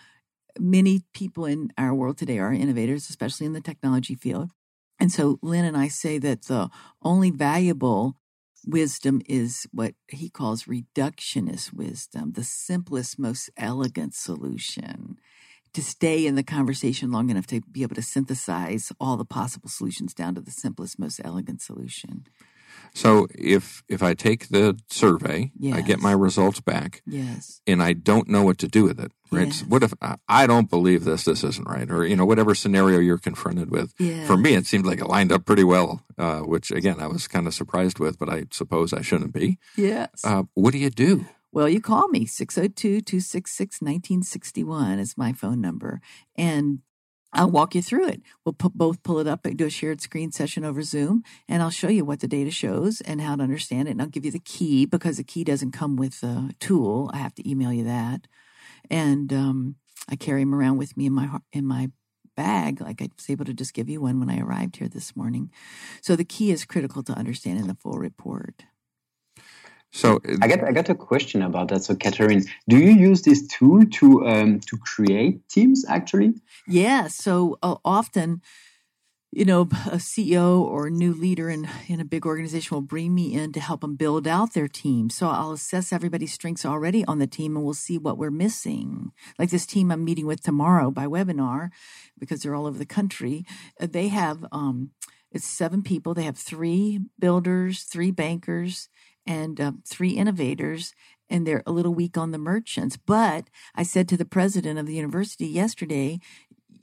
many 0.58 1.02
people 1.14 1.46
in 1.46 1.72
our 1.78 1.94
world 1.94 2.18
today 2.18 2.38
are 2.38 2.52
innovators, 2.52 3.08
especially 3.08 3.46
in 3.46 3.52
the 3.52 3.60
technology 3.60 4.14
field. 4.14 4.50
And 4.98 5.10
so 5.10 5.38
Lynn 5.42 5.64
and 5.64 5.76
I 5.76 5.88
say 5.88 6.18
that 6.18 6.42
the 6.42 6.70
only 7.02 7.30
valuable 7.30 8.16
wisdom 8.66 9.22
is 9.26 9.66
what 9.72 9.94
he 10.08 10.28
calls 10.28 10.64
reductionist 10.64 11.72
wisdom, 11.72 12.32
the 12.32 12.44
simplest, 12.44 13.18
most 13.18 13.50
elegant 13.56 14.14
solution. 14.14 15.16
To 15.74 15.82
stay 15.82 16.26
in 16.26 16.34
the 16.34 16.42
conversation 16.42 17.12
long 17.12 17.30
enough 17.30 17.46
to 17.46 17.60
be 17.60 17.82
able 17.82 17.94
to 17.94 18.02
synthesize 18.02 18.92
all 19.00 19.16
the 19.16 19.24
possible 19.24 19.68
solutions 19.68 20.12
down 20.12 20.34
to 20.34 20.40
the 20.40 20.50
simplest, 20.50 20.98
most 20.98 21.20
elegant 21.24 21.62
solution. 21.62 22.26
So 22.94 23.26
if 23.34 23.82
if 23.88 24.02
I 24.02 24.14
take 24.14 24.48
the 24.48 24.76
survey, 24.88 25.52
I 25.72 25.80
get 25.80 26.00
my 26.00 26.12
results 26.12 26.60
back, 26.60 27.02
Yes. 27.06 27.60
and 27.66 27.82
I 27.82 27.92
don't 27.92 28.28
know 28.28 28.42
what 28.42 28.58
to 28.58 28.68
do 28.68 28.84
with 28.84 28.98
it. 29.00 29.12
Right? 29.32 29.46
Yes. 29.46 29.62
What 29.62 29.84
if 29.84 29.94
I, 30.02 30.16
I 30.28 30.46
don't 30.48 30.68
believe 30.68 31.04
this? 31.04 31.24
This 31.24 31.44
isn't 31.44 31.68
right, 31.68 31.88
or 31.90 32.04
you 32.04 32.16
know, 32.16 32.26
whatever 32.26 32.54
scenario 32.54 32.98
you're 32.98 33.16
confronted 33.18 33.70
with. 33.70 33.94
Yeah. 33.98 34.26
For 34.26 34.36
me, 34.36 34.54
it 34.54 34.66
seemed 34.66 34.86
like 34.86 35.00
it 35.00 35.06
lined 35.06 35.30
up 35.30 35.44
pretty 35.44 35.62
well, 35.64 36.02
uh, 36.18 36.40
which 36.40 36.70
again 36.72 36.98
I 37.00 37.06
was 37.06 37.28
kind 37.28 37.46
of 37.46 37.54
surprised 37.54 37.98
with, 38.00 38.18
but 38.18 38.28
I 38.28 38.46
suppose 38.50 38.92
I 38.92 39.02
shouldn't 39.02 39.32
be. 39.32 39.58
Yes. 39.76 40.24
Uh, 40.24 40.44
what 40.54 40.72
do 40.72 40.78
you 40.78 40.90
do? 40.90 41.26
Well, 41.52 41.68
you 41.68 41.80
call 41.80 42.08
me 42.08 42.26
602 42.26 43.00
266 43.02 43.80
1961 43.80 44.98
is 44.98 45.16
my 45.18 45.32
phone 45.32 45.60
number. 45.60 46.00
And 46.36 46.80
I'll 47.32 47.50
walk 47.50 47.74
you 47.74 47.82
through 47.82 48.08
it. 48.08 48.22
We'll 48.44 48.56
both 48.74 49.02
pull 49.02 49.20
it 49.20 49.26
up 49.26 49.46
and 49.46 49.56
do 49.56 49.66
a 49.66 49.70
shared 49.70 50.00
screen 50.00 50.32
session 50.32 50.64
over 50.64 50.82
Zoom, 50.82 51.22
and 51.48 51.62
I'll 51.62 51.70
show 51.70 51.88
you 51.88 52.04
what 52.04 52.20
the 52.20 52.28
data 52.28 52.50
shows 52.50 53.00
and 53.00 53.20
how 53.20 53.36
to 53.36 53.42
understand 53.42 53.88
it. 53.88 53.92
And 53.92 54.02
I'll 54.02 54.08
give 54.08 54.24
you 54.24 54.32
the 54.32 54.40
key 54.40 54.84
because 54.84 55.16
the 55.16 55.24
key 55.24 55.44
doesn't 55.44 55.70
come 55.72 55.96
with 55.96 56.20
the 56.20 56.54
tool. 56.58 57.10
I 57.14 57.18
have 57.18 57.34
to 57.36 57.48
email 57.48 57.72
you 57.72 57.84
that. 57.84 58.26
And 58.90 59.32
um, 59.32 59.76
I 60.08 60.16
carry 60.16 60.42
them 60.42 60.54
around 60.54 60.78
with 60.78 60.96
me 60.96 61.06
in 61.06 61.12
my 61.12 61.38
in 61.52 61.66
my 61.66 61.90
bag, 62.36 62.80
like 62.80 63.02
I 63.02 63.08
was 63.16 63.28
able 63.28 63.44
to 63.44 63.54
just 63.54 63.74
give 63.74 63.88
you 63.88 64.00
one 64.00 64.18
when 64.18 64.30
I 64.30 64.40
arrived 64.40 64.76
here 64.76 64.88
this 64.88 65.14
morning. 65.14 65.50
So 66.00 66.16
the 66.16 66.24
key 66.24 66.50
is 66.50 66.64
critical 66.64 67.02
to 67.04 67.12
understanding 67.12 67.66
the 67.66 67.74
full 67.74 67.98
report. 67.98 68.64
So 69.92 70.20
I 70.40 70.46
got 70.46 70.62
I 70.62 70.72
got 70.72 70.88
a 70.88 70.94
question 70.94 71.42
about 71.42 71.68
that. 71.68 71.82
So, 71.82 71.94
Katharine, 71.96 72.44
do 72.68 72.78
you 72.78 72.92
use 72.92 73.22
this 73.22 73.46
tool 73.48 73.84
to 73.86 74.26
um, 74.26 74.60
to 74.60 74.76
create 74.76 75.48
teams? 75.48 75.84
Actually, 75.88 76.34
Yeah. 76.68 77.08
So 77.08 77.58
uh, 77.62 77.76
often, 77.84 78.40
you 79.32 79.44
know, 79.44 79.62
a 79.86 79.98
CEO 79.98 80.60
or 80.60 80.86
a 80.86 80.90
new 80.90 81.12
leader 81.12 81.50
in, 81.50 81.68
in 81.88 82.00
a 82.00 82.04
big 82.04 82.24
organization 82.24 82.74
will 82.76 82.82
bring 82.82 83.14
me 83.14 83.34
in 83.34 83.52
to 83.52 83.60
help 83.60 83.80
them 83.80 83.96
build 83.96 84.28
out 84.28 84.54
their 84.54 84.68
team. 84.68 85.10
So 85.10 85.28
I'll 85.28 85.52
assess 85.52 85.92
everybody's 85.92 86.32
strengths 86.32 86.64
already 86.64 87.04
on 87.06 87.18
the 87.18 87.26
team 87.26 87.56
and 87.56 87.64
we'll 87.64 87.74
see 87.74 87.98
what 87.98 88.18
we're 88.18 88.30
missing. 88.30 89.10
Like 89.38 89.50
this 89.50 89.66
team 89.66 89.90
I'm 89.90 90.04
meeting 90.04 90.26
with 90.26 90.42
tomorrow 90.42 90.90
by 90.92 91.06
webinar 91.06 91.70
because 92.18 92.42
they're 92.42 92.54
all 92.54 92.66
over 92.66 92.78
the 92.78 92.86
country. 92.86 93.44
uh, 93.80 93.86
They 93.90 94.08
have, 94.08 94.44
um, 94.52 94.90
it's 95.32 95.46
seven 95.46 95.82
people. 95.82 96.12
They 96.14 96.24
have 96.24 96.38
three 96.38 97.00
builders, 97.18 97.82
three 97.84 98.10
bankers, 98.10 98.88
and 99.30 99.60
uh, 99.60 99.72
three 99.86 100.10
innovators 100.10 100.92
and 101.32 101.46
they're 101.46 101.62
a 101.64 101.70
little 101.70 101.94
weak 101.94 102.18
on 102.18 102.32
the 102.32 102.38
merchants. 102.38 102.96
But 102.96 103.48
I 103.76 103.84
said 103.84 104.08
to 104.08 104.16
the 104.16 104.24
president 104.24 104.80
of 104.80 104.86
the 104.86 104.94
university 104.94 105.46
yesterday, 105.46 106.18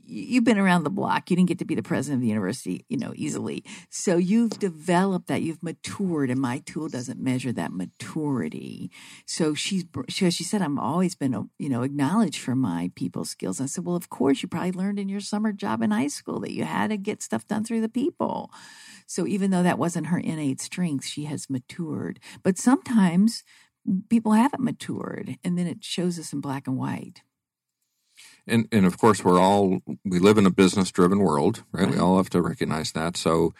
you've 0.07 0.43
been 0.43 0.57
around 0.57 0.83
the 0.83 0.89
block. 0.89 1.29
You 1.29 1.35
didn't 1.35 1.49
get 1.49 1.59
to 1.59 1.65
be 1.65 1.75
the 1.75 1.83
president 1.83 2.19
of 2.19 2.21
the 2.21 2.27
university, 2.27 2.85
you 2.89 2.97
know, 2.97 3.13
easily. 3.15 3.63
So 3.89 4.17
you've 4.17 4.57
developed 4.59 5.27
that. 5.27 5.41
You've 5.41 5.61
matured, 5.61 6.29
and 6.29 6.39
my 6.39 6.59
tool 6.59 6.87
doesn't 6.87 7.19
measure 7.19 7.51
that 7.51 7.73
maturity. 7.73 8.91
So 9.25 9.53
she's 9.53 9.85
she, 10.07 10.29
she 10.31 10.43
said, 10.43 10.61
"I'm 10.61 10.79
always 10.79 11.15
been, 11.15 11.35
uh, 11.35 11.43
you 11.59 11.69
know, 11.69 11.83
acknowledged 11.83 12.41
for 12.41 12.55
my 12.55 12.91
people 12.95 13.25
skills." 13.25 13.59
I 13.59 13.65
said, 13.65 13.85
"Well, 13.85 13.95
of 13.95 14.09
course, 14.09 14.41
you 14.41 14.47
probably 14.47 14.71
learned 14.71 14.99
in 14.99 15.09
your 15.09 15.19
summer 15.19 15.51
job 15.51 15.81
in 15.81 15.91
high 15.91 16.07
school 16.07 16.39
that 16.41 16.53
you 16.53 16.63
had 16.63 16.89
to 16.89 16.97
get 16.97 17.21
stuff 17.21 17.47
done 17.47 17.63
through 17.63 17.81
the 17.81 17.89
people." 17.89 18.51
So 19.05 19.27
even 19.27 19.51
though 19.51 19.63
that 19.63 19.79
wasn't 19.79 20.07
her 20.07 20.19
innate 20.19 20.61
strength, 20.61 21.05
she 21.05 21.25
has 21.25 21.49
matured. 21.49 22.19
But 22.43 22.57
sometimes 22.57 23.43
people 24.09 24.33
haven't 24.33 24.63
matured, 24.63 25.37
and 25.43 25.57
then 25.57 25.67
it 25.67 25.83
shows 25.83 26.19
us 26.19 26.33
in 26.33 26.41
black 26.41 26.67
and 26.67 26.77
white. 26.77 27.21
And 28.47 28.67
and 28.71 28.85
of 28.85 28.97
course 28.97 29.23
we're 29.23 29.39
all 29.39 29.79
we 30.05 30.19
live 30.19 30.37
in 30.37 30.45
a 30.45 30.51
business 30.51 30.91
driven 30.91 31.19
world 31.19 31.63
right? 31.71 31.89
we 31.89 31.97
all 31.97 32.17
have 32.17 32.29
to 32.29 32.41
recognize 32.41 32.91
that 32.93 33.17
so 33.17 33.53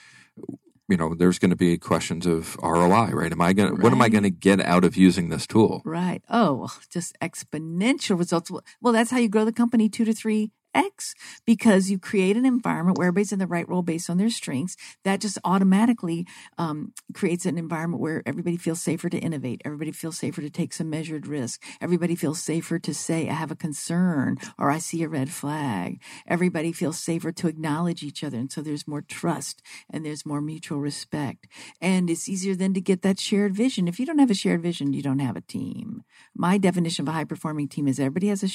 you 0.90 0.96
know 0.98 1.14
there's 1.14 1.40
going 1.40 1.50
to 1.50 1.56
be 1.58 1.78
questions 1.78 2.26
of 2.26 2.58
roi 2.64 3.10
right 3.12 3.32
am 3.32 3.42
i 3.42 3.54
going 3.54 3.76
to 3.76 3.82
what 3.82 3.92
am 3.92 4.02
i 4.02 4.10
going 4.10 4.24
to 4.24 4.30
get 4.30 4.60
out 4.62 4.84
of 4.86 4.96
using 4.96 5.30
this 5.30 5.46
tool 5.46 5.82
Right. 5.86 6.24
Oh, 6.30 6.70
just 6.90 7.18
exponential 7.22 8.18
results. 8.18 8.52
Well, 8.82 8.94
that's 8.94 9.12
how 9.12 9.18
you 9.18 9.30
grow 9.30 9.46
the 9.46 9.52
company 9.52 9.90
two 9.90 10.06
to 10.06 10.14
three 10.14 10.52
X 10.78 11.16
because 11.46 11.90
you 11.90 11.98
create 11.98 12.38
an 12.38 12.46
environment 12.46 12.98
where 12.98 13.08
everybody's 13.08 13.32
in 13.32 13.40
the 13.40 13.48
right 13.48 13.68
role 13.68 13.82
based 13.82 14.10
on 14.10 14.18
their 14.18 14.30
strengths. 14.30 14.78
That 15.04 15.20
just 15.20 15.40
automatically 15.44 16.28
um, 16.58 16.94
creates 17.14 17.46
an 17.46 17.58
environment 17.58 18.02
where 18.02 18.22
everybody 18.26 18.58
feels 18.58 18.82
safer 18.82 19.10
to 19.10 19.18
innovate. 19.18 19.62
Everybody 19.66 19.92
feels 19.92 20.18
safer 20.18 20.42
to 20.42 20.50
take 20.50 20.74
some 20.74 20.90
measured 20.90 21.28
risk. 21.28 21.64
Everybody 21.82 22.16
feels 22.16 22.42
safer 22.42 22.80
to 22.80 22.94
say, 22.94 23.28
I 23.28 23.34
have 23.34 23.52
a 23.52 23.56
concern 23.56 24.38
or 24.58 24.70
I 24.70 24.78
see 24.78 25.04
a 25.04 25.10
red 25.10 25.30
flag. 25.30 26.02
Everybody 26.28 26.72
feels 26.72 27.00
safer 27.00 27.32
to 27.32 27.48
acknowledge 27.48 28.04
each 28.04 28.24
other. 28.24 28.38
And 28.38 28.52
so 28.52 28.62
there's 28.62 28.88
more 28.88 29.02
trust 29.02 29.62
and 29.90 30.06
there's 30.06 30.26
more 30.26 30.42
mutual 30.42 30.80
respect. 30.80 31.48
And 31.82 32.10
it's 32.10 32.30
easier 32.30 32.56
then 32.56 32.74
to 32.74 32.82
get 32.82 33.02
that 33.02 33.20
shared 33.20 33.56
vision. 33.56 33.88
If 33.88 34.00
you 34.00 34.06
don't 34.06 34.20
have 34.20 34.32
a 34.32 34.36
shared 34.36 34.62
vision, 34.62 34.94
you 34.94 35.02
don't 35.02 35.20
have 35.20 35.36
a 35.36 35.42
team. 35.42 36.04
My 36.36 36.58
definition 36.58 37.04
of 37.04 37.10
a 37.10 37.14
high 37.14 37.24
performing 37.24 37.68
team 37.68 37.88
is 37.88 38.00
everybody 38.00 38.28
has 38.28 38.44
a, 38.44 38.48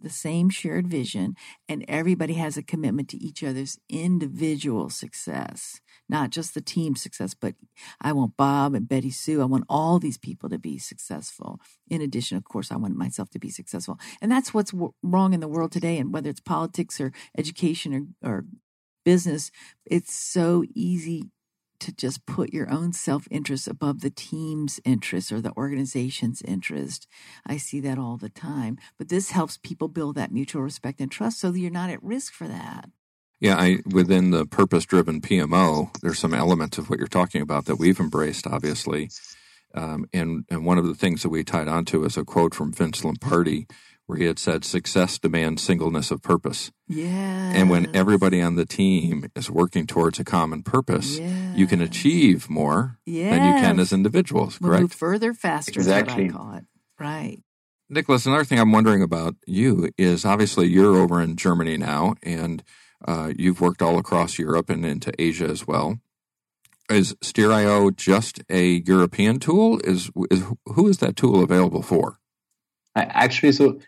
the 0.00 0.10
same 0.10 0.50
shared 0.50 0.86
vision 0.86 1.34
and 1.68 1.84
everybody 1.88 2.34
has 2.34 2.56
a 2.56 2.62
commitment 2.62 3.08
to 3.08 3.16
each 3.16 3.42
other's 3.42 3.78
individual 3.88 4.90
success, 4.90 5.80
not 6.08 6.30
just 6.30 6.54
the 6.54 6.60
team 6.60 6.94
success, 6.94 7.34
but 7.34 7.54
I 8.00 8.12
want 8.12 8.36
Bob 8.36 8.74
and 8.74 8.88
Betty 8.88 9.10
Sue. 9.10 9.40
I 9.40 9.46
want 9.46 9.64
all 9.68 9.98
these 9.98 10.18
people 10.18 10.48
to 10.50 10.58
be 10.58 10.78
successful. 10.78 11.60
In 11.88 12.00
addition, 12.00 12.36
of 12.36 12.44
course, 12.44 12.70
I 12.70 12.76
want 12.76 12.96
myself 12.96 13.30
to 13.30 13.38
be 13.38 13.50
successful. 13.50 13.98
And 14.20 14.30
that's 14.30 14.52
what's 14.52 14.72
w- 14.72 14.92
wrong 15.02 15.32
in 15.32 15.40
the 15.40 15.48
world 15.48 15.72
today. 15.72 15.96
And 15.98 16.12
whether 16.12 16.28
it's 16.28 16.40
politics 16.40 17.00
or 17.00 17.12
education 17.36 18.16
or, 18.22 18.30
or 18.30 18.44
business, 19.04 19.50
it's 19.86 20.14
so 20.14 20.64
easy 20.74 21.30
to 21.80 21.92
just 21.92 22.26
put 22.26 22.52
your 22.54 22.70
own 22.70 22.92
self 22.92 23.28
interest 23.30 23.68
above 23.68 24.00
the 24.00 24.10
team's 24.10 24.80
interest 24.84 25.32
or 25.32 25.40
the 25.40 25.52
organization's 25.56 26.42
interest. 26.42 27.08
I 27.46 27.56
see 27.58 27.80
that 27.80 27.98
all 27.98 28.16
the 28.18 28.28
time. 28.30 28.78
But 28.98 29.08
this 29.08 29.30
helps 29.32 29.58
people 29.58 29.88
build 29.88 30.16
that 30.16 30.32
mutual 30.32 30.62
respect 30.62 31.00
and 31.00 31.10
trust 31.10 31.40
so 31.40 31.50
that 31.50 31.58
you're 31.58 31.70
not 31.70 31.90
at 31.90 32.02
risk 32.02 32.32
for 32.32 32.48
that. 32.48 32.90
yeah 33.40 33.56
i 33.58 33.78
within 33.86 34.30
the 34.30 34.46
purpose 34.46 34.84
driven 34.86 35.20
pmo 35.20 35.90
there's 36.02 36.18
some 36.18 36.34
elements 36.34 36.78
of 36.78 36.90
what 36.90 36.98
you're 36.98 37.08
talking 37.08 37.42
about 37.42 37.66
that 37.66 37.76
we've 37.76 38.00
embraced 38.00 38.46
obviously 38.46 39.10
um, 39.74 40.06
and 40.12 40.44
and 40.50 40.66
one 40.66 40.78
of 40.78 40.86
the 40.86 40.94
things 40.94 41.22
that 41.22 41.30
we 41.30 41.44
tied 41.44 41.68
onto 41.68 42.04
is 42.04 42.16
a 42.16 42.24
quote 42.24 42.54
from 42.54 42.72
vince 42.72 43.04
lombardi 43.04 43.66
where 44.06 44.18
he 44.18 44.24
had 44.26 44.38
said 44.38 44.64
success 44.64 45.18
demands 45.18 45.62
singleness 45.62 46.10
of 46.10 46.20
purpose 46.22 46.70
Yeah. 46.88 47.52
And 47.54 47.70
when 47.70 47.94
everybody 47.96 48.42
on 48.42 48.56
the 48.56 48.66
team 48.66 49.30
is 49.34 49.50
working 49.50 49.86
towards 49.86 50.18
a 50.18 50.24
common 50.24 50.62
purpose, 50.62 51.18
you 51.54 51.66
can 51.66 51.80
achieve 51.80 52.50
more 52.50 52.98
than 53.06 53.44
you 53.44 53.60
can 53.60 53.80
as 53.80 53.92
individuals, 53.92 54.60
we'll 54.60 54.72
move 54.72 54.80
correct? 54.80 54.94
further 54.94 55.32
faster 55.32 55.80
Exactly. 55.80 56.26
is 56.26 56.34
I 56.34 56.36
call 56.36 56.54
it. 56.54 56.64
Right. 56.98 57.38
Nicolas, 57.88 58.26
another 58.26 58.44
thing 58.44 58.58
I'm 58.58 58.72
wondering 58.72 59.02
about 59.02 59.36
you 59.46 59.90
is 59.96 60.24
obviously 60.24 60.66
you're 60.68 60.96
over 60.96 61.20
in 61.20 61.36
Germany 61.36 61.76
now, 61.76 62.14
and 62.22 62.62
uh, 63.06 63.32
you've 63.36 63.60
worked 63.60 63.82
all 63.82 63.98
across 63.98 64.38
Europe 64.38 64.70
and 64.70 64.84
into 64.84 65.12
Asia 65.18 65.46
as 65.46 65.66
well. 65.66 65.98
Is 66.90 67.14
Steerio 67.22 67.94
just 67.94 68.42
a 68.50 68.82
European 68.86 69.38
tool? 69.38 69.80
Is, 69.84 70.10
is 70.30 70.44
who 70.66 70.88
is 70.88 70.98
that 70.98 71.16
tool 71.16 71.42
available 71.42 71.82
for? 71.82 72.18
Actually, 72.96 73.52
so 73.52 73.80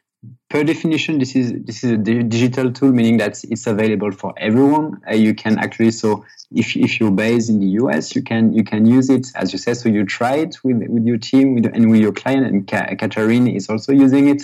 per 0.49 0.65
definition, 0.65 1.19
this 1.19 1.35
is 1.35 1.53
this 1.65 1.85
is 1.85 1.93
a 1.93 1.97
digital 1.97 2.73
tool, 2.73 2.93
meaning 2.93 3.17
that 3.19 3.43
it's 3.45 3.67
available 3.67 4.13
for 4.13 4.33
everyone. 4.37 5.01
Uh, 5.11 5.15
you 5.15 5.35
can 5.35 5.59
actually 5.59 5.91
so 5.91 6.25
if 6.53 6.77
if 6.77 7.01
you're 7.01 7.11
based 7.11 7.51
in 7.51 7.61
the 7.61 7.67
US, 7.83 8.15
you 8.15 8.23
can 8.23 8.53
you 8.53 8.65
can 8.65 8.87
use 8.87 9.11
it 9.11 9.27
as 9.35 9.53
you 9.53 9.59
said. 9.59 9.77
So 9.77 9.89
you 9.89 10.05
try 10.05 10.37
it 10.37 10.57
with 10.65 10.83
with 10.89 11.05
your 11.05 11.19
team 11.19 11.55
with, 11.55 11.67
and 11.67 11.91
with 11.91 12.01
your 12.01 12.13
client, 12.13 12.47
and 12.47 12.67
Katharine 12.67 13.49
is 13.49 13.69
also 13.69 13.93
using 13.93 14.29
it. 14.29 14.43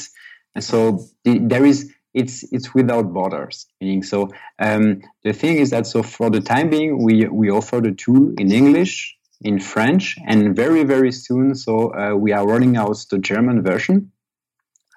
And 0.55 0.65
so 0.65 1.05
the, 1.25 1.39
there 1.39 1.65
is 1.65 1.93
it's 2.15 2.45
it's 2.53 2.75
without 2.75 3.13
borders. 3.13 3.67
Meaning, 3.81 4.03
so 4.03 4.31
um, 4.59 5.03
the 5.25 5.33
thing 5.33 5.57
is 5.57 5.71
that 5.71 5.87
so 5.87 6.03
for 6.03 6.31
the 6.31 6.41
time 6.41 6.71
being, 6.71 7.03
we 7.03 7.27
we 7.27 7.51
offer 7.51 7.81
the 7.81 7.93
tool 7.93 8.35
in 8.39 8.53
English, 8.53 9.17
in 9.41 9.61
French, 9.61 10.17
and 10.27 10.55
very 10.55 10.85
very 10.85 11.13
soon. 11.13 11.55
So 11.55 11.95
uh, 11.95 12.15
we 12.15 12.33
are 12.33 12.47
rolling 12.47 12.77
out 12.77 12.99
the 13.11 13.19
German 13.19 13.63
version, 13.63 14.13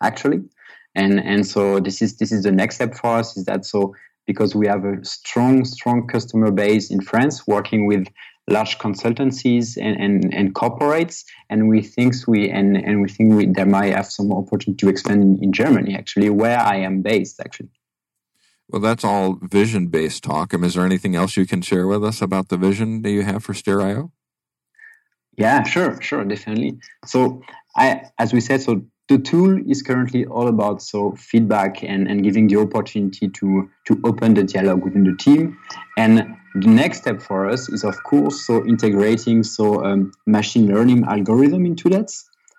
actually, 0.01 0.43
and 0.95 1.19
and 1.19 1.45
so 1.45 1.79
this 1.79 2.01
is 2.01 2.17
this 2.17 2.31
is 2.31 2.43
the 2.43 2.51
next 2.51 2.75
step 2.75 2.95
for 2.95 3.17
us. 3.17 3.37
Is 3.37 3.45
that 3.45 3.65
so 3.65 3.95
because 4.25 4.55
we 4.55 4.67
have 4.67 4.85
a 4.85 5.03
strong 5.03 5.65
strong 5.65 6.07
customer 6.07 6.51
base 6.51 6.89
in 6.89 7.01
France, 7.01 7.45
working 7.47 7.85
with 7.85 8.07
large 8.47 8.77
consultancies 8.77 9.77
and, 9.81 9.99
and, 9.99 10.33
and 10.33 10.53
corporates 10.53 11.23
and 11.49 11.67
we 11.67 11.81
think 11.81 12.13
we 12.27 12.49
and, 12.49 12.77
and 12.77 13.01
we 13.01 13.09
think 13.09 13.33
we, 13.33 13.47
there 13.47 13.65
might 13.65 13.93
have 13.93 14.05
some 14.05 14.31
opportunity 14.31 14.77
to 14.77 14.89
expand 14.89 15.23
in, 15.23 15.43
in 15.43 15.51
germany 15.51 15.95
actually 15.95 16.29
where 16.29 16.59
i 16.59 16.75
am 16.75 17.01
based 17.01 17.39
actually. 17.39 17.69
Well 18.67 18.81
that's 18.81 19.03
all 19.03 19.37
vision 19.43 19.87
based 19.87 20.23
talk. 20.23 20.51
I 20.51 20.57
mean, 20.57 20.65
is 20.65 20.73
there 20.73 20.85
anything 20.85 21.15
else 21.15 21.37
you 21.37 21.45
can 21.45 21.61
share 21.61 21.85
with 21.85 22.03
us 22.03 22.19
about 22.19 22.49
the 22.49 22.57
vision 22.57 23.03
that 23.03 23.11
you 23.11 23.23
have 23.23 23.43
for 23.43 23.53
steerio 23.53 24.11
yeah 25.37 25.63
sure 25.63 25.99
sure 26.01 26.23
definitely. 26.23 26.77
So 27.05 27.41
i 27.75 28.03
as 28.19 28.31
we 28.31 28.41
said 28.41 28.61
so 28.61 28.85
the 29.07 29.19
tool 29.19 29.59
is 29.69 29.81
currently 29.81 30.25
all 30.25 30.47
about 30.47 30.81
so 30.81 31.11
feedback 31.11 31.83
and, 31.83 32.07
and 32.07 32.23
giving 32.23 32.47
the 32.47 32.57
opportunity 32.57 33.27
to 33.29 33.69
to 33.85 33.99
open 34.03 34.33
the 34.33 34.43
dialogue 34.43 34.83
within 34.83 35.03
the 35.03 35.15
team. 35.15 35.57
And 35.97 36.35
the 36.55 36.67
next 36.67 36.99
step 36.99 37.21
for 37.21 37.47
us 37.49 37.69
is 37.69 37.83
of 37.83 38.01
course 38.03 38.45
so 38.47 38.65
integrating 38.65 39.43
so 39.43 39.83
um, 39.83 40.11
machine 40.25 40.73
learning 40.73 41.03
algorithm 41.05 41.65
into 41.65 41.89
that. 41.89 42.11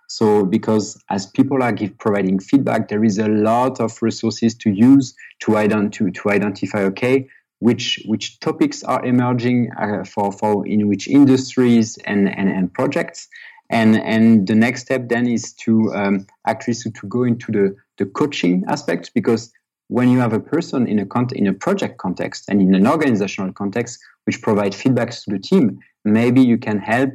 So 0.09 0.45
because 0.45 1.03
as 1.11 1.27
people 1.27 1.65
are 1.65 1.73
give, 1.73 1.99
providing 1.99 2.39
feedback 2.39 2.89
there 2.89 3.03
is 3.03 3.19
a 3.19 3.29
lot 3.29 3.81
of 3.81 4.01
resources 4.01 4.55
to 4.57 4.71
use 4.71 5.15
to, 5.41 5.53
ident- 5.53 5.93
to, 5.93 6.11
to 6.13 6.31
identify 6.31 6.85
okay 6.85 7.29
which 7.59 8.03
which 8.07 8.39
topics 8.41 8.85
are 8.85 9.05
emerging 9.05 9.71
uh, 9.81 10.05
for, 10.05 10.31
for 10.31 10.67
in 10.67 10.89
which 10.89 11.09
industries 11.09 11.97
and, 12.05 12.29
and, 12.29 12.51
and 12.51 12.73
projects 12.73 13.29
and 13.71 13.97
and 13.97 14.47
the 14.47 14.55
next 14.55 14.83
step 14.83 15.09
then 15.09 15.27
is 15.27 15.53
to 15.55 15.93
um, 15.95 16.27
actually 16.47 16.75
so 16.75 16.91
to 16.91 17.07
go 17.07 17.25
into 17.25 17.53
the 17.53 17.77
the 17.99 18.07
coaching 18.07 18.65
aspect 18.69 19.13
because 19.15 19.53
when 19.89 20.09
you 20.09 20.19
have 20.19 20.33
a 20.33 20.41
person 20.41 20.87
in 20.87 20.99
a 20.99 21.07
con- 21.07 21.29
in 21.35 21.47
a 21.47 21.53
project 21.53 21.99
context 21.99 22.45
and 22.49 22.61
in 22.61 22.75
an 22.75 22.87
organizational 22.87 23.53
context 23.53 23.99
which 24.25 24.43
provide 24.43 24.73
feedbacks 24.73 25.25
to 25.25 25.31
the 25.31 25.39
team 25.39 25.79
maybe 26.05 26.41
you 26.41 26.59
can 26.59 26.79
help 26.79 27.11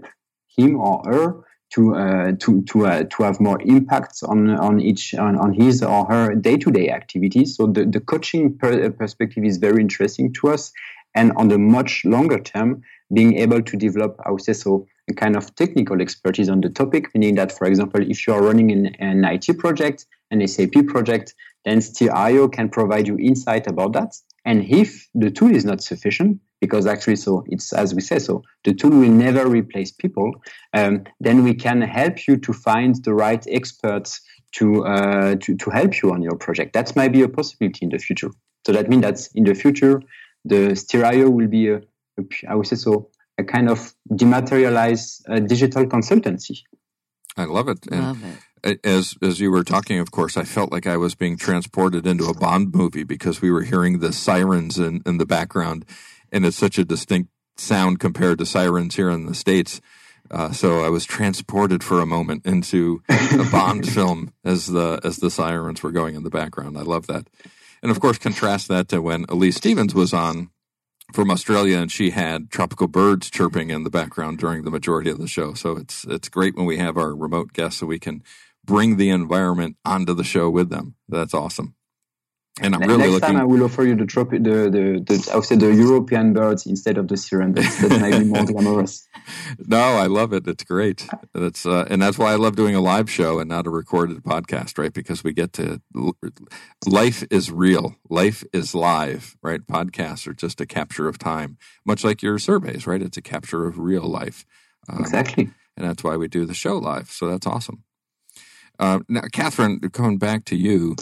him 0.57 0.79
or 0.79 1.01
her 1.05 1.43
to 1.71 1.95
uh, 1.95 2.31
to 2.39 2.61
to 2.63 2.85
uh, 2.85 3.03
to 3.03 3.23
have 3.23 3.39
more 3.39 3.61
impacts 3.61 4.23
on 4.23 4.49
on 4.49 4.79
each 4.79 5.13
on, 5.15 5.37
on 5.37 5.53
his 5.53 5.81
or 5.81 6.05
her 6.05 6.35
day 6.35 6.57
to 6.57 6.69
day 6.69 6.89
activities. 6.89 7.55
So 7.55 7.67
the 7.67 7.85
the 7.85 7.99
coaching 7.99 8.57
per- 8.57 8.91
perspective 8.91 9.43
is 9.45 9.57
very 9.57 9.81
interesting 9.81 10.33
to 10.33 10.49
us, 10.49 10.71
and 11.15 11.31
on 11.37 11.47
the 11.47 11.57
much 11.57 12.03
longer 12.03 12.39
term, 12.39 12.81
being 13.13 13.37
able 13.37 13.61
to 13.61 13.77
develop, 13.77 14.19
I 14.25 14.31
would 14.31 14.41
say 14.41 14.53
so, 14.53 14.85
a 15.09 15.13
kind 15.13 15.35
of 15.35 15.53
technical 15.55 16.01
expertise 16.01 16.49
on 16.49 16.61
the 16.61 16.69
topic, 16.69 17.13
meaning 17.13 17.35
that, 17.35 17.51
for 17.51 17.65
example, 17.65 18.01
if 18.01 18.27
you 18.27 18.33
are 18.33 18.41
running 18.41 18.71
an, 18.71 18.95
an 18.99 19.25
IT 19.25 19.57
project, 19.57 20.05
an 20.29 20.45
SAP 20.47 20.87
project, 20.87 21.33
then 21.65 21.79
Steerio 21.79 22.51
can 22.51 22.69
provide 22.69 23.07
you 23.07 23.17
insight 23.17 23.67
about 23.67 23.93
that. 23.93 24.15
And 24.45 24.65
if 24.65 25.07
the 25.13 25.29
tool 25.29 25.53
is 25.55 25.65
not 25.65 25.81
sufficient, 25.81 26.39
because 26.59 26.85
actually, 26.85 27.15
so 27.15 27.43
it's 27.47 27.73
as 27.73 27.93
we 27.93 28.01
say, 28.01 28.19
so 28.19 28.43
the 28.63 28.73
tool 28.73 28.91
will 28.91 29.09
never 29.09 29.47
replace 29.47 29.91
people, 29.91 30.33
um, 30.73 31.03
then 31.19 31.43
we 31.43 31.53
can 31.53 31.81
help 31.81 32.27
you 32.27 32.37
to 32.37 32.53
find 32.53 33.03
the 33.03 33.13
right 33.13 33.45
experts 33.49 34.21
to, 34.53 34.85
uh, 34.85 35.35
to, 35.35 35.55
to 35.55 35.69
help 35.69 36.01
you 36.01 36.11
on 36.11 36.21
your 36.21 36.35
project. 36.35 36.73
That 36.73 36.95
might 36.95 37.11
be 37.11 37.21
a 37.21 37.29
possibility 37.29 37.79
in 37.85 37.89
the 37.89 37.99
future. 37.99 38.31
So 38.65 38.73
that 38.73 38.89
means 38.89 39.03
that 39.03 39.27
in 39.35 39.43
the 39.43 39.53
future, 39.53 40.01
the 40.45 40.71
Steerio 40.71 41.31
will 41.31 41.47
be 41.47 41.69
a, 41.69 41.77
a, 41.77 42.23
I 42.47 42.55
would 42.55 42.67
say 42.67 42.75
so, 42.75 43.09
a 43.41 43.43
kind 43.43 43.69
of 43.69 43.93
dematerialized 44.15 45.25
uh, 45.29 45.39
digital 45.39 45.85
consultancy. 45.85 46.61
I 47.35 47.45
love 47.45 47.67
it. 47.67 47.85
And 47.91 48.01
love 48.01 48.23
it. 48.63 48.79
As 48.83 49.15
as 49.21 49.39
you 49.39 49.49
were 49.51 49.63
talking, 49.63 49.99
of 49.99 50.11
course, 50.11 50.37
I 50.37 50.43
felt 50.43 50.71
like 50.71 50.85
I 50.85 50.97
was 50.97 51.15
being 51.15 51.35
transported 51.35 52.05
into 52.05 52.25
a 52.25 52.33
Bond 52.33 52.75
movie 52.75 53.03
because 53.03 53.41
we 53.41 53.51
were 53.51 53.63
hearing 53.63 53.99
the 53.99 54.13
sirens 54.13 54.77
in, 54.77 55.01
in 55.05 55.17
the 55.17 55.25
background, 55.25 55.83
and 56.31 56.45
it's 56.45 56.57
such 56.57 56.77
a 56.77 56.85
distinct 56.85 57.31
sound 57.57 57.99
compared 57.99 58.37
to 58.37 58.45
sirens 58.45 58.95
here 58.95 59.09
in 59.09 59.25
the 59.25 59.33
states. 59.33 59.81
Uh, 60.29 60.51
so 60.51 60.85
I 60.85 60.89
was 60.89 61.05
transported 61.05 61.83
for 61.83 61.99
a 61.99 62.05
moment 62.05 62.45
into 62.45 63.01
a 63.09 63.49
Bond 63.51 63.89
film 63.95 64.31
as 64.45 64.67
the 64.67 64.99
as 65.03 65.17
the 65.17 65.31
sirens 65.31 65.81
were 65.81 65.91
going 65.91 66.15
in 66.15 66.23
the 66.23 66.29
background. 66.29 66.77
I 66.77 66.83
love 66.83 67.07
that, 67.07 67.27
and 67.81 67.89
of 67.89 67.99
course, 67.99 68.19
contrast 68.19 68.67
that 68.67 68.89
to 68.89 69.01
when 69.01 69.25
Elise 69.27 69.57
Stevens 69.57 69.95
was 69.95 70.13
on 70.13 70.51
from 71.13 71.31
Australia, 71.31 71.77
and 71.77 71.91
she 71.91 72.11
had 72.11 72.49
tropical 72.49 72.87
birds 72.87 73.29
chirping 73.29 73.69
in 73.69 73.83
the 73.83 73.89
background 73.89 74.39
during 74.39 74.63
the 74.63 74.71
majority 74.71 75.09
of 75.09 75.17
the 75.17 75.27
show. 75.27 75.53
So 75.53 75.77
it's 75.77 76.05
it's 76.05 76.29
great 76.29 76.55
when 76.55 76.65
we 76.65 76.77
have 76.77 76.97
our 76.97 77.15
remote 77.15 77.53
guests, 77.53 77.79
so 77.79 77.85
we 77.85 77.99
can 77.99 78.23
bring 78.63 78.97
the 78.97 79.09
environment 79.09 79.77
onto 79.85 80.13
the 80.13 80.23
show 80.23 80.49
with 80.49 80.69
them. 80.69 80.95
That's 81.09 81.33
awesome. 81.33 81.75
And 82.59 82.75
I'm 82.75 82.81
really 82.81 82.97
next 82.97 83.11
looking... 83.11 83.27
time 83.29 83.37
I 83.37 83.45
will 83.45 83.63
offer 83.63 83.83
you 83.83 83.95
the 83.95 84.05
trop- 84.05 84.31
the 84.31 84.37
the, 84.37 85.03
the 85.05 85.29
I 85.31 85.35
would 85.37 85.45
say 85.45 85.55
the 85.55 85.73
European 85.73 86.33
birds 86.33 86.65
instead 86.65 86.97
of 86.97 87.07
the 87.07 87.15
siren. 87.15 87.53
That 87.53 87.97
might 88.01 88.19
be 88.19 88.25
more 88.25 88.45
glamorous. 88.51 89.07
no, 89.57 89.79
I 89.79 90.07
love 90.07 90.33
it. 90.33 90.45
It's 90.45 90.65
great. 90.65 91.07
That's 91.33 91.65
uh, 91.65 91.87
and 91.89 92.01
that's 92.01 92.17
why 92.17 92.33
I 92.33 92.35
love 92.35 92.57
doing 92.57 92.75
a 92.75 92.81
live 92.81 93.09
show 93.09 93.39
and 93.39 93.47
not 93.47 93.67
a 93.67 93.69
recorded 93.69 94.21
podcast, 94.23 94.77
right? 94.77 94.91
Because 94.91 95.23
we 95.23 95.31
get 95.31 95.53
to 95.53 95.81
life 96.85 97.23
is 97.31 97.51
real, 97.51 97.95
life 98.09 98.43
is 98.51 98.75
live, 98.75 99.37
right? 99.41 99.65
Podcasts 99.65 100.27
are 100.27 100.33
just 100.33 100.59
a 100.59 100.65
capture 100.65 101.07
of 101.07 101.17
time, 101.17 101.57
much 101.85 102.03
like 102.03 102.21
your 102.21 102.37
surveys, 102.37 102.85
right? 102.85 103.01
It's 103.01 103.17
a 103.17 103.21
capture 103.21 103.65
of 103.65 103.79
real 103.79 104.03
life. 104.03 104.45
Um, 104.89 104.99
exactly. 104.99 105.49
And 105.77 105.87
that's 105.87 106.03
why 106.03 106.17
we 106.17 106.27
do 106.27 106.45
the 106.45 106.53
show 106.53 106.77
live. 106.77 107.09
So 107.11 107.29
that's 107.29 107.47
awesome. 107.47 107.85
Uh, 108.77 108.99
now, 109.07 109.21
Katharine, 109.31 109.79
coming 109.91 110.17
back 110.17 110.43
to 110.45 110.55
you, 110.55 110.95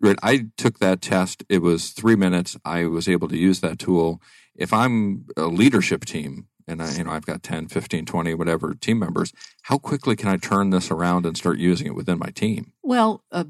Right. 0.00 0.18
I 0.22 0.46
took 0.56 0.78
that 0.80 1.00
test. 1.00 1.44
It 1.48 1.62
was 1.62 1.90
three 1.90 2.16
minutes. 2.16 2.56
I 2.64 2.84
was 2.86 3.08
able 3.08 3.28
to 3.28 3.36
use 3.36 3.60
that 3.60 3.78
tool. 3.78 4.20
If 4.54 4.72
I'm 4.72 5.26
a 5.36 5.46
leadership 5.46 6.04
team 6.04 6.48
and 6.66 6.82
I, 6.82 6.92
you 6.92 7.04
know, 7.04 7.10
I've 7.10 7.26
got 7.26 7.42
10, 7.42 7.68
15, 7.68 8.04
20, 8.06 8.34
whatever 8.34 8.74
team 8.74 8.98
members, 8.98 9.32
how 9.62 9.78
quickly 9.78 10.16
can 10.16 10.28
I 10.28 10.36
turn 10.36 10.70
this 10.70 10.90
around 10.90 11.26
and 11.26 11.36
start 11.36 11.58
using 11.58 11.86
it 11.86 11.94
within 11.94 12.18
my 12.18 12.30
team? 12.30 12.72
Well, 12.82 13.22
uh, 13.30 13.44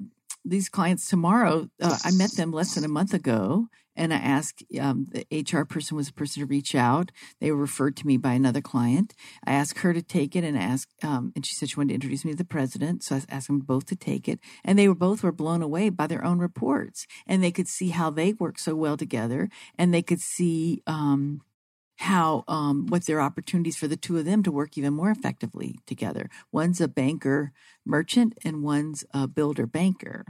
these 0.45 0.69
clients 0.69 1.09
tomorrow, 1.09 1.69
uh, 1.81 1.99
I 2.05 2.11
met 2.11 2.33
them 2.33 2.53
less 2.53 2.75
than 2.75 2.85
a 2.85 2.89
month 2.89 3.15
ago 3.15 3.69
and 3.97 4.13
I 4.13 4.17
asked 4.17 4.65
um, 4.81 5.07
the 5.11 5.27
HR 5.31 5.65
person 5.65 5.97
was 5.97 6.09
the 6.09 6.13
person 6.13 6.41
to 6.41 6.47
reach 6.47 6.75
out. 6.75 7.13
They 7.41 7.51
were 7.51 7.59
referred 7.59 7.97
to 7.99 8.07
me 8.07 8.17
by 8.17 8.33
another 8.33 8.61
client. 8.61 9.15
I 9.47 9.53
asked 9.53 9.79
her 9.81 9.93
to 9.93 10.03
take 10.03 10.35
it 10.35 10.45
and 10.45 10.59
asked, 10.59 10.93
um, 11.05 11.33
and 11.35 11.45
she 11.45 11.55
said 11.55 11.71
she 11.71 11.77
wanted 11.77 11.89
to 11.91 11.95
introduce 11.95 12.25
me 12.25 12.33
to 12.33 12.39
the 12.39 12.45
president. 12.45 13.03
So 13.03 13.17
I 13.17 13.23
asked 13.29 13.47
them 13.47 13.61
both 13.61 13.87
to 13.87 13.97
take 13.97 14.29
it, 14.29 14.41
and 14.65 14.79
they 14.79 14.89
were 14.89 14.95
both 14.95 15.23
were 15.23 15.33
blown 15.33 15.63
away 15.63 15.89
by 15.91 16.07
their 16.07 16.25
own 16.25 16.39
reports, 16.39 17.07
and 17.27 17.43
they 17.43 17.53
could 17.53 17.69
see 17.69 17.91
how 17.91 18.11
they 18.11 18.33
work 18.33 18.59
so 18.59 18.75
well 18.75 18.97
together, 18.97 19.49
and 19.79 19.93
they 19.93 20.03
could 20.03 20.21
see. 20.21 20.83
Um, 20.87 21.43
how 21.99 22.43
um, 22.49 22.87
what 22.89 23.07
their 23.07 23.21
opportunities 23.21 23.77
for 23.77 23.87
the 23.87 23.97
two 23.97 24.19
of 24.19 24.25
them 24.25 24.43
to 24.43 24.51
work 24.51 24.77
even 24.77 24.93
more 24.93 25.13
effectively 25.13 25.79
together. 25.87 26.29
One's 26.51 26.81
a 26.81 26.89
banker 26.89 27.53
merchant 27.87 28.37
and 28.45 28.65
one's 28.65 29.05
a 29.13 29.29
builder 29.29 29.65
banker 29.65 30.25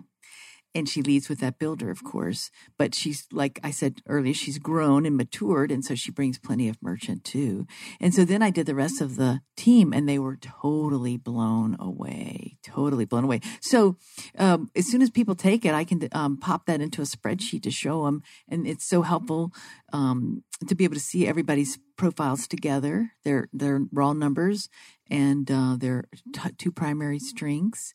and 0.75 0.89
she 0.89 1.03
leads 1.03 1.29
with 1.29 1.39
that 1.41 1.59
builder, 1.59 1.91
of 1.91 2.03
course. 2.03 2.51
But 2.77 2.95
she's, 2.95 3.27
like 3.31 3.61
I 3.63 3.71
said 3.71 4.03
earlier, 4.09 4.35
she's 4.35 4.59
grown 4.59 5.07
and 5.07 5.17
matured. 5.17 5.71
And 5.71 5.85
so 5.85 5.95
she 5.95 6.11
brings 6.11 6.39
plenty 6.39 6.69
of 6.69 6.83
merchant 6.83 7.25
too. 7.25 7.67
And 8.01 8.13
so 8.13 8.25
then 8.25 8.43
I 8.43 8.51
did 8.51 8.67
the 8.67 8.75
rest 8.75 9.01
of 9.01 9.17
the 9.17 9.41
team 9.57 9.93
and 9.93 10.09
they 10.09 10.19
were 10.19 10.37
totally 10.37 11.17
blown 11.17 11.77
away, 11.79 12.59
totally 12.63 13.05
blown 13.05 13.25
away. 13.25 13.41
So 13.61 13.97
um, 14.37 14.71
as 14.75 14.87
soon 14.87 15.03
as 15.03 15.11
people 15.11 15.35
take 15.35 15.65
it, 15.65 15.75
I 15.75 15.85
can 15.85 16.09
um, 16.13 16.37
pop 16.37 16.67
that 16.67 16.81
into 16.81 17.03
a 17.03 17.05
spreadsheet 17.05 17.63
to 17.63 17.71
show 17.71 18.05
them. 18.05 18.23
And 18.49 18.67
it's 18.67 18.85
so 18.85 19.03
helpful 19.03 19.53
um, 19.93 20.43
to 20.67 20.75
be 20.75 20.85
able 20.85 20.95
to 20.95 21.01
see 21.01 21.27
everybody's 21.27 21.79
profiles 21.97 22.49
together, 22.49 23.13
their 23.23 23.49
their 23.53 23.83
raw 23.93 24.13
numbers 24.13 24.69
and 25.09 25.51
uh, 25.51 25.77
their 25.79 26.05
t- 26.33 26.51
two 26.59 26.73
primary 26.73 27.19
strengths, 27.19 27.95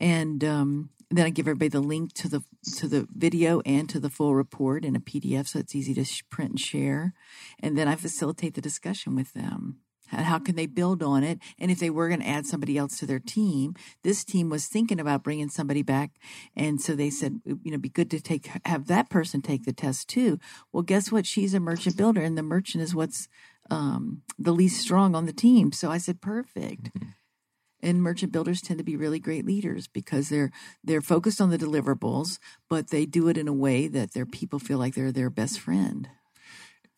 and 0.00 0.44
um, 0.44 0.90
then 1.10 1.26
I 1.26 1.30
give 1.30 1.46
everybody 1.48 1.68
the 1.68 1.80
link 1.80 2.12
to 2.14 2.28
the 2.28 2.44
to 2.76 2.88
the 2.88 3.06
video 3.14 3.60
and 3.66 3.88
to 3.88 3.98
the 3.98 4.10
full 4.10 4.34
report 4.34 4.84
in 4.84 4.94
a 4.94 5.00
PDF, 5.00 5.48
so 5.48 5.58
it's 5.58 5.74
easy 5.74 5.94
to 5.94 6.04
sh- 6.04 6.22
print 6.30 6.50
and 6.50 6.60
share, 6.60 7.14
and 7.58 7.76
then 7.76 7.88
I 7.88 7.96
facilitate 7.96 8.54
the 8.54 8.60
discussion 8.60 9.16
with 9.16 9.32
them. 9.32 9.80
How 10.08 10.40
can 10.40 10.56
they 10.56 10.66
build 10.66 11.04
on 11.04 11.22
it? 11.22 11.38
And 11.58 11.70
if 11.70 11.78
they 11.78 11.90
were 11.90 12.08
going 12.08 12.20
to 12.20 12.28
add 12.28 12.44
somebody 12.44 12.76
else 12.76 12.98
to 12.98 13.06
their 13.06 13.20
team, 13.20 13.76
this 14.02 14.24
team 14.24 14.50
was 14.50 14.66
thinking 14.66 14.98
about 14.98 15.22
bringing 15.22 15.48
somebody 15.48 15.82
back, 15.82 16.12
and 16.56 16.80
so 16.80 16.94
they 16.94 17.10
said, 17.10 17.40
you 17.44 17.70
know, 17.70 17.78
be 17.78 17.88
good 17.88 18.10
to 18.10 18.20
take 18.20 18.50
have 18.64 18.86
that 18.86 19.10
person 19.10 19.42
take 19.42 19.64
the 19.64 19.72
test 19.72 20.08
too. 20.08 20.38
Well, 20.72 20.82
guess 20.82 21.10
what? 21.10 21.26
She's 21.26 21.54
a 21.54 21.60
merchant 21.60 21.96
builder, 21.96 22.22
and 22.22 22.38
the 22.38 22.42
merchant 22.42 22.82
is 22.82 22.94
what's 22.94 23.28
um, 23.70 24.22
the 24.38 24.52
least 24.52 24.80
strong 24.80 25.14
on 25.14 25.26
the 25.26 25.32
team. 25.32 25.72
So 25.72 25.90
I 25.90 25.98
said, 25.98 26.20
perfect. 26.20 26.84
Mm-hmm. 26.94 27.08
And 27.82 28.02
merchant 28.02 28.32
builders 28.32 28.60
tend 28.60 28.78
to 28.78 28.84
be 28.84 28.96
really 28.96 29.18
great 29.18 29.46
leaders 29.46 29.88
because 29.88 30.28
they're 30.28 30.50
they're 30.84 31.00
focused 31.00 31.40
on 31.40 31.50
the 31.50 31.58
deliverables, 31.58 32.38
but 32.68 32.90
they 32.90 33.06
do 33.06 33.28
it 33.28 33.38
in 33.38 33.48
a 33.48 33.52
way 33.52 33.88
that 33.88 34.12
their 34.12 34.26
people 34.26 34.58
feel 34.58 34.78
like 34.78 34.94
they're 34.94 35.12
their 35.12 35.30
best 35.30 35.60
friend. 35.60 36.08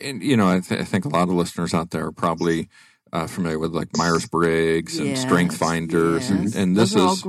And 0.01 0.23
you 0.23 0.37
know, 0.37 0.49
I, 0.49 0.61
th- 0.61 0.81
I 0.81 0.85
think 0.85 1.05
a 1.05 1.09
lot 1.09 1.29
of 1.29 1.35
listeners 1.35 1.75
out 1.75 1.91
there 1.91 2.07
are 2.07 2.13
probably 2.13 2.69
uh, 3.13 3.27
familiar 3.27 3.59
with 3.59 3.75
like 3.75 3.95
Myers 3.97 4.27
Briggs 4.27 4.99
and 4.99 5.09
yes, 5.09 5.21
Strength 5.21 5.57
Finders, 5.59 6.31
yes. 6.31 6.31
and, 6.31 6.55
and 6.55 6.77
this 6.77 6.95
is 6.97 7.23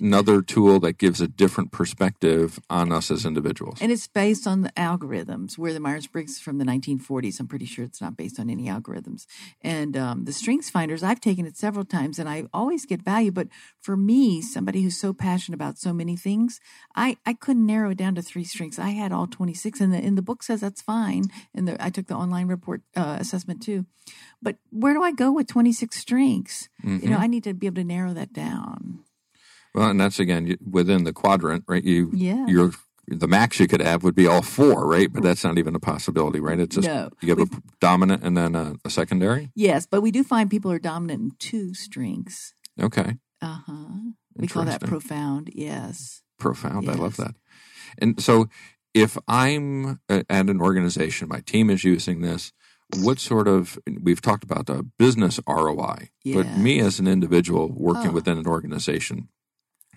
another 0.00 0.42
tool 0.42 0.80
that 0.80 0.98
gives 0.98 1.20
a 1.20 1.28
different 1.28 1.70
perspective 1.70 2.58
on 2.68 2.90
us 2.90 3.10
as 3.10 3.24
individuals. 3.24 3.78
And 3.80 3.92
it's 3.92 4.08
based 4.08 4.48
on 4.48 4.62
the 4.62 4.70
algorithms. 4.70 5.56
Where 5.56 5.72
the 5.72 5.80
Myers 5.80 6.08
Briggs 6.08 6.40
from 6.40 6.58
the 6.58 6.64
1940s, 6.64 7.38
I'm 7.38 7.46
pretty 7.46 7.66
sure 7.66 7.84
it's 7.84 8.00
not 8.00 8.16
based 8.16 8.40
on 8.40 8.50
any 8.50 8.64
algorithms. 8.64 9.26
And 9.62 9.96
um, 9.96 10.24
the 10.24 10.32
Strengths 10.32 10.70
Finders, 10.70 11.04
I've 11.04 11.20
taken 11.20 11.46
it 11.46 11.56
several 11.56 11.84
times, 11.84 12.18
and 12.18 12.28
I 12.28 12.44
always 12.52 12.84
get 12.84 13.02
value. 13.02 13.30
But 13.30 13.48
for 13.80 13.96
me, 13.96 14.42
somebody 14.42 14.82
who's 14.82 14.98
so 14.98 15.12
passionate 15.12 15.54
about 15.54 15.78
so 15.78 15.92
many 15.92 16.16
things, 16.16 16.60
I 16.96 17.16
I 17.24 17.34
couldn't 17.34 17.66
narrow 17.66 17.90
it 17.90 17.98
down 17.98 18.16
to 18.16 18.22
three 18.22 18.44
strengths. 18.44 18.78
I 18.78 18.90
had 18.90 19.12
all 19.12 19.28
26, 19.28 19.80
and 19.80 19.92
the 19.92 19.98
and 19.98 20.18
the 20.18 20.22
book 20.22 20.42
says 20.42 20.60
that's 20.60 20.82
fine. 20.82 21.24
And 21.54 21.68
the, 21.68 21.84
I 21.84 21.90
took 21.90 22.08
the 22.08 22.14
online 22.14 22.48
report 22.48 22.82
uh, 22.96 23.18
assessment 23.20 23.62
too. 23.62 23.86
But 24.40 24.56
where 24.70 24.94
do 24.94 25.02
I 25.02 25.12
go 25.12 25.32
with 25.32 25.48
26 25.48 25.96
strengths? 25.96 26.68
Mm-hmm. 26.84 27.04
You 27.04 27.10
know, 27.10 27.16
mm-hmm. 27.16 27.24
I 27.24 27.26
need 27.26 27.44
to 27.44 27.54
be 27.54 27.66
able 27.66 27.76
to 27.76 27.84
narrow 27.84 28.12
that 28.14 28.32
down. 28.32 29.04
Well, 29.74 29.90
and 29.90 30.00
that's 30.00 30.18
again 30.18 30.56
within 30.68 31.04
the 31.04 31.12
quadrant, 31.12 31.64
right? 31.68 31.84
You, 31.84 32.10
yeah. 32.14 32.46
You're 32.46 32.72
the 33.10 33.28
max 33.28 33.58
you 33.58 33.66
could 33.66 33.80
have 33.80 34.02
would 34.04 34.14
be 34.14 34.26
all 34.26 34.42
four, 34.42 34.86
right? 34.86 35.10
But 35.10 35.22
that's 35.22 35.44
not 35.44 35.58
even 35.58 35.74
a 35.74 35.80
possibility, 35.80 36.40
right? 36.40 36.60
It's 36.60 36.74
just 36.74 36.86
no. 36.86 37.10
you 37.20 37.34
have 37.34 37.40
a 37.40 37.62
dominant 37.80 38.22
and 38.22 38.36
then 38.36 38.54
a, 38.54 38.74
a, 38.84 38.90
secondary. 38.90 39.50
Yes, 39.54 39.86
but 39.86 40.02
we 40.02 40.10
do 40.10 40.22
find 40.22 40.50
people 40.50 40.70
are 40.70 40.78
dominant 40.78 41.20
in 41.20 41.30
two 41.38 41.74
strengths. 41.74 42.52
Okay. 42.80 43.16
Uh 43.40 43.60
huh. 43.66 43.98
We 44.36 44.46
call 44.46 44.64
that 44.64 44.82
profound. 44.82 45.50
Yes. 45.54 46.22
Profound. 46.38 46.86
Yes. 46.86 46.96
I 46.96 46.98
love 46.98 47.16
that. 47.16 47.34
And 47.98 48.22
so, 48.22 48.48
if 48.94 49.16
I'm 49.26 50.00
at 50.08 50.26
an 50.28 50.60
organization, 50.60 51.28
my 51.28 51.40
team 51.40 51.70
is 51.70 51.84
using 51.84 52.20
this 52.20 52.52
what 52.96 53.18
sort 53.18 53.48
of 53.48 53.78
we've 54.00 54.22
talked 54.22 54.44
about 54.44 54.66
the 54.66 54.82
business 54.98 55.40
ROI, 55.46 56.10
yeah. 56.24 56.36
but 56.36 56.58
me 56.58 56.80
as 56.80 56.98
an 56.98 57.06
individual 57.06 57.70
working 57.72 58.10
oh. 58.10 58.12
within 58.12 58.38
an 58.38 58.46
organization, 58.46 59.28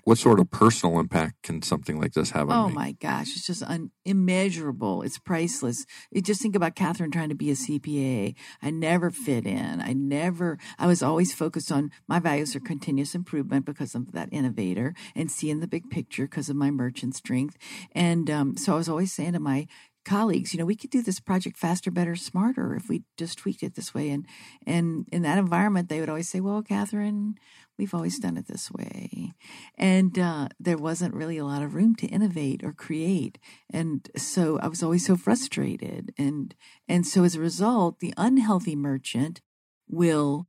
what 0.03 0.17
sort 0.17 0.39
of 0.39 0.49
personal 0.49 0.99
impact 0.99 1.43
can 1.43 1.61
something 1.61 1.99
like 1.99 2.13
this 2.13 2.31
have 2.31 2.49
on 2.49 2.57
oh 2.57 2.67
me? 2.67 2.73
Oh 2.73 2.75
my 2.75 2.91
gosh, 2.93 3.35
it's 3.35 3.45
just 3.45 3.63
un- 3.63 3.91
immeasurable. 4.03 5.03
It's 5.03 5.19
priceless. 5.19 5.85
You 6.11 6.21
just 6.21 6.41
think 6.41 6.55
about 6.55 6.75
Katharine 6.75 7.11
trying 7.11 7.29
to 7.29 7.35
be 7.35 7.51
a 7.51 7.55
CPA. 7.55 8.35
I 8.61 8.69
never 8.71 9.11
fit 9.11 9.45
in. 9.45 9.81
I 9.81 9.93
never. 9.93 10.57
I 10.79 10.87
was 10.87 11.03
always 11.03 11.33
focused 11.33 11.71
on 11.71 11.91
my 12.07 12.19
values 12.19 12.55
are 12.55 12.59
continuous 12.59 13.13
improvement 13.13 13.65
because 13.65 13.93
of 13.93 14.11
that 14.13 14.29
innovator 14.31 14.95
and 15.15 15.29
seeing 15.29 15.59
the 15.59 15.67
big 15.67 15.89
picture 15.89 16.23
because 16.23 16.49
of 16.49 16.55
my 16.55 16.71
merchant 16.71 17.15
strength. 17.15 17.57
And 17.91 18.29
um, 18.29 18.57
so 18.57 18.73
I 18.73 18.77
was 18.77 18.89
always 18.89 19.13
saying 19.13 19.33
to 19.33 19.39
my 19.39 19.67
colleagues, 20.05 20.53
you 20.53 20.59
know, 20.59 20.65
we 20.65 20.75
could 20.75 20.89
do 20.89 21.01
this 21.01 21.19
project 21.19 21.57
faster, 21.57 21.91
better, 21.91 22.15
smarter 22.15 22.75
if 22.75 22.89
we 22.89 23.03
just 23.17 23.37
tweaked 23.37 23.63
it 23.63 23.75
this 23.75 23.93
way. 23.93 24.09
And 24.09 24.25
and 24.65 25.07
in 25.11 25.21
that 25.23 25.37
environment, 25.37 25.89
they 25.89 25.99
would 25.99 26.09
always 26.09 26.29
say, 26.29 26.39
"Well, 26.39 26.61
Katharine, 26.61 27.35
we've 27.77 27.93
always 27.93 28.19
done 28.19 28.37
it 28.37 28.47
this 28.47 28.71
way," 28.71 29.33
and 29.77 30.17
uh, 30.17 30.47
there 30.59 30.77
wasn't 30.77 31.15
really 31.15 31.37
a 31.37 31.45
lot 31.45 31.63
of 31.63 31.75
room 31.75 31.95
to 31.95 32.07
innovate 32.07 32.63
or 32.63 32.73
create. 32.73 33.37
And 33.71 34.09
so 34.17 34.59
I 34.59 34.67
was 34.67 34.83
always 34.83 35.05
so 35.05 35.15
frustrated. 35.15 36.13
And 36.17 36.55
and 36.87 37.05
so 37.05 37.23
as 37.23 37.35
a 37.35 37.39
result, 37.41 37.99
the 37.99 38.13
unhealthy 38.17 38.75
merchant 38.75 39.41
will 39.87 40.47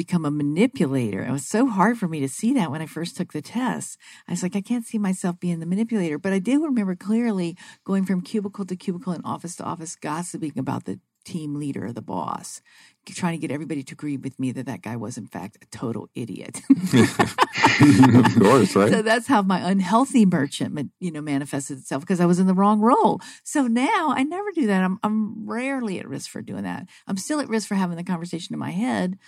become 0.00 0.24
a 0.24 0.30
manipulator. 0.30 1.22
It 1.22 1.30
was 1.30 1.46
so 1.46 1.66
hard 1.66 1.98
for 1.98 2.08
me 2.08 2.20
to 2.20 2.28
see 2.28 2.54
that 2.54 2.70
when 2.70 2.80
I 2.80 2.86
first 2.86 3.18
took 3.18 3.34
the 3.34 3.42
test. 3.42 3.98
I 4.26 4.32
was 4.32 4.42
like, 4.42 4.56
I 4.56 4.62
can't 4.62 4.86
see 4.86 4.96
myself 4.96 5.38
being 5.38 5.60
the 5.60 5.66
manipulator. 5.66 6.18
But 6.18 6.32
I 6.32 6.38
did 6.38 6.56
remember 6.56 6.96
clearly 6.96 7.54
going 7.84 8.06
from 8.06 8.22
cubicle 8.22 8.64
to 8.64 8.76
cubicle 8.76 9.12
and 9.12 9.22
office 9.26 9.56
to 9.56 9.64
office, 9.64 9.96
gossiping 9.96 10.58
about 10.58 10.86
the 10.86 11.00
team 11.26 11.54
leader 11.56 11.84
or 11.84 11.92
the 11.92 12.00
boss, 12.00 12.62
trying 13.10 13.38
to 13.38 13.46
get 13.46 13.52
everybody 13.52 13.82
to 13.82 13.92
agree 13.92 14.16
with 14.16 14.40
me 14.40 14.52
that 14.52 14.64
that 14.64 14.80
guy 14.80 14.96
was 14.96 15.18
in 15.18 15.26
fact 15.26 15.58
a 15.60 15.66
total 15.66 16.08
idiot. 16.14 16.62
of 16.70 18.38
course, 18.38 18.74
right? 18.74 18.90
So 18.90 19.02
that's 19.02 19.26
how 19.26 19.42
my 19.42 19.58
unhealthy 19.58 20.24
merchant, 20.24 20.92
you 20.98 21.10
know, 21.10 21.20
manifested 21.20 21.76
itself 21.76 22.02
because 22.04 22.20
I 22.20 22.26
was 22.26 22.38
in 22.38 22.46
the 22.46 22.54
wrong 22.54 22.80
role. 22.80 23.20
So 23.44 23.66
now 23.66 24.14
I 24.16 24.22
never 24.22 24.50
do 24.52 24.66
that. 24.68 24.82
I'm 24.82 24.98
I'm 25.02 25.46
rarely 25.46 25.98
at 25.98 26.08
risk 26.08 26.30
for 26.30 26.40
doing 26.40 26.62
that. 26.62 26.86
I'm 27.06 27.18
still 27.18 27.40
at 27.40 27.50
risk 27.50 27.68
for 27.68 27.74
having 27.74 27.98
the 27.98 28.04
conversation 28.04 28.54
in 28.54 28.58
my 28.58 28.70
head 28.70 29.18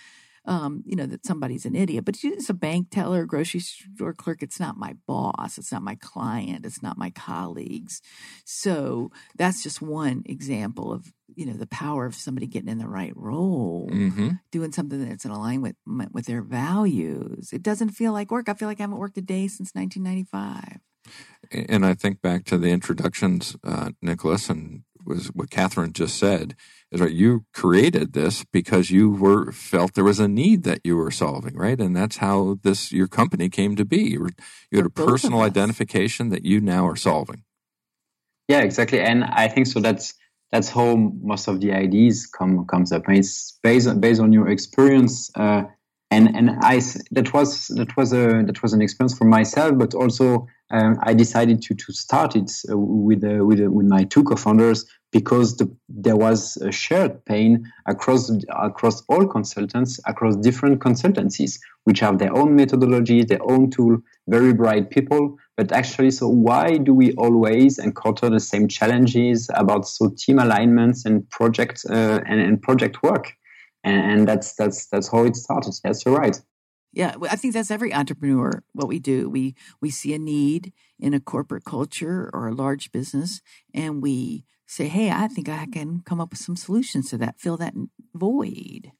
um, 0.45 0.83
you 0.85 0.95
know, 0.95 1.05
that 1.05 1.25
somebody's 1.25 1.65
an 1.65 1.75
idiot. 1.75 2.05
But 2.05 2.17
it's 2.21 2.49
a 2.49 2.53
bank 2.53 2.87
teller, 2.91 3.25
grocery 3.25 3.61
store 3.61 4.13
clerk. 4.13 4.43
It's 4.43 4.59
not 4.59 4.77
my 4.77 4.95
boss. 5.07 5.57
It's 5.57 5.71
not 5.71 5.83
my 5.83 5.95
client. 5.95 6.65
It's 6.65 6.83
not 6.83 6.97
my 6.97 7.09
colleagues. 7.09 8.01
So 8.45 9.11
that's 9.37 9.63
just 9.63 9.81
one 9.81 10.23
example 10.25 10.91
of 10.91 11.13
you 11.35 11.45
know 11.45 11.53
the 11.53 11.67
power 11.67 12.05
of 12.05 12.15
somebody 12.15 12.45
getting 12.45 12.69
in 12.69 12.77
the 12.77 12.87
right 12.87 13.13
role, 13.15 13.89
mm-hmm. 13.91 14.29
doing 14.51 14.71
something 14.71 15.07
that's 15.07 15.25
in 15.25 15.31
alignment 15.31 15.77
with 16.11 16.25
their 16.25 16.41
values. 16.41 17.51
It 17.53 17.63
doesn't 17.63 17.89
feel 17.89 18.11
like 18.13 18.31
work. 18.31 18.49
I 18.49 18.53
feel 18.53 18.67
like 18.67 18.79
I 18.79 18.83
haven't 18.83 18.97
worked 18.97 19.17
a 19.17 19.21
day 19.21 19.47
since 19.47 19.71
1995. 19.73 20.79
And 21.69 21.85
I 21.85 21.93
think 21.93 22.21
back 22.21 22.45
to 22.45 22.57
the 22.57 22.69
introductions, 22.69 23.55
uh, 23.63 23.91
Nicolas, 24.01 24.49
and 24.49 24.83
was 25.05 25.27
what 25.27 25.49
Katharine 25.49 25.93
just 25.93 26.17
said 26.17 26.55
is 26.91 27.01
right. 27.01 27.11
You 27.11 27.45
created 27.53 28.13
this 28.13 28.43
because 28.51 28.91
you 28.91 29.09
were 29.09 29.51
felt 29.51 29.93
there 29.93 30.03
was 30.03 30.19
a 30.19 30.27
need 30.27 30.63
that 30.63 30.81
you 30.83 30.95
were 30.95 31.11
solving, 31.11 31.55
right? 31.55 31.79
And 31.79 31.95
that's 31.95 32.17
how 32.17 32.59
this 32.63 32.91
your 32.91 33.07
company 33.07 33.49
came 33.49 33.75
to 33.75 33.85
be. 33.85 34.11
You, 34.11 34.19
were, 34.21 34.31
you 34.71 34.77
had 34.77 34.85
a 34.85 34.89
personal 34.89 35.41
identification 35.41 36.29
that 36.29 36.45
you 36.45 36.61
now 36.61 36.87
are 36.87 36.95
solving. 36.95 37.43
Yeah, 38.47 38.61
exactly. 38.61 38.99
And 38.99 39.23
I 39.23 39.47
think 39.47 39.67
so. 39.67 39.79
That's 39.79 40.13
that's 40.51 40.69
how 40.69 40.95
most 40.95 41.47
of 41.47 41.61
the 41.61 41.73
ideas 41.73 42.27
come 42.27 42.65
comes 42.67 42.91
up. 42.91 43.07
And 43.07 43.17
it's 43.17 43.57
based 43.63 43.87
on, 43.87 43.99
based 43.99 44.21
on 44.21 44.31
your 44.31 44.49
experience. 44.49 45.31
Uh, 45.35 45.63
and 46.13 46.35
and 46.35 46.51
I 46.61 46.79
that 47.11 47.33
was 47.33 47.67
that 47.79 47.97
was 47.97 48.13
a 48.13 48.43
that 48.43 48.61
was 48.61 48.73
an 48.73 48.81
experience 48.81 49.17
for 49.17 49.25
myself, 49.25 49.77
but 49.77 49.93
also 49.93 50.47
um, 50.71 50.97
I 51.03 51.13
decided 51.13 51.61
to 51.63 51.75
to 51.75 51.93
start 51.93 52.35
it 52.35 52.51
uh, 52.71 52.77
with 52.77 53.23
uh, 53.23 53.43
with 53.45 53.59
uh, 53.59 53.71
with 53.71 53.87
my 53.87 54.03
two 54.03 54.23
co-founders 54.23 54.85
because 55.11 55.57
the, 55.57 55.67
there 55.89 56.15
was 56.15 56.57
a 56.57 56.71
shared 56.71 57.23
pain 57.25 57.71
across 57.87 58.31
across 58.49 59.03
all 59.09 59.25
consultants 59.27 59.99
across 60.07 60.35
different 60.37 60.79
consultancies 60.79 61.59
which 61.85 61.99
have 61.99 62.17
their 62.17 62.35
own 62.35 62.55
methodology 62.55 63.23
their 63.23 63.43
own 63.51 63.69
tool 63.69 63.97
very 64.27 64.53
bright 64.53 64.89
people. 64.89 65.37
But 65.57 65.71
actually 65.71 66.11
so 66.11 66.27
why 66.27 66.77
do 66.77 66.93
we 66.93 67.13
always 67.13 67.77
encounter 67.77 68.29
the 68.29 68.39
same 68.39 68.67
challenges 68.67 69.49
about 69.53 69.87
so 69.87 70.11
team 70.17 70.39
alignments 70.39 71.05
and 71.05 71.29
project 71.29 71.85
uh, 71.89 72.21
and, 72.25 72.39
and 72.39 72.61
project 72.61 73.03
work 73.03 73.35
and, 73.83 74.11
and 74.11 74.27
that's 74.27 74.53
that's 74.55 74.87
that's 74.87 75.09
how 75.09 75.23
it 75.23 75.35
started 75.35 75.73
yes 75.83 76.05
you're 76.05 76.17
right 76.17 76.39
yeah, 76.93 77.15
I 77.23 77.35
think 77.35 77.55
that's 77.55 77.71
every 77.71 77.91
entrepreneur. 77.91 78.63
What 78.73 78.87
we 78.87 78.99
do, 78.99 79.27
we 79.27 79.55
we 79.81 79.89
see 79.89 80.13
a 80.13 80.19
need 80.19 80.73
in 80.99 81.15
a 81.15 81.19
corporate 81.19 81.65
culture 81.65 82.29
or 82.31 82.47
a 82.47 82.53
large 82.53 82.91
business, 82.91 83.41
and 83.73 84.01
we 84.01 84.45
say, 84.67 84.87
"Hey, 84.87 85.09
I 85.09 85.27
think 85.27 85.49
I 85.49 85.65
can 85.65 86.01
come 86.01 86.21
up 86.21 86.29
with 86.29 86.39
some 86.39 86.55
solutions 86.55 87.09
to 87.09 87.17
that, 87.17 87.39
fill 87.39 87.57
that 87.57 87.73
void." 88.13 88.91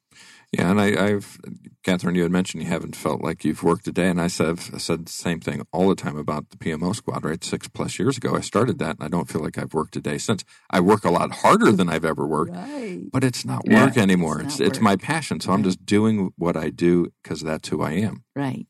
Yeah, 0.52 0.70
and 0.70 0.80
I, 0.80 1.10
have 1.10 1.38
Katharine, 1.82 2.14
you 2.14 2.22
had 2.22 2.30
mentioned 2.30 2.62
you 2.62 2.68
haven't 2.68 2.94
felt 2.94 3.22
like 3.22 3.44
you've 3.44 3.64
worked 3.64 3.88
a 3.88 3.92
day, 3.92 4.08
and 4.08 4.20
I 4.20 4.28
said 4.28 4.60
I 4.72 4.78
said 4.78 5.06
the 5.06 5.12
same 5.12 5.40
thing 5.40 5.66
all 5.72 5.88
the 5.88 5.96
time 5.96 6.16
about 6.16 6.50
the 6.50 6.56
PMO 6.56 6.94
squad. 6.94 7.24
Right, 7.24 7.42
six 7.42 7.66
plus 7.66 7.98
years 7.98 8.16
ago, 8.16 8.36
I 8.36 8.40
started 8.40 8.78
that, 8.78 8.96
and 8.96 9.04
I 9.04 9.08
don't 9.08 9.28
feel 9.28 9.42
like 9.42 9.58
I've 9.58 9.74
worked 9.74 9.96
a 9.96 10.00
day 10.00 10.18
since. 10.18 10.44
I 10.70 10.80
work 10.80 11.04
a 11.04 11.10
lot 11.10 11.32
harder 11.32 11.72
than 11.72 11.88
I've 11.88 12.04
ever 12.04 12.26
worked, 12.26 12.54
right. 12.54 13.02
but 13.10 13.24
it's 13.24 13.44
not 13.44 13.66
work 13.66 13.96
anymore. 13.96 14.40
It's 14.40 14.60
it's, 14.60 14.68
it's 14.68 14.80
my 14.80 14.96
passion, 14.96 15.40
so 15.40 15.50
right. 15.50 15.56
I'm 15.56 15.64
just 15.64 15.84
doing 15.84 16.32
what 16.36 16.56
I 16.56 16.70
do 16.70 17.12
because 17.22 17.40
that's 17.40 17.68
who 17.68 17.82
I 17.82 17.92
am. 17.92 18.24
Right. 18.36 18.66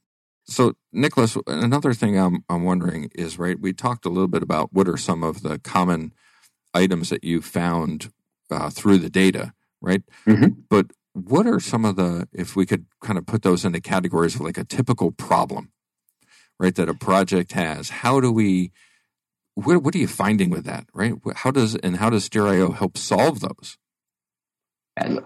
So, 0.47 0.75
Nicolas, 0.93 1.37
another 1.47 1.93
thing 1.93 2.19
I'm 2.19 2.45
I'm 2.49 2.65
wondering 2.65 3.11
is 3.15 3.39
right. 3.39 3.61
We 3.61 3.75
talked 3.75 4.07
a 4.07 4.11
little 4.11 4.29
bit 4.29 4.43
about 4.43 4.73
what 4.73 4.89
are 4.89 4.97
some 4.97 5.23
of 5.23 5.43
the 5.43 5.59
common 5.59 6.15
items 6.73 7.11
that 7.11 7.25
you 7.25 7.43
found 7.43 8.11
uh, 8.51 8.71
through 8.71 8.99
the 8.99 9.11
data 9.11 9.53
right? 9.85 10.03
Mm-hmm. 10.27 10.61
But 10.69 10.87
what 11.15 11.47
are 11.47 11.61
some 11.61 11.85
of 11.85 11.97
the, 11.97 12.29
if 12.33 12.55
we 12.55 12.67
could 12.67 12.87
kind 13.01 13.19
of 13.19 13.25
put 13.25 13.43
those 13.43 13.65
into 13.65 13.81
categories 13.81 14.35
of 14.35 14.43
like 14.43 14.59
a 14.59 14.65
typical 14.65 15.11
problem, 15.11 15.71
right, 16.61 16.75
that 16.75 16.89
a 16.89 16.95
project 16.95 17.53
has? 17.53 17.89
How 17.89 18.21
do 18.21 18.31
we, 18.31 18.73
what, 19.55 19.83
what 19.83 19.95
are 19.95 19.99
you 19.99 20.09
finding 20.09 20.51
with 20.51 20.65
that, 20.65 20.87
right? 20.93 21.15
How 21.37 21.51
does, 21.51 21.77
and 21.77 21.97
how 21.97 22.11
does 22.11 22.29
Steerio 22.29 22.75
help 22.77 22.99
solve 22.99 23.41
those? 23.41 23.79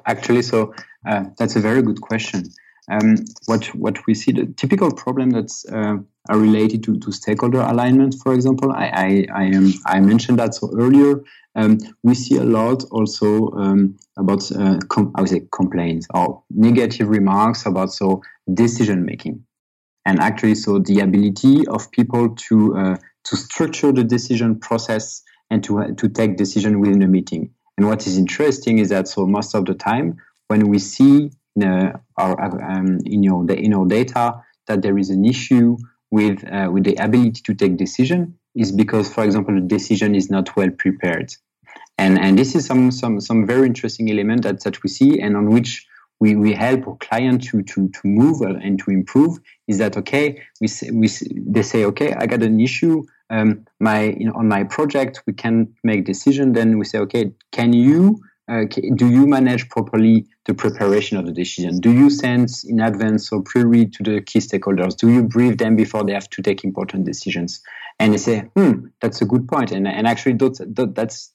Actually, 0.06 0.42
so 0.42 0.74
uh, 1.06 1.24
that's 1.36 1.56
a 1.56 1.60
very 1.60 1.82
good 1.82 2.00
question. 2.00 2.44
Um, 2.90 3.16
what 3.44 3.66
what 3.74 4.06
we 4.06 4.14
see 4.14 4.32
the 4.32 4.46
typical 4.56 4.90
problem 4.90 5.28
that's 5.28 5.66
uh, 5.66 5.98
are 6.30 6.38
related 6.38 6.82
to, 6.84 6.98
to 7.00 7.12
stakeholder 7.12 7.60
alignment, 7.60 8.14
for 8.22 8.32
example. 8.32 8.72
I 8.72 8.86
I, 8.86 9.26
I, 9.34 9.72
I 9.84 10.00
mentioned 10.00 10.38
that 10.38 10.54
so 10.54 10.70
earlier. 10.74 11.22
Um, 11.58 11.78
we 12.02 12.14
see 12.14 12.36
a 12.36 12.44
lot 12.44 12.84
also 12.90 13.50
um, 13.52 13.96
about 14.16 14.50
uh, 14.52 14.78
com- 14.88 15.12
I 15.16 15.20
would 15.20 15.30
say 15.30 15.42
complaints 15.50 16.06
or 16.14 16.42
negative 16.50 17.08
remarks 17.08 17.66
about 17.66 17.92
so 17.92 18.22
decision 18.54 19.04
making, 19.04 19.44
and 20.06 20.20
actually 20.20 20.54
so 20.54 20.78
the 20.78 21.00
ability 21.00 21.66
of 21.66 21.90
people 21.90 22.34
to 22.46 22.76
uh, 22.76 22.96
to 23.24 23.36
structure 23.36 23.92
the 23.92 24.04
decision 24.04 24.60
process 24.60 25.22
and 25.50 25.64
to 25.64 25.80
uh, 25.80 25.88
to 25.96 26.08
take 26.08 26.36
decision 26.36 26.80
within 26.80 27.02
a 27.02 27.08
meeting. 27.08 27.50
And 27.76 27.86
what 27.86 28.06
is 28.06 28.18
interesting 28.18 28.78
is 28.78 28.88
that 28.88 29.06
so 29.06 29.26
most 29.26 29.54
of 29.54 29.64
the 29.64 29.74
time 29.74 30.16
when 30.48 30.68
we 30.68 30.78
see 30.78 31.30
in, 31.54 31.62
uh, 31.62 31.98
our, 32.16 32.62
um, 32.70 32.98
in, 33.04 33.22
your, 33.22 33.48
in 33.50 33.72
our 33.72 33.86
data 33.86 34.42
that 34.66 34.82
there 34.82 34.98
is 34.98 35.10
an 35.10 35.24
issue 35.24 35.76
with, 36.10 36.44
uh, 36.50 36.68
with 36.72 36.84
the 36.84 36.96
ability 36.96 37.42
to 37.42 37.54
take 37.54 37.76
decision 37.76 38.36
is 38.54 38.72
because, 38.72 39.12
for 39.12 39.24
example, 39.24 39.54
the 39.54 39.60
decision 39.60 40.14
is 40.14 40.30
not 40.30 40.56
well 40.56 40.70
prepared. 40.70 41.32
And, 41.98 42.18
and 42.18 42.38
this 42.38 42.54
is 42.54 42.64
some, 42.64 42.90
some, 42.90 43.20
some 43.20 43.46
very 43.46 43.66
interesting 43.66 44.10
element 44.10 44.42
that, 44.42 44.62
that 44.64 44.82
we 44.82 44.88
see 44.88 45.20
and 45.20 45.36
on 45.36 45.50
which 45.50 45.86
we, 46.20 46.36
we 46.36 46.52
help 46.52 46.86
our 46.88 46.96
client 46.96 47.42
to, 47.44 47.62
to, 47.62 47.88
to 47.88 48.00
move 48.04 48.40
and 48.40 48.78
to 48.80 48.90
improve 48.90 49.38
is 49.66 49.78
that, 49.78 49.96
okay, 49.96 50.42
we, 50.60 50.68
we, 50.92 51.08
they 51.46 51.62
say, 51.62 51.84
okay, 51.84 52.14
I 52.14 52.26
got 52.26 52.42
an 52.42 52.60
issue. 52.60 53.04
Um, 53.30 53.66
my, 53.78 54.04
you 54.18 54.26
know, 54.26 54.32
on 54.34 54.48
my 54.48 54.64
project, 54.64 55.22
we 55.26 55.32
can 55.32 55.74
make 55.84 56.04
decision. 56.04 56.52
Then 56.52 56.78
we 56.78 56.84
say, 56.84 56.98
okay, 56.98 57.32
can 57.52 57.72
you 57.72 58.20
uh, 58.48 58.64
do 58.94 59.08
you 59.08 59.26
manage 59.26 59.68
properly 59.68 60.26
the 60.46 60.54
preparation 60.54 61.18
of 61.18 61.26
the 61.26 61.32
decision? 61.32 61.80
Do 61.80 61.92
you 61.92 62.08
send 62.08 62.48
in 62.66 62.80
advance 62.80 63.30
or 63.30 63.42
pre-read 63.42 63.92
to 63.94 64.02
the 64.02 64.22
key 64.22 64.38
stakeholders? 64.38 64.96
Do 64.96 65.10
you 65.10 65.22
brief 65.22 65.58
them 65.58 65.76
before 65.76 66.02
they 66.02 66.14
have 66.14 66.30
to 66.30 66.42
take 66.42 66.64
important 66.64 67.04
decisions? 67.04 67.60
And 68.00 68.12
they 68.12 68.18
say, 68.18 68.40
hmm, 68.56 68.86
that's 69.00 69.20
a 69.20 69.24
good 69.24 69.48
point. 69.48 69.72
And, 69.72 69.88
and 69.88 70.06
actually, 70.06 70.34
that's, 70.34 70.58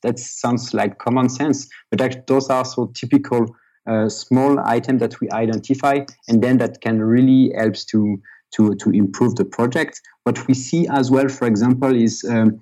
that 0.01 0.19
sounds 0.19 0.73
like 0.73 0.97
common 0.97 1.29
sense, 1.29 1.67
but 1.91 1.99
actually, 1.99 2.23
those 2.27 2.49
are 2.49 2.63
so 2.63 2.91
typical 2.95 3.45
uh, 3.85 4.07
small 4.07 4.59
items 4.59 5.01
that 5.01 5.19
we 5.19 5.29
identify, 5.31 5.99
and 6.27 6.41
then 6.41 6.57
that 6.57 6.79
can 6.81 7.01
really 7.01 7.51
helps 7.57 7.83
to 7.85 8.17
to 8.55 8.75
to 8.75 8.91
improve 8.91 9.35
the 9.35 9.43
project. 9.43 9.99
What 10.23 10.47
we 10.47 10.53
see 10.53 10.87
as 10.87 11.11
well, 11.11 11.27
for 11.27 11.47
example, 11.47 11.93
is 11.93 12.23
um, 12.29 12.59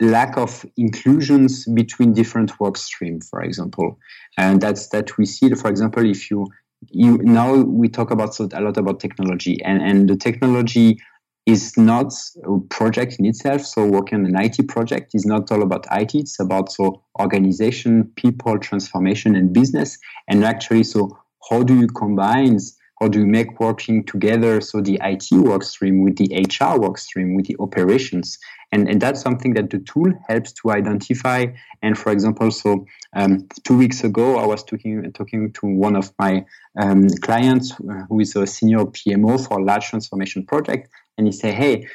lack 0.00 0.38
of 0.38 0.64
inclusions 0.76 1.66
between 1.66 2.14
different 2.14 2.58
work 2.60 2.78
streams, 2.78 3.28
for 3.28 3.42
example. 3.42 3.98
And 4.38 4.60
that's 4.60 4.88
that 4.88 5.18
we 5.18 5.26
see, 5.26 5.50
for 5.50 5.68
example, 5.68 6.08
if 6.08 6.30
you 6.30 6.46
you 6.90 7.18
now 7.18 7.54
we 7.54 7.88
talk 7.88 8.10
about 8.10 8.38
a 8.40 8.60
lot 8.60 8.76
about 8.76 9.00
technology 9.00 9.62
and, 9.64 9.82
and 9.82 10.08
the 10.08 10.16
technology 10.16 10.98
is 11.46 11.76
not 11.76 12.12
a 12.44 12.58
project 12.70 13.16
in 13.18 13.26
itself. 13.26 13.66
So 13.66 13.86
working 13.86 14.20
on 14.20 14.26
an 14.26 14.40
IT 14.40 14.68
project 14.68 15.14
is 15.14 15.26
not 15.26 15.50
all 15.52 15.62
about 15.62 15.86
IT. 15.92 16.14
It's 16.14 16.40
about 16.40 16.72
so 16.72 17.02
organization, 17.20 18.10
people, 18.16 18.58
transformation, 18.58 19.36
and 19.36 19.52
business. 19.52 19.98
And 20.28 20.44
actually, 20.44 20.84
so 20.84 21.18
how 21.50 21.62
do 21.62 21.78
you 21.78 21.86
combine 21.86 22.58
how 23.00 23.08
do 23.08 23.18
you 23.18 23.26
make 23.26 23.58
working 23.58 24.04
together 24.04 24.60
so 24.60 24.80
the 24.80 25.00
IT 25.02 25.26
work 25.32 25.64
stream 25.64 26.04
with 26.04 26.16
the 26.16 26.28
HR 26.46 26.80
work 26.80 26.96
stream 26.96 27.34
with 27.34 27.46
the 27.46 27.56
operations 27.58 28.38
and, 28.74 28.88
and 28.88 29.00
that's 29.00 29.20
something 29.20 29.54
that 29.54 29.70
the 29.70 29.78
tool 29.78 30.12
helps 30.26 30.52
to 30.54 30.72
identify. 30.72 31.46
And 31.80 31.96
for 31.96 32.10
example, 32.10 32.50
so 32.50 32.86
um, 33.14 33.46
two 33.62 33.78
weeks 33.78 34.02
ago, 34.02 34.36
I 34.36 34.46
was 34.46 34.64
talking 34.64 35.12
talking 35.12 35.52
to 35.52 35.66
one 35.66 35.94
of 35.94 36.12
my 36.18 36.44
um, 36.76 37.08
clients 37.22 37.72
uh, 37.72 38.06
who 38.08 38.18
is 38.18 38.34
a 38.34 38.46
senior 38.48 38.84
PMO 38.86 39.46
for 39.46 39.60
a 39.60 39.64
large 39.64 39.86
transformation 39.90 40.44
project, 40.44 40.88
and 41.16 41.26
he 41.26 41.32
said, 41.32 41.54
"Hey, 41.54 41.86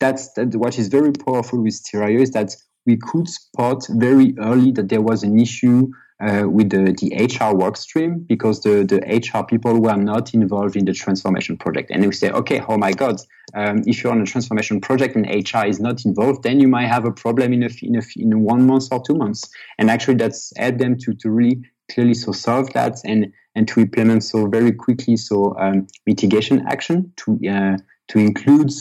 that's 0.00 0.32
that, 0.34 0.54
what 0.54 0.78
is 0.78 0.88
very 0.88 1.12
powerful 1.12 1.62
with 1.62 1.74
Steerio 1.74 2.20
is 2.20 2.30
that 2.32 2.54
we 2.86 2.96
could 2.96 3.28
spot 3.28 3.86
very 3.90 4.34
early 4.38 4.72
that 4.72 4.88
there 4.88 5.02
was 5.02 5.22
an 5.22 5.38
issue 5.38 5.88
uh, 6.20 6.44
with 6.48 6.70
the, 6.70 6.92
the 6.98 7.24
HR 7.26 7.54
work 7.54 7.76
stream 7.76 8.24
because 8.28 8.62
the, 8.62 8.84
the 8.84 8.98
HR 8.98 9.44
people 9.44 9.80
were 9.80 9.96
not 9.96 10.34
involved 10.34 10.74
in 10.74 10.84
the 10.84 10.92
transformation 10.92 11.56
project. 11.56 11.90
And 11.90 12.04
we 12.04 12.12
say, 12.12 12.30
okay, 12.30 12.60
oh 12.68 12.76
my 12.76 12.92
God, 12.92 13.20
um, 13.54 13.82
if 13.86 14.02
you're 14.02 14.12
on 14.12 14.20
a 14.20 14.26
transformation 14.26 14.80
project 14.80 15.14
and 15.14 15.26
HR 15.26 15.66
is 15.66 15.78
not 15.78 16.04
involved, 16.04 16.42
then 16.42 16.58
you 16.58 16.66
might 16.66 16.86
have 16.86 17.04
a 17.04 17.12
problem 17.12 17.52
in 17.52 17.62
a, 17.62 17.70
in, 17.82 17.96
a, 17.96 18.02
in 18.16 18.40
one 18.42 18.66
month 18.66 18.88
or 18.90 19.02
two 19.04 19.14
months. 19.14 19.48
And 19.78 19.90
actually, 19.90 20.16
that's 20.16 20.52
helped 20.56 20.78
them 20.78 20.98
to, 20.98 21.14
to 21.14 21.30
really 21.30 21.62
clearly 21.92 22.14
so 22.14 22.32
solve 22.32 22.72
that 22.72 22.98
and, 23.04 23.32
and 23.54 23.68
to 23.68 23.80
implement 23.80 24.24
so 24.24 24.46
very 24.46 24.72
quickly 24.72 25.16
so 25.16 25.56
um, 25.58 25.86
mitigation 26.06 26.66
action 26.68 27.12
to, 27.16 27.38
uh, 27.48 27.76
to 28.08 28.18
include 28.18 28.72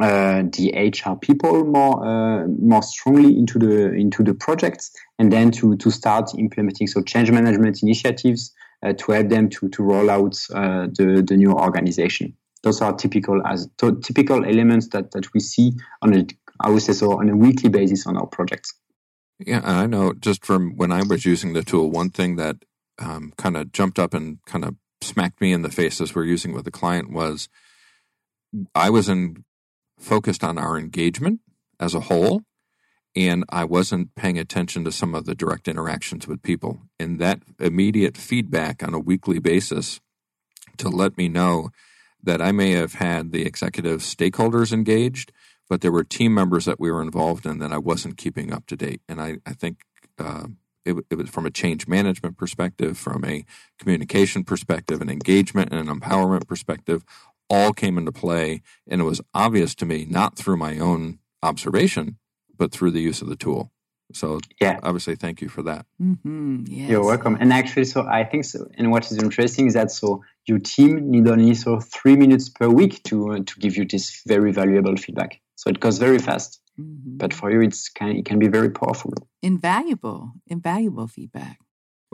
uh, 0.00 0.42
the 0.52 0.72
HR 0.74 1.16
people 1.16 1.64
more 1.64 2.04
uh, 2.04 2.46
more 2.60 2.82
strongly 2.82 3.38
into 3.38 3.58
the 3.58 3.92
into 3.92 4.22
the 4.22 4.34
projects, 4.34 4.90
and 5.18 5.32
then 5.32 5.50
to 5.52 5.76
to 5.76 5.90
start 5.90 6.30
implementing 6.36 6.86
so 6.86 7.00
change 7.02 7.30
management 7.30 7.82
initiatives 7.82 8.52
uh, 8.82 8.92
to 8.94 9.12
help 9.12 9.28
them 9.28 9.48
to 9.48 9.68
to 9.68 9.82
roll 9.82 10.10
out 10.10 10.36
uh, 10.52 10.86
the 10.96 11.24
the 11.26 11.36
new 11.36 11.52
organization. 11.52 12.36
Those 12.62 12.80
are 12.80 12.92
typical 12.94 13.40
as 13.46 13.68
typical 14.02 14.44
elements 14.44 14.88
that 14.88 15.12
that 15.12 15.32
we 15.32 15.40
see 15.40 15.72
on 16.02 16.14
a 16.14 16.26
I 16.60 16.70
would 16.70 16.82
say 16.82 16.92
so 16.92 17.18
on 17.18 17.28
a 17.28 17.36
weekly 17.36 17.68
basis 17.68 18.06
on 18.06 18.16
our 18.16 18.26
projects. 18.26 18.74
Yeah, 19.38 19.60
I 19.64 19.86
know. 19.86 20.12
Just 20.12 20.44
from 20.44 20.76
when 20.76 20.92
I 20.92 21.02
was 21.02 21.24
using 21.24 21.52
the 21.52 21.62
tool, 21.62 21.90
one 21.90 22.10
thing 22.10 22.36
that 22.36 22.56
um, 22.98 23.32
kind 23.36 23.56
of 23.56 23.72
jumped 23.72 23.98
up 23.98 24.14
and 24.14 24.38
kind 24.46 24.64
of 24.64 24.76
smacked 25.00 25.40
me 25.40 25.52
in 25.52 25.62
the 25.62 25.70
face 25.70 26.00
as 26.00 26.14
we're 26.14 26.24
using 26.24 26.52
with 26.52 26.64
the 26.64 26.70
client 26.70 27.12
was 27.12 27.48
I 28.74 28.90
was 28.90 29.08
in 29.08 29.44
focused 29.98 30.44
on 30.44 30.58
our 30.58 30.78
engagement 30.78 31.40
as 31.80 31.94
a 31.94 32.00
whole, 32.00 32.42
and 33.16 33.44
I 33.48 33.64
wasn't 33.64 34.14
paying 34.14 34.38
attention 34.38 34.84
to 34.84 34.92
some 34.92 35.14
of 35.14 35.24
the 35.24 35.34
direct 35.34 35.68
interactions 35.68 36.26
with 36.26 36.42
people. 36.42 36.80
And 36.98 37.18
that 37.20 37.40
immediate 37.60 38.16
feedback 38.16 38.82
on 38.82 38.94
a 38.94 38.98
weekly 38.98 39.38
basis 39.38 40.00
to 40.78 40.88
let 40.88 41.16
me 41.16 41.28
know 41.28 41.70
that 42.22 42.40
I 42.40 42.52
may 42.52 42.72
have 42.72 42.94
had 42.94 43.32
the 43.32 43.44
executive 43.44 44.00
stakeholders 44.00 44.72
engaged, 44.72 45.30
but 45.68 45.80
there 45.80 45.92
were 45.92 46.04
team 46.04 46.34
members 46.34 46.64
that 46.64 46.80
we 46.80 46.90
were 46.90 47.02
involved 47.02 47.46
in 47.46 47.58
that 47.58 47.72
I 47.72 47.78
wasn't 47.78 48.16
keeping 48.16 48.52
up 48.52 48.66
to 48.66 48.76
date. 48.76 49.02
And 49.08 49.20
I, 49.20 49.36
I 49.46 49.52
think 49.52 49.82
uh, 50.18 50.48
it, 50.84 50.96
it, 51.10 51.16
was 51.16 51.28
from 51.28 51.46
a 51.46 51.50
change 51.50 51.86
management 51.86 52.36
perspective, 52.36 52.98
from 52.98 53.24
a 53.24 53.44
communication 53.78 54.44
perspective, 54.44 55.00
an 55.00 55.10
engagement 55.10 55.72
and 55.72 55.88
an 55.88 56.00
empowerment 56.00 56.46
perspective 56.46 57.04
all 57.54 57.72
came 57.72 57.96
into 57.98 58.12
play. 58.12 58.62
And 58.88 59.00
it 59.00 59.04
was 59.04 59.20
obvious 59.32 59.74
to 59.76 59.86
me, 59.86 60.06
not 60.08 60.36
through 60.36 60.56
my 60.56 60.78
own 60.78 61.18
observation, 61.42 62.18
but 62.56 62.72
through 62.72 62.92
the 62.92 63.00
use 63.00 63.22
of 63.22 63.28
the 63.28 63.36
tool. 63.36 63.70
So, 64.12 64.38
yeah, 64.60 64.78
obviously, 64.82 65.16
thank 65.16 65.40
you 65.40 65.48
for 65.48 65.62
that. 65.62 65.86
Mm-hmm, 66.00 66.64
yes. 66.68 66.90
You're 66.90 67.04
welcome. 67.04 67.36
And 67.40 67.52
actually, 67.52 67.86
so 67.86 68.06
I 68.06 68.22
think 68.24 68.44
so. 68.44 68.68
And 68.76 68.90
what 68.90 69.10
is 69.10 69.18
interesting 69.18 69.66
is 69.66 69.74
that 69.74 69.90
so 69.90 70.22
your 70.46 70.58
team 70.58 71.10
need 71.10 71.26
only 71.26 71.54
so 71.54 71.80
three 71.80 72.14
minutes 72.14 72.48
per 72.48 72.68
week 72.68 73.02
to 73.04 73.32
uh, 73.32 73.38
to 73.38 73.54
give 73.58 73.76
you 73.78 73.86
this 73.86 74.22
very 74.26 74.52
valuable 74.52 74.96
feedback. 74.96 75.40
So 75.56 75.70
it 75.70 75.80
goes 75.80 75.98
very 75.98 76.18
fast. 76.18 76.60
Mm-hmm. 76.78 77.16
But 77.16 77.32
for 77.32 77.50
you, 77.50 77.62
it's 77.62 77.88
can 77.88 78.10
it 78.10 78.24
can 78.26 78.38
be 78.38 78.48
very 78.48 78.70
powerful. 78.70 79.14
Invaluable, 79.42 80.32
invaluable 80.46 81.08
feedback. 81.08 81.58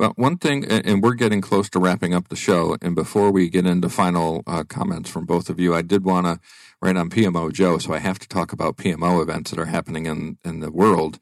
Well, 0.01 0.15
one 0.17 0.39
thing, 0.39 0.65
and 0.65 1.03
we're 1.03 1.13
getting 1.13 1.43
close 1.43 1.69
to 1.69 1.79
wrapping 1.79 2.15
up 2.15 2.29
the 2.29 2.35
show. 2.35 2.75
And 2.81 2.95
before 2.95 3.31
we 3.31 3.51
get 3.51 3.67
into 3.67 3.91
final 3.91 4.43
uh, 4.47 4.65
comments 4.65 5.11
from 5.11 5.27
both 5.27 5.51
of 5.51 5.61
you, 5.61 5.75
I 5.75 5.83
did 5.83 6.07
want 6.07 6.25
to 6.25 6.41
write 6.81 6.97
on 6.97 7.11
PMO 7.11 7.53
Joe, 7.53 7.77
so 7.77 7.93
I 7.93 7.99
have 7.99 8.19
to 8.21 8.27
talk 8.27 8.51
about 8.51 8.79
PMO 8.79 9.21
events 9.21 9.51
that 9.51 9.61
are 9.61 9.67
happening 9.67 10.07
in, 10.07 10.39
in 10.43 10.61
the 10.61 10.71
world. 10.71 11.19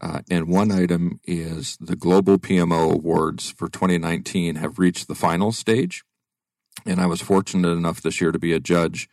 Uh, 0.00 0.20
and 0.30 0.46
one 0.46 0.70
item 0.70 1.18
is 1.24 1.76
the 1.80 1.96
Global 1.96 2.38
PMO 2.38 2.92
Awards 2.92 3.50
for 3.50 3.68
2019 3.68 4.54
have 4.54 4.78
reached 4.78 5.08
the 5.08 5.16
final 5.16 5.50
stage. 5.50 6.04
And 6.86 7.00
I 7.00 7.06
was 7.06 7.20
fortunate 7.20 7.72
enough 7.72 8.00
this 8.00 8.20
year 8.20 8.30
to 8.30 8.38
be 8.38 8.52
a 8.52 8.60
judge 8.60 9.08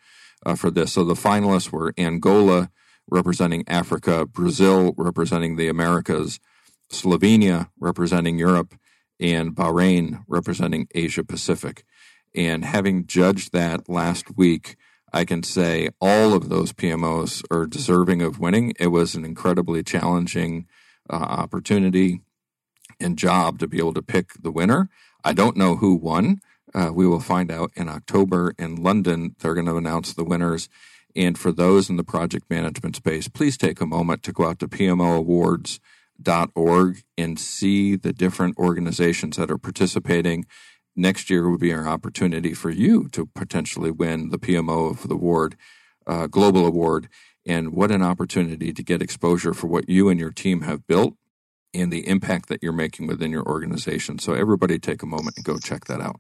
uh, 0.46 0.54
for 0.54 0.70
this. 0.70 0.94
So 0.94 1.04
the 1.04 1.16
finalists 1.16 1.72
were 1.72 1.92
Angola 1.98 2.70
representing 3.10 3.64
Africa, 3.68 4.28
Brazil 4.28 4.94
representing 4.96 5.56
the 5.56 5.70
Americas, 5.70 6.40
Slovenia 6.92 7.72
representing 7.80 8.38
Europe, 8.38 8.76
and 9.20 9.56
Bahrain 9.56 10.24
representing 10.28 10.88
Asia 10.94 11.24
Pacific. 11.24 11.84
And 12.36 12.66
having 12.66 13.08
judged 13.08 13.52
that 13.54 13.90
last 13.90 14.38
week, 14.38 14.76
I 15.14 15.26
can 15.26 15.44
say 15.44 15.90
all 16.00 16.34
of 16.34 16.50
those 16.50 16.74
PMOs 16.74 17.44
are 17.50 17.66
deserving 17.66 18.22
of 18.22 18.40
winning. 18.40 18.74
It 18.80 18.88
was 18.88 19.16
an 19.16 19.26
incredibly 19.26 19.82
challenging 19.84 20.68
uh, 21.10 21.16
opportunity 21.16 22.22
and 23.00 23.18
job 23.18 23.60
to 23.60 23.68
be 23.68 23.78
able 23.78 23.94
to 23.94 24.02
pick 24.02 24.34
the 24.42 24.52
winner. 24.52 24.90
I 25.24 25.34
don't 25.34 25.58
know 25.58 25.78
who 25.78 25.96
won. 25.96 26.42
Uh, 26.74 26.92
we 26.94 27.08
will 27.08 27.20
find 27.20 27.52
out 27.52 27.72
in 27.76 27.90
October 27.90 28.54
in 28.60 28.76
London. 28.76 29.36
They're 29.40 29.54
going 29.54 29.68
to 29.68 29.78
announce 29.78 30.14
the 30.14 30.26
winners. 30.26 30.70
And 31.16 31.38
for 31.38 31.52
those 31.52 31.90
in 31.90 31.98
the 31.98 32.04
project 32.04 32.50
management 32.50 32.96
space, 32.96 33.28
please 33.28 33.58
take 33.58 33.82
a 33.82 33.86
moment 33.86 34.22
to 34.24 34.34
go 34.34 34.46
out 34.46 34.60
to 34.60 34.68
PMOawards.org 36.24 37.04
and 37.18 37.40
see 37.40 37.96
the 37.96 38.14
different 38.14 38.58
organizations 38.58 39.38
that 39.38 39.52
are 39.52 39.58
participating. 39.58 40.46
Next 40.96 41.30
year 41.30 41.50
will 41.50 41.58
be 41.58 41.74
our 41.74 41.88
opportunity 41.88 42.54
for 42.54 42.70
you 42.70 43.08
to 43.10 43.28
potentially 43.28 43.92
win 43.92 44.30
the 44.30 44.40
PMO 44.40 44.90
of 44.90 45.08
the 45.08 45.16
award, 45.16 45.56
uh, 46.06 46.28
global 46.28 46.66
award. 46.66 47.08
And 47.46 47.72
what 47.72 47.92
an 47.92 48.02
opportunity 48.02 48.74
to 48.74 48.84
get 48.84 49.02
exposure 49.02 49.54
for 49.54 49.68
what 49.68 49.88
you 49.88 50.10
and 50.10 50.20
your 50.20 50.32
team 50.32 50.62
have 50.62 50.86
built 50.86 51.14
and 51.74 51.94
the 51.94 52.08
impact 52.08 52.50
that 52.50 52.62
you're 52.62 52.74
making 52.74 53.08
within 53.08 53.32
your 53.32 53.46
organization. 53.46 54.20
So, 54.20 54.34
everybody 54.34 54.80
take 54.80 55.02
a 55.04 55.06
moment 55.06 55.38
and 55.38 55.46
go 55.46 55.58
check 55.58 55.86
that 55.86 56.02
out. 56.02 56.20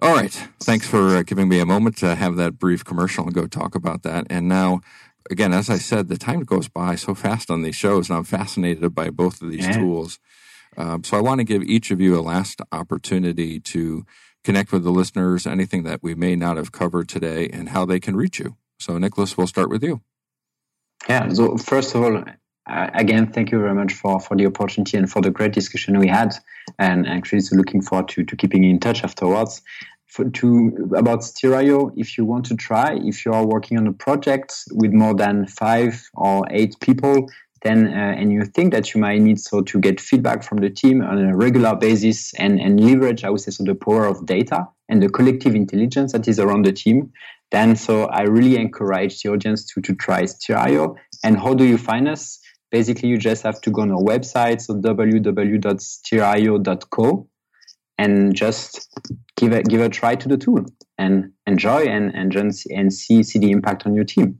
All 0.00 0.14
right. 0.14 0.32
Thanks 0.60 0.86
for 0.86 1.16
uh, 1.16 1.22
giving 1.22 1.48
me 1.48 1.58
a 1.58 1.66
moment 1.66 1.96
to 1.98 2.14
have 2.14 2.36
that 2.36 2.58
brief 2.58 2.84
commercial 2.84 3.24
and 3.24 3.34
go 3.34 3.46
talk 3.46 3.74
about 3.74 4.02
that. 4.02 4.26
And 4.30 4.48
now, 4.48 4.80
again, 5.30 5.52
as 5.52 5.70
I 5.70 5.78
said, 5.78 6.08
the 6.08 6.18
time 6.18 6.40
goes 6.40 6.68
by 6.68 6.94
so 6.94 7.14
fast 7.14 7.50
on 7.50 7.62
these 7.62 7.76
shows, 7.76 8.08
and 8.08 8.18
I'm 8.18 8.24
fascinated 8.24 8.94
by 8.94 9.10
both 9.10 9.42
of 9.42 9.50
these 9.50 9.66
yeah. 9.66 9.78
tools. 9.78 10.18
Um, 10.76 11.02
so 11.04 11.16
I 11.16 11.20
want 11.20 11.40
to 11.40 11.44
give 11.44 11.62
each 11.62 11.90
of 11.90 12.00
you 12.00 12.18
a 12.18 12.22
last 12.22 12.60
opportunity 12.72 13.58
to 13.60 14.04
connect 14.44 14.72
with 14.72 14.84
the 14.84 14.90
listeners, 14.90 15.46
anything 15.46 15.82
that 15.84 16.02
we 16.02 16.14
may 16.14 16.36
not 16.36 16.56
have 16.56 16.72
covered 16.72 17.08
today, 17.08 17.48
and 17.48 17.70
how 17.70 17.84
they 17.84 18.00
can 18.00 18.16
reach 18.16 18.38
you. 18.38 18.56
So, 18.78 18.96
Nicolas, 18.98 19.36
we'll 19.36 19.46
start 19.46 19.70
with 19.70 19.82
you. 19.82 20.02
Yeah. 21.08 21.28
So, 21.30 21.56
first 21.56 21.94
of 21.94 22.02
all, 22.02 22.24
uh, 22.68 22.90
again, 22.94 23.32
thank 23.32 23.50
you 23.50 23.58
very 23.58 23.74
much 23.74 23.94
for, 23.94 24.20
for 24.20 24.36
the 24.36 24.46
opportunity 24.46 24.96
and 24.96 25.10
for 25.10 25.22
the 25.22 25.30
great 25.30 25.52
discussion 25.52 25.98
we 25.98 26.08
had. 26.08 26.34
And 26.78 27.08
actually, 27.08 27.40
so 27.40 27.56
looking 27.56 27.80
forward 27.80 28.08
to, 28.10 28.24
to 28.24 28.36
keeping 28.36 28.62
in 28.62 28.78
touch 28.78 29.02
afterwards. 29.02 29.62
For, 30.08 30.28
to 30.28 30.90
about 30.96 31.20
Steerio, 31.20 31.92
if 31.96 32.16
you 32.16 32.24
want 32.24 32.46
to 32.46 32.56
try, 32.56 32.98
if 33.04 33.24
you 33.24 33.32
are 33.32 33.46
working 33.46 33.78
on 33.78 33.86
a 33.86 33.92
project 33.92 34.54
with 34.72 34.92
more 34.92 35.14
than 35.14 35.46
five 35.46 36.08
or 36.14 36.46
eight 36.50 36.74
people, 36.80 37.28
then 37.62 37.88
uh, 37.88 38.14
and 38.16 38.32
you 38.32 38.44
think 38.44 38.72
that 38.72 38.94
you 38.94 39.00
might 39.00 39.20
need 39.20 39.38
so 39.38 39.60
to 39.62 39.78
get 39.78 40.00
feedback 40.00 40.42
from 40.42 40.58
the 40.58 40.70
team 40.70 41.02
on 41.02 41.18
a 41.18 41.36
regular 41.36 41.76
basis 41.76 42.32
and, 42.34 42.60
and 42.60 42.80
leverage, 42.80 43.24
I 43.24 43.30
would 43.30 43.40
say, 43.40 43.50
so 43.50 43.64
the 43.64 43.74
power 43.74 44.06
of 44.06 44.24
data 44.24 44.66
and 44.88 45.02
the 45.02 45.08
collective 45.08 45.54
intelligence 45.54 46.12
that 46.12 46.26
is 46.26 46.38
around 46.38 46.64
the 46.64 46.72
team, 46.72 47.12
then 47.50 47.76
so 47.76 48.04
I 48.04 48.22
really 48.22 48.56
encourage 48.56 49.22
the 49.22 49.30
audience 49.30 49.66
to, 49.72 49.82
to 49.82 49.94
try 49.94 50.22
Steerio. 50.22 50.96
And 51.22 51.36
how 51.38 51.52
do 51.54 51.64
you 51.64 51.76
find 51.76 52.08
us? 52.08 52.40
basically 52.70 53.08
you 53.08 53.18
just 53.18 53.42
have 53.42 53.60
to 53.62 53.70
go 53.70 53.82
on 53.82 53.90
our 53.90 53.98
website, 53.98 54.60
so 54.60 54.74
www.steer.io.co, 54.74 55.28
and 57.98 58.34
just 58.34 58.88
give 59.36 59.52
a 59.52 59.62
give 59.62 59.80
a 59.80 59.88
try 59.88 60.14
to 60.14 60.28
the 60.28 60.36
tool 60.36 60.64
and 60.96 61.32
enjoy 61.46 61.82
and 61.82 62.14
and 62.14 62.34
and 62.70 62.92
see 62.92 63.22
see 63.22 63.38
the 63.38 63.50
impact 63.50 63.86
on 63.86 63.94
your 63.94 64.04
team. 64.04 64.38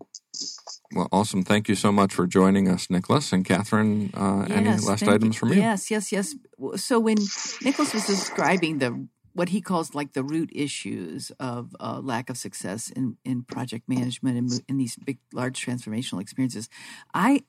Well, 0.95 1.09
awesome. 1.13 1.43
Thank 1.43 1.69
you 1.69 1.75
so 1.75 1.93
much 1.93 2.15
for 2.15 2.27
joining 2.27 2.67
us, 2.67 2.89
Nicolas 2.89 3.33
and 3.33 3.45
Katharine. 3.45 4.11
Uh, 4.15 4.47
yes, 4.49 4.57
any 4.57 4.71
last 4.71 5.03
items 5.03 5.35
you. 5.35 5.39
from 5.39 5.49
you? 5.51 5.57
Yes, 5.57 5.91
yes, 5.91 6.11
yes. 6.11 6.35
So 6.77 6.99
when 6.99 7.19
Nicolas 7.63 7.93
was 7.93 8.07
describing 8.07 8.79
the 8.79 9.07
what 9.35 9.51
he 9.51 9.61
calls 9.61 9.95
like 9.95 10.15
the 10.15 10.25
root 10.25 10.51
issues 10.53 11.31
of 11.39 11.77
uh, 11.79 12.01
lack 12.03 12.31
of 12.31 12.37
success 12.37 12.91
in, 12.91 13.19
in 13.25 13.45
project 13.45 13.89
management 13.89 14.37
and 14.37 14.61
in 14.69 14.79
these 14.79 14.97
big, 14.97 15.19
large 15.33 15.65
transformational 15.65 16.21
experiences, 16.21 16.69
I 17.15 17.45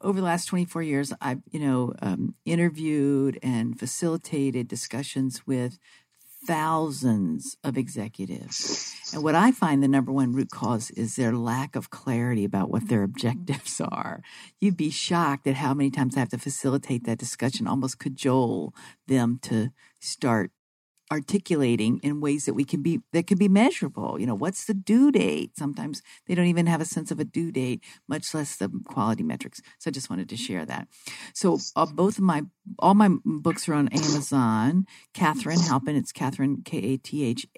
over 0.00 0.20
the 0.20 0.26
last 0.26 0.46
24 0.46 0.82
years, 0.82 1.12
I've, 1.20 1.42
you 1.50 1.60
know, 1.60 1.94
um, 2.02 2.34
interviewed 2.44 3.38
and 3.42 3.78
facilitated 3.78 4.68
discussions 4.68 5.46
with 5.46 5.78
thousands 6.44 7.56
of 7.62 7.78
executives. 7.78 8.94
And 9.12 9.22
what 9.22 9.34
I 9.34 9.52
find 9.52 9.82
the 9.82 9.88
number 9.88 10.10
one 10.10 10.32
root 10.32 10.50
cause 10.50 10.90
is 10.90 11.16
their 11.16 11.32
lack 11.32 11.76
of 11.76 11.90
clarity 11.90 12.44
about 12.44 12.70
what 12.70 12.88
their 12.88 13.02
objectives 13.02 13.80
are. 13.80 14.22
You'd 14.60 14.76
be 14.76 14.90
shocked 14.90 15.46
at 15.46 15.56
how 15.56 15.74
many 15.74 15.90
times 15.90 16.16
I 16.16 16.20
have 16.20 16.30
to 16.30 16.38
facilitate 16.38 17.04
that 17.04 17.18
discussion, 17.18 17.66
almost 17.66 17.98
cajole 17.98 18.74
them 19.06 19.38
to 19.42 19.70
start 20.00 20.50
articulating 21.10 21.98
in 22.02 22.20
ways 22.20 22.46
that 22.46 22.54
we 22.54 22.64
can 22.64 22.82
be 22.82 23.00
that 23.12 23.26
can 23.26 23.38
be 23.38 23.48
measurable. 23.48 24.18
You 24.18 24.26
know 24.26 24.34
what's 24.34 24.64
the 24.64 24.74
due 24.74 25.12
date? 25.12 25.56
Sometimes 25.56 26.02
they 26.26 26.34
don't 26.34 26.46
even 26.46 26.66
have 26.66 26.80
a 26.80 26.86
sense 26.86 27.10
of 27.10 27.20
a 27.20 27.24
due 27.24 27.52
date 27.52 27.82
much 28.08 28.32
less 28.34 28.56
the 28.56 28.70
quality 28.86 29.22
metrics. 29.22 29.60
So 29.78 29.88
i 29.88 29.92
just 29.92 30.10
wanted 30.10 30.28
to 30.28 30.36
share 30.36 30.64
that. 30.66 30.88
So 31.34 31.58
uh, 31.76 31.86
both 31.86 32.18
of 32.18 32.24
my 32.24 32.42
all 32.78 32.94
my 32.94 33.10
books 33.24 33.68
are 33.68 33.74
on 33.74 33.88
amazon. 33.88 34.86
Katharine 35.12 35.60
halpin 35.60 35.96
it's 35.96 36.12
katharine 36.12 36.62
k-a-t-h-a-r-i-n-e 36.64 37.50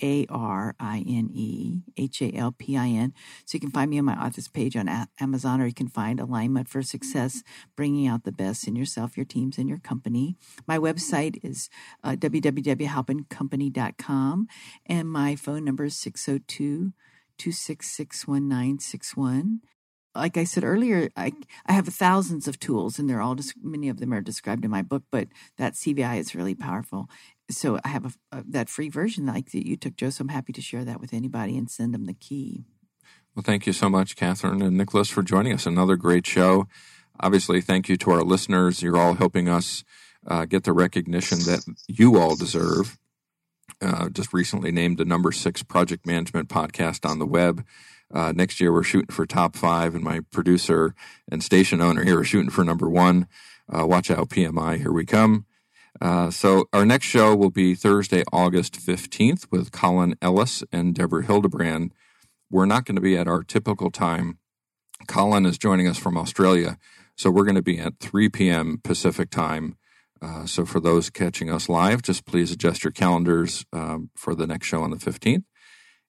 h-a-l-p-i-n 1.97 3.13
so 3.45 3.57
you 3.57 3.61
can 3.61 3.71
find 3.71 3.91
me 3.91 3.99
on 3.99 4.05
my 4.05 4.15
author's 4.15 4.49
page 4.49 4.77
on 4.77 4.89
amazon 5.21 5.61
or 5.61 5.67
you 5.67 5.75
can 5.75 5.89
find 5.89 6.19
alignment 6.21 6.69
for 6.69 6.83
success 6.83 7.43
bringing 7.77 8.07
out 8.07 8.25
the 8.25 8.33
best 8.33 8.67
in 8.67 8.75
yourself 8.75 9.17
your 9.17 9.27
teams 9.27 9.59
and 9.59 9.69
your 9.69 9.79
company. 9.79 10.37
My 10.67 10.79
website 10.79 11.39
is 11.43 11.69
uh, 12.03 12.17
www.halpin.com 12.17 13.45
company.com. 13.45 14.49
And 14.87 15.11
my 15.11 15.37
phone 15.37 15.65
number 15.65 15.85
is 15.85 15.97
602 15.97 16.93
266 17.37 18.29
1961 18.29 19.61
like 20.15 20.37
I 20.37 20.45
said 20.45 20.65
earlier, 20.65 21.11
I 21.17 21.33
I 21.67 21.73
have 21.73 21.87
thousands 21.89 22.49
of 22.49 22.59
tools, 22.59 22.99
and 22.99 23.09
they're 23.09 23.21
all 23.21 23.35
just 23.35 23.55
many 23.63 23.89
of 23.89 23.99
them 23.99 24.13
are 24.13 24.21
described 24.21 24.65
in 24.65 24.71
my 24.71 24.83
book. 24.83 25.05
But 25.11 25.29
that 25.59 25.75
CVI 25.75 26.19
is 26.19 26.35
really 26.35 26.55
powerful. 26.55 27.09
So 27.51 27.79
I 27.85 27.89
have 27.89 28.07
a, 28.07 28.39
a, 28.39 28.45
that 28.49 28.69
free 28.69 28.89
version 28.89 29.27
like 29.27 29.51
that 29.53 29.67
you 29.67 29.77
took, 29.77 29.97
Joe. 29.97 30.11
So 30.11 30.23
I'm 30.23 30.29
happy 30.29 30.53
to 30.53 30.63
share 30.63 30.85
that 30.85 31.01
with 31.01 31.13
anybody 31.13 31.59
and 31.59 31.71
send 31.71 31.93
them 31.93 32.07
the 32.07 32.15
key. 32.15 32.65
Well, 33.35 33.43
thank 33.43 33.67
you 33.67 33.73
so 33.73 33.91
much, 33.91 34.17
Katharine 34.17 34.63
and 34.63 34.77
Nicolas, 34.77 35.11
for 35.11 35.23
joining 35.23 35.53
us. 35.53 35.67
Another 35.67 35.97
great 35.97 36.27
show. 36.27 36.69
Obviously, 37.21 37.61
thank 37.61 37.89
you 37.89 37.97
to 37.99 38.11
our 38.13 38.23
listeners. 38.23 38.83
You're 38.83 38.97
all 38.97 39.15
helping 39.15 39.49
us 39.49 39.85
uh, 40.27 40.45
get 40.47 40.65
the 40.65 40.73
recognition 40.73 41.39
that 41.41 41.65
you 41.87 42.19
all 42.19 42.37
deserve 42.37 42.99
uh, 43.81 44.09
just 44.09 44.33
recently 44.33 44.73
named 44.73 44.99
the 44.99 45.05
number 45.05 45.33
six 45.33 45.63
project 45.63 46.07
management 46.07 46.49
podcast 46.49 47.09
on 47.09 47.19
the 47.19 47.27
web. 47.27 47.65
Uh, 48.15 48.33
next 48.33 48.61
year, 48.61 48.73
we're 48.73 48.85
shooting 48.85 49.13
for 49.13 49.27
top 49.27 49.57
five, 49.57 49.95
and 49.95 50.05
my 50.05 50.21
producer 50.31 50.95
and 51.31 51.43
station 51.43 51.81
owner 51.81 52.05
here 52.05 52.21
are 52.21 52.25
shooting 52.25 52.51
for 52.51 52.65
number 52.65 52.89
one. 52.89 53.27
Uh, 53.69 53.85
watch 53.87 54.11
out, 54.11 54.29
PMI, 54.29 54.79
here 54.79 54.93
we 54.93 55.05
come. 55.05 55.47
Uh, 56.01 56.31
so, 56.31 56.69
our 56.73 56.87
next 56.87 57.07
show 57.07 57.35
will 57.35 57.51
be 57.51 57.75
Thursday, 57.75 58.23
August 58.33 58.75
15th 58.75 59.51
with 59.51 59.73
Colin 59.73 60.15
Ellis 60.23 60.63
and 60.71 60.95
Deborah 60.95 61.25
Hildebrand. 61.25 61.93
We're 62.51 62.67
not 62.67 62.85
going 62.85 62.95
to 62.97 63.01
be 63.03 63.17
at 63.17 63.27
our 63.27 63.43
typical 63.43 63.91
time. 63.91 64.39
Colin 65.09 65.45
is 65.45 65.59
joining 65.59 65.89
us 65.89 65.99
from 65.99 66.17
Australia, 66.17 66.79
so 67.17 67.31
we're 67.31 67.45
going 67.45 67.57
to 67.57 67.63
be 67.63 67.81
at 67.81 67.99
3 67.99 68.29
p.m. 68.29 68.81
Pacific 68.83 69.29
time. 69.31 69.77
Uh, 70.23 70.47
so 70.47 70.65
for 70.65 70.81
those 70.81 71.11
catching 71.11 71.51
us 71.51 71.69
live, 71.69 72.01
just 72.01 72.25
please 72.25 72.53
adjust 72.53 72.85
your 72.85 72.93
calendars 72.93 73.67
um, 73.73 74.11
for 74.17 74.35
the 74.35 74.47
next 74.47 74.67
show 74.67 74.83
on 74.83 74.91
the 74.91 74.97
15th. 74.97 75.45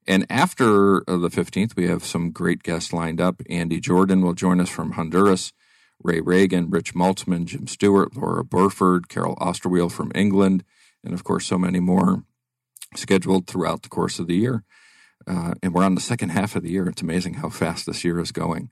And 0.07 0.25
after 0.29 0.97
uh, 1.09 1.17
the 1.17 1.29
15th, 1.29 1.75
we 1.75 1.87
have 1.87 2.05
some 2.05 2.31
great 2.31 2.63
guests 2.63 2.93
lined 2.93 3.19
up. 3.19 3.41
Andy 3.49 3.79
Jordan 3.79 4.21
will 4.21 4.33
join 4.33 4.59
us 4.59 4.69
from 4.69 4.91
Honduras, 4.91 5.51
Ray 6.03 6.21
Reagan, 6.21 6.69
Rich 6.69 6.93
Maltzman, 6.93 7.45
Jim 7.45 7.67
Stewart, 7.67 8.15
Laura 8.15 8.43
Burford, 8.43 9.09
Carol 9.09 9.35
Osterweil 9.37 9.91
from 9.91 10.11
England, 10.13 10.63
and 11.03 11.13
of 11.13 11.23
course, 11.23 11.45
so 11.45 11.57
many 11.57 11.79
more 11.79 12.23
scheduled 12.95 13.47
throughout 13.47 13.81
the 13.81 13.89
course 13.89 14.19
of 14.19 14.27
the 14.27 14.35
year. 14.35 14.63
Uh, 15.27 15.55
and 15.63 15.73
we're 15.73 15.83
on 15.83 15.95
the 15.95 16.01
second 16.01 16.29
half 16.29 16.55
of 16.55 16.61
the 16.61 16.71
year. 16.71 16.87
It's 16.87 17.01
amazing 17.01 17.35
how 17.35 17.49
fast 17.49 17.87
this 17.87 18.03
year 18.03 18.19
is 18.19 18.31
going. 18.31 18.69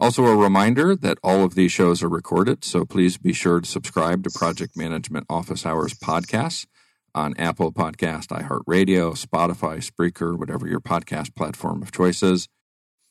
Also, 0.00 0.24
a 0.24 0.34
reminder 0.34 0.96
that 0.96 1.18
all 1.22 1.44
of 1.44 1.54
these 1.54 1.70
shows 1.70 2.02
are 2.02 2.08
recorded, 2.08 2.64
so 2.64 2.84
please 2.84 3.16
be 3.16 3.32
sure 3.32 3.60
to 3.60 3.68
subscribe 3.68 4.24
to 4.24 4.30
Project 4.30 4.76
Management 4.76 5.24
Office 5.30 5.64
Hours 5.64 5.94
podcasts 5.94 6.66
on 7.14 7.34
Apple 7.36 7.72
Podcast, 7.72 8.28
iHeartRadio, 8.28 9.14
Spotify, 9.16 9.78
Spreaker, 9.78 10.38
whatever 10.38 10.66
your 10.66 10.80
podcast 10.80 11.34
platform 11.34 11.82
of 11.82 11.92
choice 11.92 12.22
is. 12.22 12.48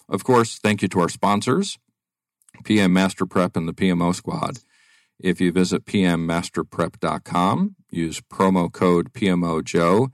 Of 0.09 0.23
course, 0.23 0.59
thank 0.59 0.81
you 0.81 0.87
to 0.89 0.99
our 0.99 1.09
sponsors, 1.09 1.77
PM 2.63 2.93
Master 2.93 3.25
Prep 3.25 3.55
and 3.55 3.67
the 3.67 3.73
PMO 3.73 4.13
Squad. 4.13 4.59
If 5.19 5.39
you 5.39 5.51
visit 5.51 5.85
pmmasterprep.com, 5.85 7.75
use 7.89 8.21
promo 8.21 8.71
code 8.71 9.13
PMOJOE, 9.13 10.09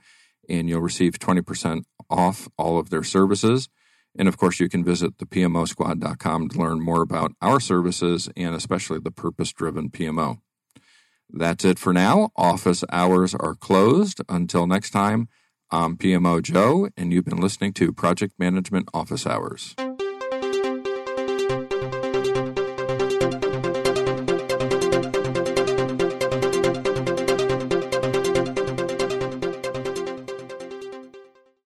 and 0.48 0.70
you'll 0.70 0.82
receive 0.82 1.14
20% 1.14 1.84
off 2.10 2.48
all 2.58 2.78
of 2.78 2.90
their 2.90 3.04
services. 3.04 3.70
And 4.18 4.28
of 4.28 4.38
course, 4.38 4.60
you 4.60 4.70
can 4.70 4.84
visit 4.84 5.18
the 5.18 5.26
PMOsquad.com 5.26 6.50
to 6.50 6.60
learn 6.60 6.82
more 6.82 7.02
about 7.02 7.32
our 7.42 7.60
services 7.60 8.30
and 8.36 8.56
especially 8.56 9.00
the 9.00 9.12
purpose 9.12 9.54
driven 9.54 9.90
PMO. 9.90 10.40
That's 11.32 11.64
it 11.64 11.80
for 11.80 11.94
now. 11.94 12.32
Office 12.36 12.84
hours 12.92 13.36
are 13.36 13.56
closed. 13.56 14.22
Until 14.28 14.68
next 14.68 14.92
time, 14.92 15.28
I'm 15.72 15.98
PMO 15.98 16.42
Joe, 16.42 16.90
and 16.98 17.14
you've 17.14 17.26
been 17.26 17.40
listening 17.40 17.74
to 17.74 17.94
Project 17.94 18.34
Management 18.40 18.90
Office 18.94 19.28
Hours. 19.28 19.76